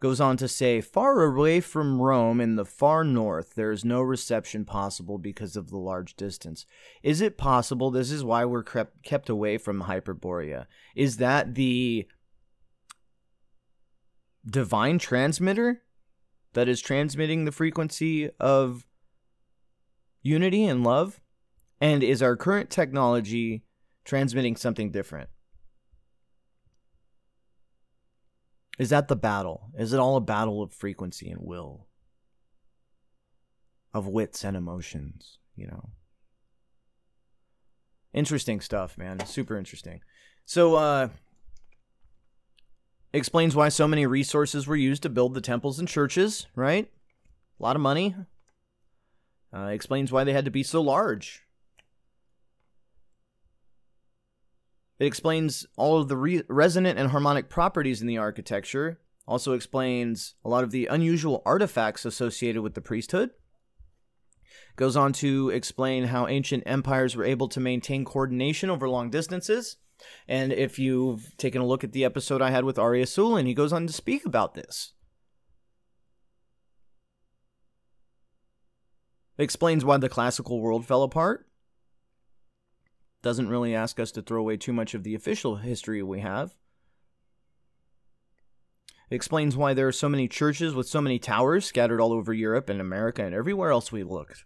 goes 0.00 0.20
on 0.20 0.36
to 0.38 0.48
say, 0.48 0.80
Far 0.80 1.22
away 1.22 1.60
from 1.60 2.00
Rome 2.00 2.40
in 2.40 2.56
the 2.56 2.64
far 2.64 3.04
north, 3.04 3.54
there 3.54 3.70
is 3.70 3.84
no 3.84 4.00
reception 4.00 4.64
possible 4.64 5.18
because 5.18 5.56
of 5.56 5.68
the 5.68 5.76
large 5.76 6.16
distance. 6.16 6.66
Is 7.02 7.20
it 7.20 7.38
possible? 7.38 7.90
This 7.90 8.10
is 8.10 8.24
why 8.24 8.44
we're 8.44 8.64
kept, 8.64 9.02
kept 9.04 9.28
away 9.28 9.58
from 9.58 9.82
Hyperborea. 9.82 10.66
Is 10.96 11.18
that 11.18 11.54
the 11.54 12.08
divine 14.48 14.98
transmitter 14.98 15.82
that 16.54 16.68
is 16.68 16.80
transmitting 16.80 17.44
the 17.44 17.52
frequency 17.52 18.30
of 18.40 18.86
unity 20.22 20.64
and 20.64 20.82
love? 20.82 21.20
And 21.80 22.02
is 22.02 22.22
our 22.22 22.36
current 22.36 22.70
technology 22.70 23.64
transmitting 24.04 24.56
something 24.56 24.90
different? 24.90 25.28
Is 28.80 28.88
that 28.88 29.08
the 29.08 29.14
battle? 29.14 29.68
Is 29.78 29.92
it 29.92 30.00
all 30.00 30.16
a 30.16 30.22
battle 30.22 30.62
of 30.62 30.72
frequency 30.72 31.28
and 31.28 31.42
will? 31.42 31.86
Of 33.92 34.06
wits 34.08 34.42
and 34.42 34.56
emotions, 34.56 35.36
you 35.54 35.66
know? 35.66 35.90
Interesting 38.14 38.62
stuff, 38.62 38.96
man. 38.96 39.26
Super 39.26 39.58
interesting. 39.58 40.00
So, 40.46 40.76
uh, 40.76 41.08
explains 43.12 43.54
why 43.54 43.68
so 43.68 43.86
many 43.86 44.06
resources 44.06 44.66
were 44.66 44.76
used 44.76 45.02
to 45.02 45.10
build 45.10 45.34
the 45.34 45.42
temples 45.42 45.78
and 45.78 45.86
churches, 45.86 46.46
right? 46.54 46.90
A 47.58 47.62
lot 47.62 47.76
of 47.76 47.82
money. 47.82 48.16
Uh, 49.54 49.66
explains 49.66 50.10
why 50.10 50.24
they 50.24 50.32
had 50.32 50.46
to 50.46 50.50
be 50.50 50.62
so 50.62 50.80
large. 50.80 51.42
It 55.00 55.06
explains 55.06 55.66
all 55.78 55.98
of 55.98 56.08
the 56.08 56.16
re- 56.16 56.42
resonant 56.46 56.98
and 56.98 57.08
harmonic 57.08 57.48
properties 57.48 58.02
in 58.02 58.06
the 58.06 58.18
architecture, 58.18 59.00
also 59.26 59.54
explains 59.54 60.34
a 60.44 60.48
lot 60.50 60.62
of 60.62 60.72
the 60.72 60.86
unusual 60.86 61.42
artifacts 61.46 62.04
associated 62.04 62.60
with 62.60 62.74
the 62.74 62.82
priesthood. 62.82 63.30
Goes 64.76 64.96
on 64.96 65.14
to 65.14 65.48
explain 65.48 66.04
how 66.04 66.28
ancient 66.28 66.64
empires 66.66 67.16
were 67.16 67.24
able 67.24 67.48
to 67.48 67.60
maintain 67.60 68.04
coordination 68.04 68.68
over 68.68 68.88
long 68.90 69.08
distances. 69.08 69.78
And 70.28 70.52
if 70.52 70.78
you've 70.78 71.34
taken 71.38 71.62
a 71.62 71.66
look 71.66 71.82
at 71.82 71.92
the 71.92 72.04
episode 72.04 72.42
I 72.42 72.50
had 72.50 72.64
with 72.64 72.78
Ari 72.78 73.02
Asulin, 73.02 73.46
he 73.46 73.54
goes 73.54 73.72
on 73.72 73.86
to 73.86 73.92
speak 73.92 74.26
about 74.26 74.52
this. 74.52 74.92
Explains 79.38 79.82
why 79.82 79.96
the 79.96 80.10
classical 80.10 80.60
world 80.60 80.84
fell 80.84 81.02
apart 81.02 81.49
doesn't 83.22 83.48
really 83.48 83.74
ask 83.74 84.00
us 84.00 84.10
to 84.12 84.22
throw 84.22 84.40
away 84.40 84.56
too 84.56 84.72
much 84.72 84.94
of 84.94 85.02
the 85.02 85.14
official 85.14 85.56
history 85.56 86.02
we 86.02 86.20
have. 86.20 86.54
It 89.10 89.16
explains 89.16 89.56
why 89.56 89.74
there 89.74 89.88
are 89.88 89.92
so 89.92 90.08
many 90.08 90.28
churches 90.28 90.74
with 90.74 90.88
so 90.88 91.00
many 91.00 91.18
towers 91.18 91.66
scattered 91.66 92.00
all 92.00 92.12
over 92.12 92.32
Europe 92.32 92.68
and 92.68 92.80
America 92.80 93.24
and 93.24 93.34
everywhere 93.34 93.72
else 93.72 93.90
we 93.90 94.04
looked. 94.04 94.44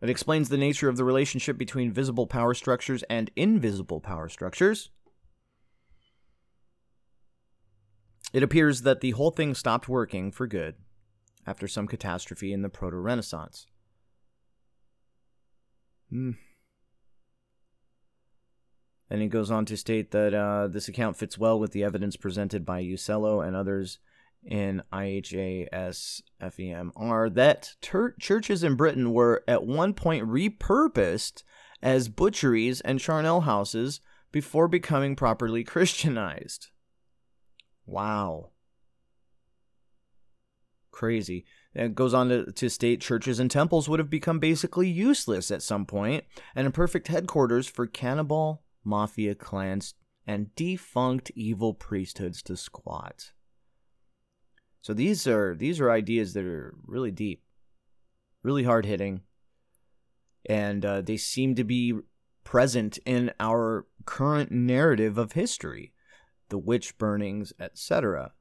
It 0.00 0.08
explains 0.08 0.48
the 0.48 0.56
nature 0.56 0.88
of 0.88 0.96
the 0.96 1.04
relationship 1.04 1.58
between 1.58 1.92
visible 1.92 2.26
power 2.26 2.54
structures 2.54 3.02
and 3.10 3.30
invisible 3.36 4.00
power 4.00 4.30
structures. 4.30 4.90
It 8.32 8.42
appears 8.42 8.82
that 8.82 9.00
the 9.00 9.10
whole 9.10 9.30
thing 9.30 9.54
stopped 9.54 9.88
working 9.88 10.32
for 10.32 10.46
good 10.46 10.76
after 11.46 11.68
some 11.68 11.86
catastrophe 11.86 12.52
in 12.52 12.62
the 12.62 12.68
Proto 12.70 12.96
Renaissance. 12.96 13.66
Hmm. 16.08 16.32
And 19.10 19.20
he 19.20 19.28
goes 19.28 19.50
on 19.50 19.64
to 19.66 19.76
state 19.76 20.12
that 20.12 20.32
uh, 20.32 20.68
this 20.68 20.86
account 20.86 21.16
fits 21.16 21.36
well 21.36 21.58
with 21.58 21.72
the 21.72 21.82
evidence 21.82 22.16
presented 22.16 22.64
by 22.64 22.80
Uccello 22.80 23.44
and 23.44 23.56
others 23.56 23.98
in 24.44 24.82
IHAS 24.92 26.22
FEMR 26.40 27.34
that 27.34 27.74
ter- 27.82 28.14
churches 28.18 28.62
in 28.62 28.76
Britain 28.76 29.12
were 29.12 29.42
at 29.46 29.66
one 29.66 29.92
point 29.92 30.26
repurposed 30.26 31.42
as 31.82 32.08
butcheries 32.08 32.80
and 32.82 33.00
charnel 33.00 33.42
houses 33.42 34.00
before 34.32 34.68
becoming 34.68 35.16
properly 35.16 35.64
Christianized. 35.64 36.68
Wow. 37.84 38.50
Crazy. 40.90 41.44
It 41.74 41.94
goes 41.94 42.14
on 42.14 42.28
to, 42.28 42.52
to 42.52 42.70
state 42.70 43.00
churches 43.00 43.40
and 43.40 43.50
temples 43.50 43.88
would 43.88 43.98
have 43.98 44.10
become 44.10 44.38
basically 44.38 44.88
useless 44.88 45.50
at 45.50 45.62
some 45.62 45.86
point 45.86 46.24
and 46.54 46.66
a 46.66 46.70
perfect 46.70 47.08
headquarters 47.08 47.66
for 47.66 47.86
cannibal 47.86 48.62
mafia 48.84 49.34
clans 49.34 49.94
and 50.26 50.54
defunct 50.54 51.30
evil 51.34 51.74
priesthoods 51.74 52.42
to 52.42 52.56
squat. 52.56 53.32
So 54.82 54.94
these 54.94 55.26
are 55.26 55.54
these 55.54 55.80
are 55.80 55.90
ideas 55.90 56.32
that 56.34 56.44
are 56.44 56.74
really 56.86 57.10
deep, 57.10 57.42
really 58.42 58.64
hard 58.64 58.86
hitting, 58.86 59.22
and 60.48 60.84
uh, 60.84 61.02
they 61.02 61.16
seem 61.16 61.54
to 61.56 61.64
be 61.64 61.94
present 62.44 62.98
in 63.04 63.32
our 63.38 63.86
current 64.06 64.50
narrative 64.50 65.18
of 65.18 65.32
history, 65.32 65.92
the 66.48 66.58
witch 66.58 66.96
burnings, 66.96 67.52
etc. 67.60 68.32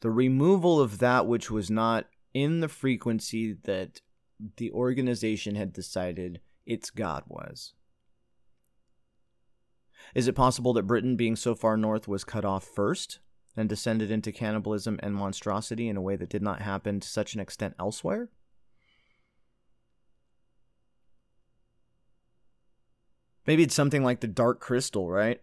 The 0.00 0.10
removal 0.10 0.80
of 0.80 0.98
that 0.98 1.26
which 1.26 1.50
was 1.50 1.70
not 1.70 2.06
in 2.34 2.60
the 2.60 2.68
frequency 2.68 3.56
that 3.64 4.02
the 4.58 4.70
organization 4.70 5.54
had 5.54 5.72
decided 5.72 6.40
its 6.66 6.90
God 6.90 7.24
was. 7.26 7.72
Is 10.14 10.28
it 10.28 10.34
possible 10.34 10.72
that 10.74 10.86
Britain, 10.86 11.16
being 11.16 11.36
so 11.36 11.54
far 11.54 11.76
north, 11.76 12.06
was 12.08 12.24
cut 12.24 12.44
off 12.44 12.64
first? 12.64 13.18
and 13.56 13.68
descended 13.68 14.10
into 14.10 14.30
cannibalism 14.30 15.00
and 15.02 15.14
monstrosity 15.14 15.88
in 15.88 15.96
a 15.96 16.02
way 16.02 16.14
that 16.14 16.28
did 16.28 16.42
not 16.42 16.60
happen 16.60 17.00
to 17.00 17.08
such 17.08 17.34
an 17.34 17.40
extent 17.40 17.74
elsewhere? 17.78 18.28
Maybe 23.46 23.62
it's 23.62 23.74
something 23.74 24.02
like 24.02 24.20
the 24.20 24.26
dark 24.26 24.60
crystal, 24.60 25.08
right? 25.08 25.40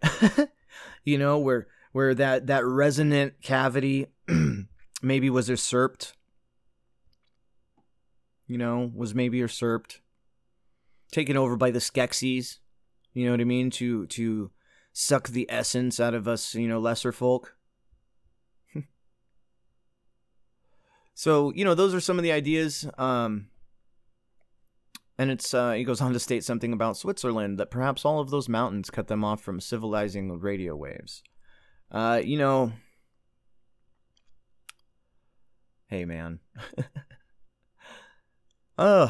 you 1.03 1.17
know, 1.17 1.39
where 1.39 1.67
where 1.93 2.13
that 2.13 2.47
that 2.47 2.65
resonant 2.65 3.41
cavity 3.41 4.07
maybe 5.01 5.29
was 5.29 5.49
usurped. 5.49 6.13
You 8.45 8.57
know, 8.57 8.91
was 8.93 9.15
maybe 9.15 9.37
usurped, 9.37 10.01
taken 11.11 11.37
over 11.37 11.55
by 11.55 11.71
the 11.71 11.79
Skeksis. 11.79 12.59
You 13.13 13.25
know 13.25 13.31
what 13.31 13.39
I 13.41 13.45
mean? 13.45 13.71
To 13.71 14.05
to 14.07 14.51
suck 14.93 15.29
the 15.29 15.47
essence 15.49 15.99
out 15.99 16.13
of 16.13 16.27
us, 16.27 16.55
you 16.55 16.67
know, 16.67 16.79
lesser 16.79 17.11
folk. 17.11 17.55
So, 21.15 21.53
you 21.53 21.63
know, 21.63 21.75
those 21.75 21.93
are 21.93 21.99
some 21.99 22.17
of 22.17 22.23
the 22.23 22.31
ideas. 22.31 22.89
Um, 22.97 23.49
and 25.17 25.29
it's 25.29 25.53
uh, 25.53 25.73
he 25.73 25.83
goes 25.83 26.01
on 26.01 26.13
to 26.13 26.19
state 26.19 26.43
something 26.43 26.73
about 26.73 26.97
Switzerland 26.97 27.59
that 27.59 27.69
perhaps 27.69 28.03
all 28.03 28.19
of 28.19 28.31
those 28.31 28.49
mountains 28.49 28.89
cut 28.89 29.07
them 29.07 29.23
off 29.23 29.41
from 29.41 29.59
civilizing 29.59 30.39
radio 30.39 30.75
waves. 30.75 31.21
Uh, 31.91 32.19
you 32.23 32.37
know, 32.37 32.71
hey 35.87 36.05
man. 36.05 36.39
uh, 38.79 39.09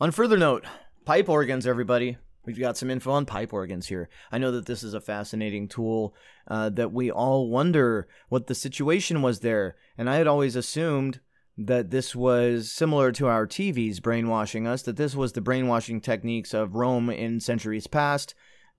on 0.00 0.10
further 0.12 0.38
note, 0.38 0.64
pipe 1.04 1.28
organs, 1.28 1.66
everybody. 1.66 2.16
We've 2.44 2.58
got 2.58 2.76
some 2.76 2.90
info 2.90 3.12
on 3.12 3.24
pipe 3.24 3.52
organs 3.52 3.86
here. 3.86 4.08
I 4.32 4.38
know 4.38 4.50
that 4.50 4.66
this 4.66 4.82
is 4.82 4.94
a 4.94 5.00
fascinating 5.00 5.68
tool 5.68 6.14
uh, 6.48 6.70
that 6.70 6.92
we 6.92 7.10
all 7.10 7.48
wonder 7.48 8.08
what 8.28 8.48
the 8.48 8.54
situation 8.54 9.22
was 9.22 9.40
there. 9.40 9.76
And 9.96 10.10
I 10.10 10.16
had 10.16 10.26
always 10.26 10.56
assumed 10.56 11.20
that 11.56 11.90
this 11.90 12.16
was 12.16 12.72
similar 12.72 13.12
to 13.12 13.26
our 13.28 13.46
TVs 13.46 14.02
brainwashing 14.02 14.66
us, 14.66 14.82
that 14.82 14.96
this 14.96 15.14
was 15.14 15.32
the 15.32 15.40
brainwashing 15.40 16.00
techniques 16.00 16.52
of 16.54 16.74
Rome 16.74 17.10
in 17.10 17.40
centuries 17.40 17.86
past, 17.86 18.34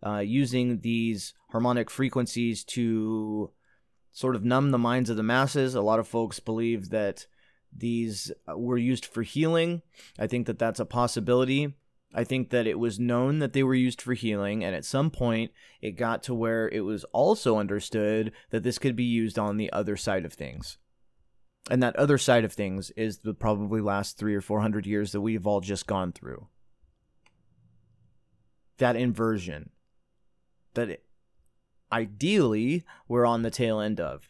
uh, 0.05 0.19
using 0.19 0.81
these 0.81 1.33
harmonic 1.51 1.89
frequencies 1.89 2.63
to 2.65 3.51
sort 4.11 4.35
of 4.35 4.43
numb 4.43 4.71
the 4.71 4.77
minds 4.77 5.09
of 5.09 5.17
the 5.17 5.23
masses. 5.23 5.75
A 5.75 5.81
lot 5.81 5.99
of 5.99 6.07
folks 6.07 6.39
believe 6.39 6.89
that 6.89 7.27
these 7.75 8.31
were 8.47 8.77
used 8.77 9.05
for 9.05 9.23
healing. 9.23 9.81
I 10.19 10.27
think 10.27 10.47
that 10.47 10.59
that's 10.59 10.79
a 10.79 10.85
possibility. 10.85 11.75
I 12.13 12.23
think 12.23 12.51
that 12.51 12.67
it 12.67 12.77
was 12.77 12.99
known 12.99 13.39
that 13.39 13.53
they 13.53 13.63
were 13.63 13.73
used 13.73 14.01
for 14.01 14.13
healing, 14.13 14.63
and 14.63 14.75
at 14.75 14.85
some 14.85 15.09
point 15.09 15.51
it 15.81 15.91
got 15.91 16.21
to 16.23 16.33
where 16.33 16.69
it 16.69 16.81
was 16.81 17.03
also 17.05 17.57
understood 17.57 18.31
that 18.51 18.63
this 18.63 18.77
could 18.77 18.95
be 18.95 19.03
used 19.03 19.39
on 19.39 19.57
the 19.57 19.71
other 19.71 19.97
side 19.97 20.25
of 20.25 20.33
things. 20.33 20.77
And 21.71 21.81
that 21.81 21.95
other 21.95 22.17
side 22.17 22.43
of 22.43 22.53
things 22.53 22.91
is 22.91 23.19
the 23.19 23.33
probably 23.33 23.81
last 23.81 24.17
three 24.17 24.35
or 24.35 24.41
four 24.41 24.61
hundred 24.61 24.85
years 24.85 25.11
that 25.13 25.21
we've 25.21 25.47
all 25.47 25.61
just 25.61 25.87
gone 25.87 26.11
through. 26.11 26.47
That 28.77 28.95
inversion 28.95 29.71
that 30.73 30.89
it, 30.89 31.05
ideally 31.91 32.83
we're 33.07 33.25
on 33.25 33.43
the 33.43 33.51
tail 33.51 33.79
end 33.79 33.99
of. 33.99 34.29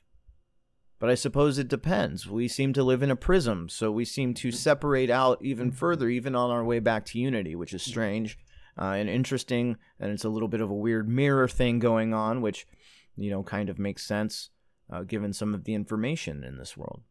But 1.04 1.10
I 1.10 1.16
suppose 1.16 1.58
it 1.58 1.68
depends. 1.68 2.30
We 2.30 2.47
seem 2.47 2.72
to 2.72 2.82
live 2.82 3.04
in 3.04 3.12
a 3.12 3.18
prism, 3.18 3.68
so 3.68 3.91
we 3.91 4.06
seem 4.06 4.34
to 4.36 4.54
separate 4.54 5.10
out 5.10 5.38
even 5.41 5.70
further, 5.70 6.08
even 6.08 6.34
on 6.34 6.49
our 6.49 6.64
way 6.64 6.80
back 6.80 7.04
to 7.08 7.20
unity, 7.20 7.58
which 7.58 7.74
is 7.74 7.84
strange 7.84 8.39
uh, 8.80 8.91
and 8.91 9.10
interesting. 9.10 9.76
And 9.99 10.14
it's 10.14 10.24
a 10.24 10.30
little 10.30 10.47
bit 10.47 10.62
of 10.62 10.70
a 10.70 10.74
weird 10.74 11.10
mirror 11.10 11.49
thing 11.49 11.80
going 11.80 12.14
on, 12.14 12.41
which, 12.41 12.66
you 13.18 13.30
know, 13.30 13.43
kind 13.43 13.70
of 13.70 13.78
makes 13.78 14.06
sense 14.06 14.49
uh, 14.89 15.04
given 15.04 15.34
some 15.34 15.54
of 15.54 15.66
the 15.66 15.74
information 15.74 16.41
in 16.41 16.58
this 16.58 16.78
world. 16.78 17.01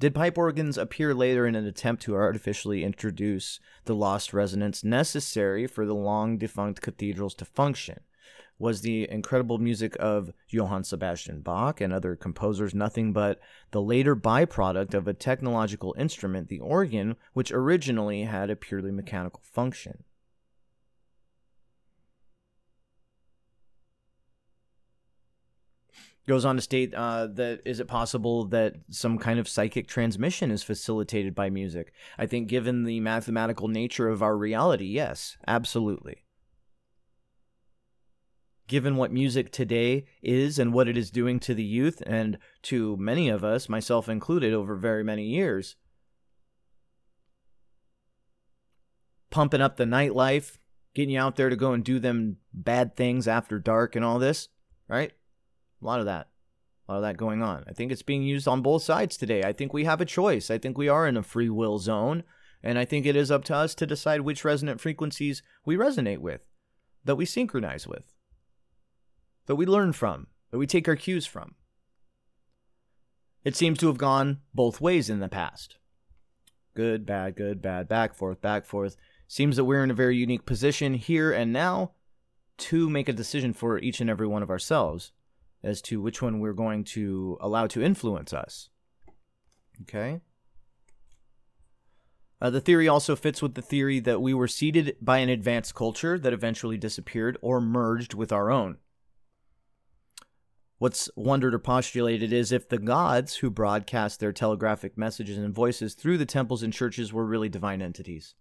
Did 0.00 0.12
pipe 0.12 0.36
organs 0.36 0.76
appear 0.76 1.14
later 1.14 1.46
in 1.46 1.54
an 1.54 1.64
attempt 1.64 2.02
to 2.02 2.16
artificially 2.16 2.82
introduce 2.82 3.60
the 3.84 3.94
lost 3.94 4.34
resonance 4.34 4.82
necessary 4.82 5.68
for 5.68 5.86
the 5.86 5.94
long 5.94 6.38
defunct 6.38 6.82
cathedrals 6.82 7.36
to 7.36 7.44
function? 7.44 8.00
Was 8.58 8.80
the 8.80 9.08
incredible 9.10 9.58
music 9.58 9.96
of 10.00 10.32
Johann 10.48 10.84
Sebastian 10.84 11.40
Bach 11.40 11.80
and 11.80 11.92
other 11.92 12.16
composers 12.16 12.74
nothing 12.74 13.12
but 13.12 13.40
the 13.70 13.82
later 13.82 14.16
byproduct 14.16 14.94
of 14.94 15.06
a 15.06 15.14
technological 15.14 15.94
instrument, 15.98 16.48
the 16.48 16.60
organ, 16.60 17.16
which 17.32 17.52
originally 17.52 18.22
had 18.22 18.50
a 18.50 18.56
purely 18.56 18.90
mechanical 18.90 19.42
function. 19.44 20.04
Goes 26.26 26.44
on 26.44 26.56
to 26.56 26.62
state 26.62 26.92
uh, 26.92 27.28
that 27.34 27.60
is 27.64 27.78
it 27.78 27.86
possible 27.86 28.46
that 28.46 28.74
some 28.90 29.16
kind 29.16 29.38
of 29.38 29.48
psychic 29.48 29.86
transmission 29.86 30.50
is 30.50 30.64
facilitated 30.64 31.36
by 31.36 31.50
music? 31.50 31.92
I 32.18 32.26
think, 32.26 32.48
given 32.48 32.82
the 32.82 32.98
mathematical 32.98 33.68
nature 33.68 34.08
of 34.08 34.24
our 34.24 34.36
reality, 34.36 34.86
yes, 34.86 35.36
absolutely 35.46 36.25
given 38.68 38.96
what 38.96 39.12
music 39.12 39.52
today 39.52 40.06
is 40.22 40.58
and 40.58 40.72
what 40.72 40.88
it 40.88 40.96
is 40.96 41.10
doing 41.10 41.38
to 41.40 41.54
the 41.54 41.64
youth 41.64 42.02
and 42.06 42.38
to 42.62 42.96
many 42.96 43.28
of 43.28 43.44
us, 43.44 43.68
myself 43.68 44.08
included, 44.08 44.52
over 44.52 44.74
very 44.74 45.04
many 45.04 45.24
years. 45.24 45.76
Pumping 49.30 49.60
up 49.60 49.76
the 49.76 49.84
nightlife, 49.84 50.58
getting 50.94 51.14
you 51.14 51.20
out 51.20 51.36
there 51.36 51.50
to 51.50 51.56
go 51.56 51.72
and 51.72 51.84
do 51.84 51.98
them 51.98 52.38
bad 52.52 52.96
things 52.96 53.28
after 53.28 53.58
dark 53.58 53.94
and 53.94 54.04
all 54.04 54.18
this, 54.18 54.48
right? 54.88 55.12
A 55.80 55.84
lot 55.84 56.00
of 56.00 56.06
that. 56.06 56.28
A 56.88 56.92
lot 56.92 56.98
of 56.98 57.02
that 57.02 57.16
going 57.16 57.42
on. 57.42 57.64
I 57.68 57.72
think 57.72 57.92
it's 57.92 58.02
being 58.02 58.22
used 58.22 58.48
on 58.48 58.62
both 58.62 58.82
sides 58.82 59.16
today. 59.16 59.42
I 59.42 59.52
think 59.52 59.72
we 59.72 59.84
have 59.84 60.00
a 60.00 60.06
choice. 60.06 60.50
I 60.50 60.58
think 60.58 60.78
we 60.78 60.88
are 60.88 61.06
in 61.06 61.16
a 61.16 61.22
free 61.22 61.50
will 61.50 61.78
zone. 61.78 62.22
And 62.62 62.78
I 62.78 62.84
think 62.84 63.06
it 63.06 63.16
is 63.16 63.30
up 63.30 63.44
to 63.44 63.54
us 63.54 63.74
to 63.76 63.86
decide 63.86 64.22
which 64.22 64.44
resonant 64.44 64.80
frequencies 64.80 65.42
we 65.64 65.76
resonate 65.76 66.18
with, 66.18 66.40
that 67.04 67.16
we 67.16 67.24
synchronize 67.24 67.86
with 67.86 68.15
that 69.46 69.56
we 69.56 69.66
learn 69.66 69.92
from, 69.92 70.26
that 70.50 70.58
we 70.58 70.66
take 70.66 70.88
our 70.88 70.96
cues 70.96 71.26
from. 71.26 71.54
It 73.44 73.56
seems 73.56 73.78
to 73.78 73.86
have 73.86 73.98
gone 73.98 74.40
both 74.54 74.80
ways 74.80 75.08
in 75.08 75.20
the 75.20 75.28
past. 75.28 75.76
Good, 76.74 77.06
bad, 77.06 77.36
good, 77.36 77.62
bad, 77.62 77.88
back, 77.88 78.14
forth, 78.14 78.40
back, 78.40 78.66
forth. 78.66 78.96
Seems 79.28 79.56
that 79.56 79.64
we're 79.64 79.84
in 79.84 79.90
a 79.90 79.94
very 79.94 80.16
unique 80.16 80.46
position 80.46 80.94
here 80.94 81.32
and 81.32 81.52
now 81.52 81.92
to 82.58 82.90
make 82.90 83.08
a 83.08 83.12
decision 83.12 83.52
for 83.52 83.78
each 83.78 84.00
and 84.00 84.10
every 84.10 84.26
one 84.26 84.42
of 84.42 84.50
ourselves 84.50 85.12
as 85.62 85.80
to 85.82 86.00
which 86.00 86.20
one 86.20 86.40
we're 86.40 86.52
going 86.52 86.84
to 86.84 87.38
allow 87.40 87.66
to 87.66 87.82
influence 87.82 88.32
us. 88.32 88.68
Okay? 89.82 90.20
Uh, 92.40 92.50
the 92.50 92.60
theory 92.60 92.86
also 92.86 93.16
fits 93.16 93.40
with 93.40 93.54
the 93.54 93.62
theory 93.62 93.98
that 94.00 94.20
we 94.20 94.34
were 94.34 94.48
seeded 94.48 94.96
by 95.00 95.18
an 95.18 95.28
advanced 95.28 95.74
culture 95.74 96.18
that 96.18 96.32
eventually 96.32 96.76
disappeared 96.76 97.38
or 97.40 97.60
merged 97.60 98.12
with 98.12 98.30
our 98.30 98.50
own. 98.50 98.76
What's 100.78 101.08
wondered 101.16 101.54
or 101.54 101.58
postulated 101.58 102.32
is 102.32 102.52
if 102.52 102.68
the 102.68 102.78
gods 102.78 103.36
who 103.36 103.50
broadcast 103.50 104.20
their 104.20 104.32
telegraphic 104.32 104.98
messages 104.98 105.38
and 105.38 105.54
voices 105.54 105.94
through 105.94 106.18
the 106.18 106.26
temples 106.26 106.62
and 106.62 106.72
churches 106.72 107.12
were 107.12 107.24
really 107.24 107.48
divine 107.48 107.80
entities. 107.80 108.34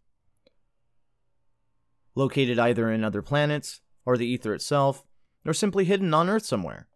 Located 2.13 2.59
either 2.59 2.91
in 2.91 3.03
other 3.05 3.21
planets, 3.21 3.81
or 4.05 4.17
the 4.17 4.27
ether 4.27 4.53
itself, 4.53 5.05
or 5.45 5.53
simply 5.53 5.85
hidden 5.85 6.13
on 6.13 6.29
Earth 6.29 6.45
somewhere. 6.45 6.87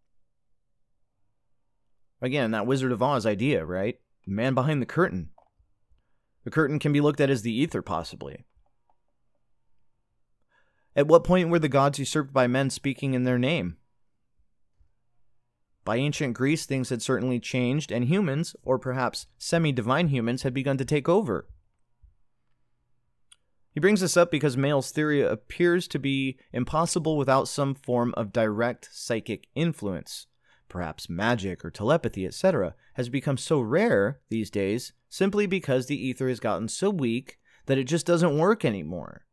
Again, 2.22 2.52
that 2.52 2.68
Wizard 2.68 2.92
of 2.92 3.02
Oz 3.02 3.26
idea, 3.26 3.66
right? 3.66 3.98
The 4.26 4.34
man 4.34 4.54
behind 4.54 4.82
the 4.82 4.86
curtain. 4.86 5.30
The 6.44 6.52
curtain 6.52 6.80
can 6.80 6.92
be 6.92 7.02
looked 7.02 7.22
at 7.22 7.30
as 7.30 7.44
the 7.44 7.54
ether, 7.54 7.82
possibly. 7.82 8.46
At 10.96 11.08
what 11.08 11.24
point 11.24 11.50
were 11.50 11.60
the 11.60 11.70
gods 11.70 12.00
usurped 12.00 12.34
by 12.34 12.48
men 12.48 12.70
speaking 12.70 13.14
in 13.14 13.24
their 13.24 13.40
name? 13.40 13.78
By 15.90 15.96
ancient 15.96 16.36
Greece, 16.36 16.68
things 16.68 16.90
had 16.90 17.02
certainly 17.02 17.40
changed, 17.40 17.92
and 17.92 18.06
humans, 18.06 18.56
or 18.62 18.78
perhaps 18.78 19.26
semi 19.40 19.72
divine 19.72 20.10
humans, 20.10 20.44
had 20.44 20.54
begun 20.54 20.78
to 20.78 20.86
take 20.86 21.10
over. 21.10 21.48
He 23.72 23.80
brings 23.80 24.02
this 24.02 24.16
up 24.16 24.30
because 24.30 24.56
Meyl's 24.56 24.92
theory 24.92 25.24
appears 25.24 25.88
to 25.88 25.98
be 25.98 26.38
impossible 26.54 27.18
without 27.18 27.48
some 27.48 27.74
form 27.74 28.14
of 28.16 28.32
direct 28.32 28.88
psychic 28.92 29.48
influence 29.56 30.28
perhaps 30.68 31.10
magic 31.10 31.66
or 31.66 31.72
telepathy, 31.72 32.24
etc., 32.24 32.76
has 32.94 33.10
become 33.10 33.36
so 33.36 33.60
rare 33.60 34.20
these 34.30 34.52
days 34.52 34.94
simply 35.10 35.48
because 35.48 35.88
the 35.88 35.98
ether 36.00 36.30
has 36.30 36.40
gotten 36.40 36.68
so 36.68 36.92
weak 36.92 37.40
that 37.66 37.80
it 37.80 37.86
just 37.86 38.06
doesn't 38.06 38.38
work 38.38 38.64
anymore 38.64 39.26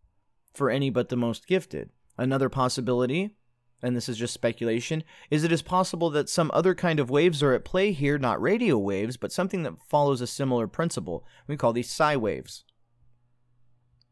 for 0.55 0.71
any 0.71 0.89
but 0.89 1.11
the 1.11 1.19
most 1.19 1.47
gifted. 1.47 1.91
Another 2.17 2.49
possibility, 2.49 3.37
and 3.83 3.97
this 3.97 4.09
is 4.09 4.17
just 4.17 4.35
speculation, 4.35 5.05
is 5.31 5.45
it 5.45 5.53
is 5.53 5.63
possible 5.63 6.11
that 6.11 6.29
some 6.29 6.51
other 6.55 6.75
kind 6.75 6.99
of 6.99 7.11
waves 7.11 7.43
are 7.43 7.53
at 7.53 7.65
play 7.65 7.93
here, 7.93 8.19
not 8.19 8.41
radio 8.41 8.79
waves, 8.79 9.17
but 9.17 9.33
something 9.33 9.63
that 9.63 9.75
follows 9.89 10.21
a 10.21 10.27
similar 10.27 10.67
principle. 10.67 11.25
We 11.47 11.57
call 11.57 11.73
these 11.73 11.91
psi 11.91 12.17
waves. 12.17 12.65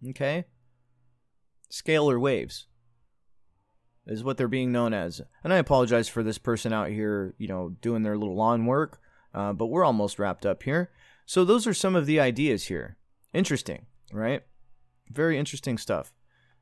Okay? 0.09 0.45
Scalar 1.71 2.21
waves 2.21 2.67
is 4.07 4.23
what 4.23 4.37
they're 4.37 4.49
being 4.49 4.71
known 4.71 4.93
as. 4.93 5.23
And 5.43 5.53
I 5.53 5.57
apologize 5.57 6.09
for 6.09 6.23
this 6.23 6.39
person 6.39 6.73
out 6.73 6.89
here, 6.89 7.35
you 7.39 7.49
know, 7.49 7.71
doing 7.81 8.03
their 8.03 8.19
little 8.19 8.37
lawn 8.37 8.67
work, 8.67 9.01
uh, 9.33 9.53
but 9.53 9.67
we're 9.67 9.85
almost 9.85 10.19
wrapped 10.19 10.45
up 10.45 10.63
here. 10.63 10.91
So 11.27 11.45
those 11.45 11.67
are 11.67 11.75
some 11.75 11.97
of 11.97 12.07
the 12.07 12.21
ideas 12.21 12.67
here. 12.67 12.99
Interesting, 13.33 13.87
right? 14.13 14.43
Very 15.11 15.39
interesting 15.39 15.79
stuff. 15.79 16.13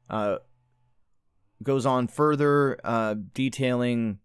Uh, 0.08 0.38
goes 1.62 1.86
on 1.86 2.08
further, 2.08 2.78
uh, 2.84 3.14
detailing 3.34 4.18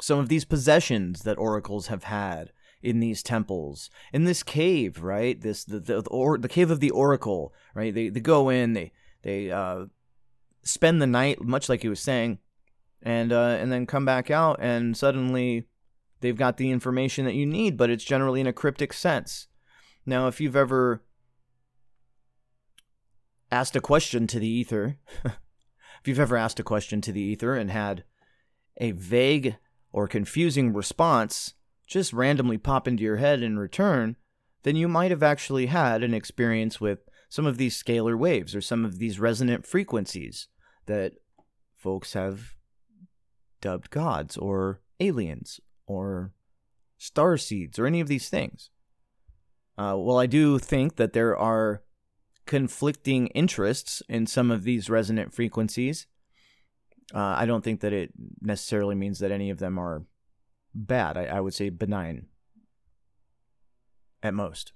some 0.00 0.18
of 0.18 0.28
these 0.28 0.44
possessions 0.44 1.22
that 1.22 1.38
oracles 1.38 1.88
have 1.88 2.04
had 2.04 2.52
in 2.80 3.00
these 3.00 3.24
temples 3.24 3.90
in 4.12 4.22
this 4.22 4.44
cave 4.44 5.02
right 5.02 5.40
this 5.40 5.64
the 5.64 5.80
the, 5.80 6.00
the, 6.00 6.10
or, 6.10 6.38
the 6.38 6.48
cave 6.48 6.70
of 6.70 6.78
the 6.78 6.92
oracle 6.92 7.52
right 7.74 7.92
they, 7.92 8.08
they 8.08 8.20
go 8.20 8.48
in 8.48 8.72
they 8.72 8.92
they 9.22 9.50
uh, 9.50 9.86
spend 10.62 11.00
the 11.00 11.06
night, 11.06 11.42
much 11.42 11.68
like 11.68 11.82
he 11.82 11.88
was 11.88 12.00
saying, 12.00 12.38
and 13.02 13.32
uh, 13.32 13.56
and 13.60 13.72
then 13.72 13.86
come 13.86 14.04
back 14.04 14.30
out, 14.30 14.58
and 14.60 14.96
suddenly 14.96 15.66
they've 16.20 16.36
got 16.36 16.56
the 16.56 16.70
information 16.70 17.24
that 17.24 17.34
you 17.34 17.46
need, 17.46 17.76
but 17.76 17.90
it's 17.90 18.04
generally 18.04 18.40
in 18.40 18.46
a 18.46 18.52
cryptic 18.52 18.92
sense. 18.92 19.48
Now, 20.04 20.26
if 20.28 20.40
you've 20.40 20.56
ever 20.56 21.02
asked 23.50 23.76
a 23.76 23.80
question 23.80 24.26
to 24.26 24.38
the 24.38 24.48
ether, 24.48 24.98
if 25.24 26.06
you've 26.06 26.20
ever 26.20 26.36
asked 26.36 26.60
a 26.60 26.64
question 26.64 27.00
to 27.02 27.12
the 27.12 27.20
ether 27.20 27.54
and 27.54 27.70
had 27.70 28.04
a 28.78 28.92
vague 28.92 29.56
or 29.92 30.06
confusing 30.06 30.72
response 30.72 31.54
just 31.86 32.12
randomly 32.12 32.58
pop 32.58 32.86
into 32.86 33.02
your 33.02 33.16
head 33.16 33.42
in 33.42 33.58
return, 33.58 34.16
then 34.62 34.76
you 34.76 34.88
might 34.88 35.10
have 35.10 35.22
actually 35.22 35.66
had 35.66 36.02
an 36.02 36.12
experience 36.12 36.80
with 36.80 36.98
some 37.28 37.46
of 37.46 37.56
these 37.56 37.82
scalar 37.82 38.16
waves 38.18 38.54
or 38.54 38.60
some 38.60 38.84
of 38.84 38.98
these 38.98 39.18
resonant 39.18 39.66
frequencies 39.66 40.48
that 40.86 41.14
folks 41.76 42.12
have 42.12 42.54
dubbed 43.60 43.90
gods 43.90 44.36
or 44.36 44.80
aliens 45.00 45.60
or 45.86 46.32
star 46.98 47.36
seeds 47.36 47.78
or 47.78 47.86
any 47.86 48.00
of 48.00 48.08
these 48.08 48.28
things. 48.28 48.70
Uh, 49.76 49.94
well, 49.96 50.18
I 50.18 50.26
do 50.26 50.58
think 50.58 50.96
that 50.96 51.12
there 51.12 51.36
are 51.36 51.82
conflicting 52.48 53.26
interests 53.28 54.02
in 54.08 54.26
some 54.26 54.50
of 54.50 54.64
these 54.64 54.88
resonant 54.88 55.34
frequencies. 55.34 56.06
Uh, 57.14 57.36
I 57.36 57.44
don't 57.44 57.62
think 57.62 57.80
that 57.80 57.92
it 57.92 58.10
necessarily 58.40 58.94
means 58.94 59.18
that 59.18 59.30
any 59.30 59.50
of 59.50 59.58
them 59.58 59.78
are 59.78 60.04
bad. 60.74 61.18
I, 61.18 61.26
I 61.26 61.40
would 61.40 61.52
say 61.52 61.68
benign 61.68 62.26
at 64.22 64.32
most. 64.32 64.72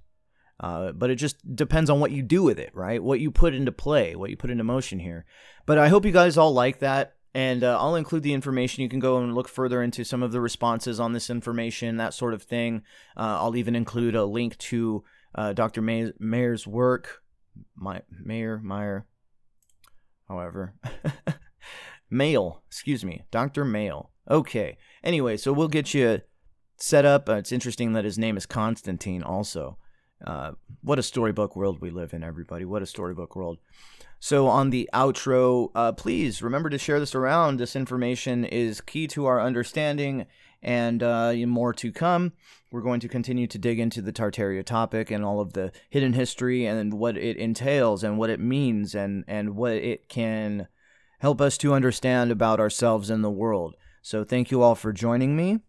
Uh, 0.60 0.92
but 0.92 1.08
it 1.08 1.16
just 1.16 1.56
depends 1.56 1.88
on 1.88 1.98
what 1.98 2.12
you 2.12 2.22
do 2.22 2.42
with 2.42 2.58
it, 2.58 2.70
right? 2.74 3.02
What 3.02 3.20
you 3.20 3.30
put 3.30 3.54
into 3.54 3.72
play, 3.72 4.14
what 4.14 4.28
you 4.28 4.36
put 4.36 4.50
into 4.50 4.64
motion 4.64 4.98
here. 4.98 5.24
But 5.64 5.78
I 5.78 5.88
hope 5.88 6.04
you 6.04 6.12
guys 6.12 6.36
all 6.36 6.52
like 6.52 6.78
that. 6.80 7.14
And 7.34 7.64
uh, 7.64 7.78
I'll 7.80 7.96
include 7.96 8.22
the 8.22 8.34
information. 8.34 8.82
You 8.82 8.90
can 8.90 9.00
go 9.00 9.16
and 9.16 9.34
look 9.34 9.48
further 9.48 9.82
into 9.82 10.04
some 10.04 10.22
of 10.22 10.32
the 10.32 10.42
responses 10.42 11.00
on 11.00 11.14
this 11.14 11.30
information, 11.30 11.96
that 11.96 12.12
sort 12.12 12.34
of 12.34 12.42
thing. 12.42 12.82
Uh, 13.16 13.40
I'll 13.40 13.56
even 13.56 13.74
include 13.74 14.14
a 14.14 14.26
link 14.26 14.58
to 14.58 15.02
uh, 15.34 15.54
Dr. 15.54 15.80
May- 15.80 16.12
Mayer's 16.18 16.66
work. 16.66 17.21
My- 17.74 18.02
Mayor, 18.10 18.58
Meyer, 18.62 19.06
however. 20.28 20.74
Meyl, 22.12 22.60
excuse 22.66 23.04
me, 23.04 23.22
Dr. 23.30 23.64
Meyl. 23.64 24.08
Okay. 24.30 24.76
Anyway, 25.02 25.36
so 25.36 25.52
we'll 25.52 25.68
get 25.68 25.94
you 25.94 26.20
set 26.76 27.04
up. 27.04 27.28
Uh, 27.28 27.34
it's 27.34 27.52
interesting 27.52 27.92
that 27.94 28.04
his 28.04 28.18
name 28.18 28.36
is 28.36 28.46
Constantine 28.46 29.22
also. 29.22 29.78
Uh, 30.24 30.52
what 30.82 30.98
a 30.98 31.02
storybook 31.02 31.56
world 31.56 31.80
we 31.80 31.90
live 31.90 32.12
in, 32.12 32.22
everybody. 32.22 32.64
What 32.64 32.82
a 32.82 32.86
storybook 32.86 33.34
world. 33.34 33.58
So, 34.20 34.46
on 34.46 34.70
the 34.70 34.88
outro, 34.94 35.70
uh, 35.74 35.92
please 35.92 36.42
remember 36.42 36.70
to 36.70 36.78
share 36.78 37.00
this 37.00 37.14
around. 37.14 37.56
This 37.56 37.74
information 37.74 38.44
is 38.44 38.80
key 38.80 39.08
to 39.08 39.26
our 39.26 39.40
understanding 39.40 40.26
and 40.62 41.02
uh, 41.02 41.32
more 41.48 41.72
to 41.74 41.90
come. 41.90 42.32
We're 42.72 42.80
going 42.80 43.00
to 43.00 43.08
continue 43.08 43.46
to 43.48 43.58
dig 43.58 43.78
into 43.78 44.00
the 44.00 44.14
Tartaria 44.14 44.64
topic 44.64 45.10
and 45.10 45.24
all 45.24 45.40
of 45.40 45.52
the 45.52 45.72
hidden 45.90 46.14
history 46.14 46.64
and 46.64 46.94
what 46.94 47.18
it 47.18 47.36
entails 47.36 48.02
and 48.02 48.16
what 48.16 48.30
it 48.30 48.40
means 48.40 48.94
and, 48.94 49.24
and 49.28 49.54
what 49.54 49.72
it 49.72 50.08
can 50.08 50.68
help 51.18 51.42
us 51.42 51.58
to 51.58 51.74
understand 51.74 52.32
about 52.32 52.60
ourselves 52.60 53.10
and 53.10 53.22
the 53.22 53.30
world. 53.30 53.76
So, 54.00 54.24
thank 54.24 54.50
you 54.50 54.62
all 54.62 54.74
for 54.74 54.92
joining 54.92 55.36
me 55.36 55.60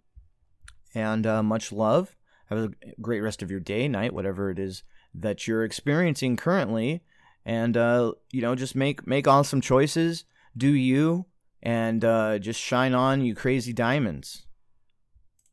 and 0.95 1.27
uh, 1.27 1.43
much 1.43 1.73
love. 1.73 2.15
Have 2.45 2.57
a 2.57 2.71
great 3.01 3.19
rest 3.19 3.41
of 3.41 3.51
your 3.51 3.59
day, 3.59 3.87
night, 3.89 4.13
whatever 4.13 4.49
it 4.49 4.57
is 4.57 4.83
that 5.13 5.45
you're 5.45 5.65
experiencing 5.65 6.37
currently, 6.37 7.03
and 7.45 7.75
uh, 7.75 8.13
you 8.31 8.41
know, 8.41 8.55
just 8.55 8.75
make 8.75 9.05
make 9.05 9.27
awesome 9.27 9.61
choices. 9.61 10.23
Do 10.55 10.69
you 10.69 11.25
and 11.61 12.03
uh, 12.03 12.39
just 12.39 12.59
shine 12.59 12.93
on, 12.93 13.21
you 13.21 13.35
crazy 13.35 13.73
diamonds. 13.73 14.45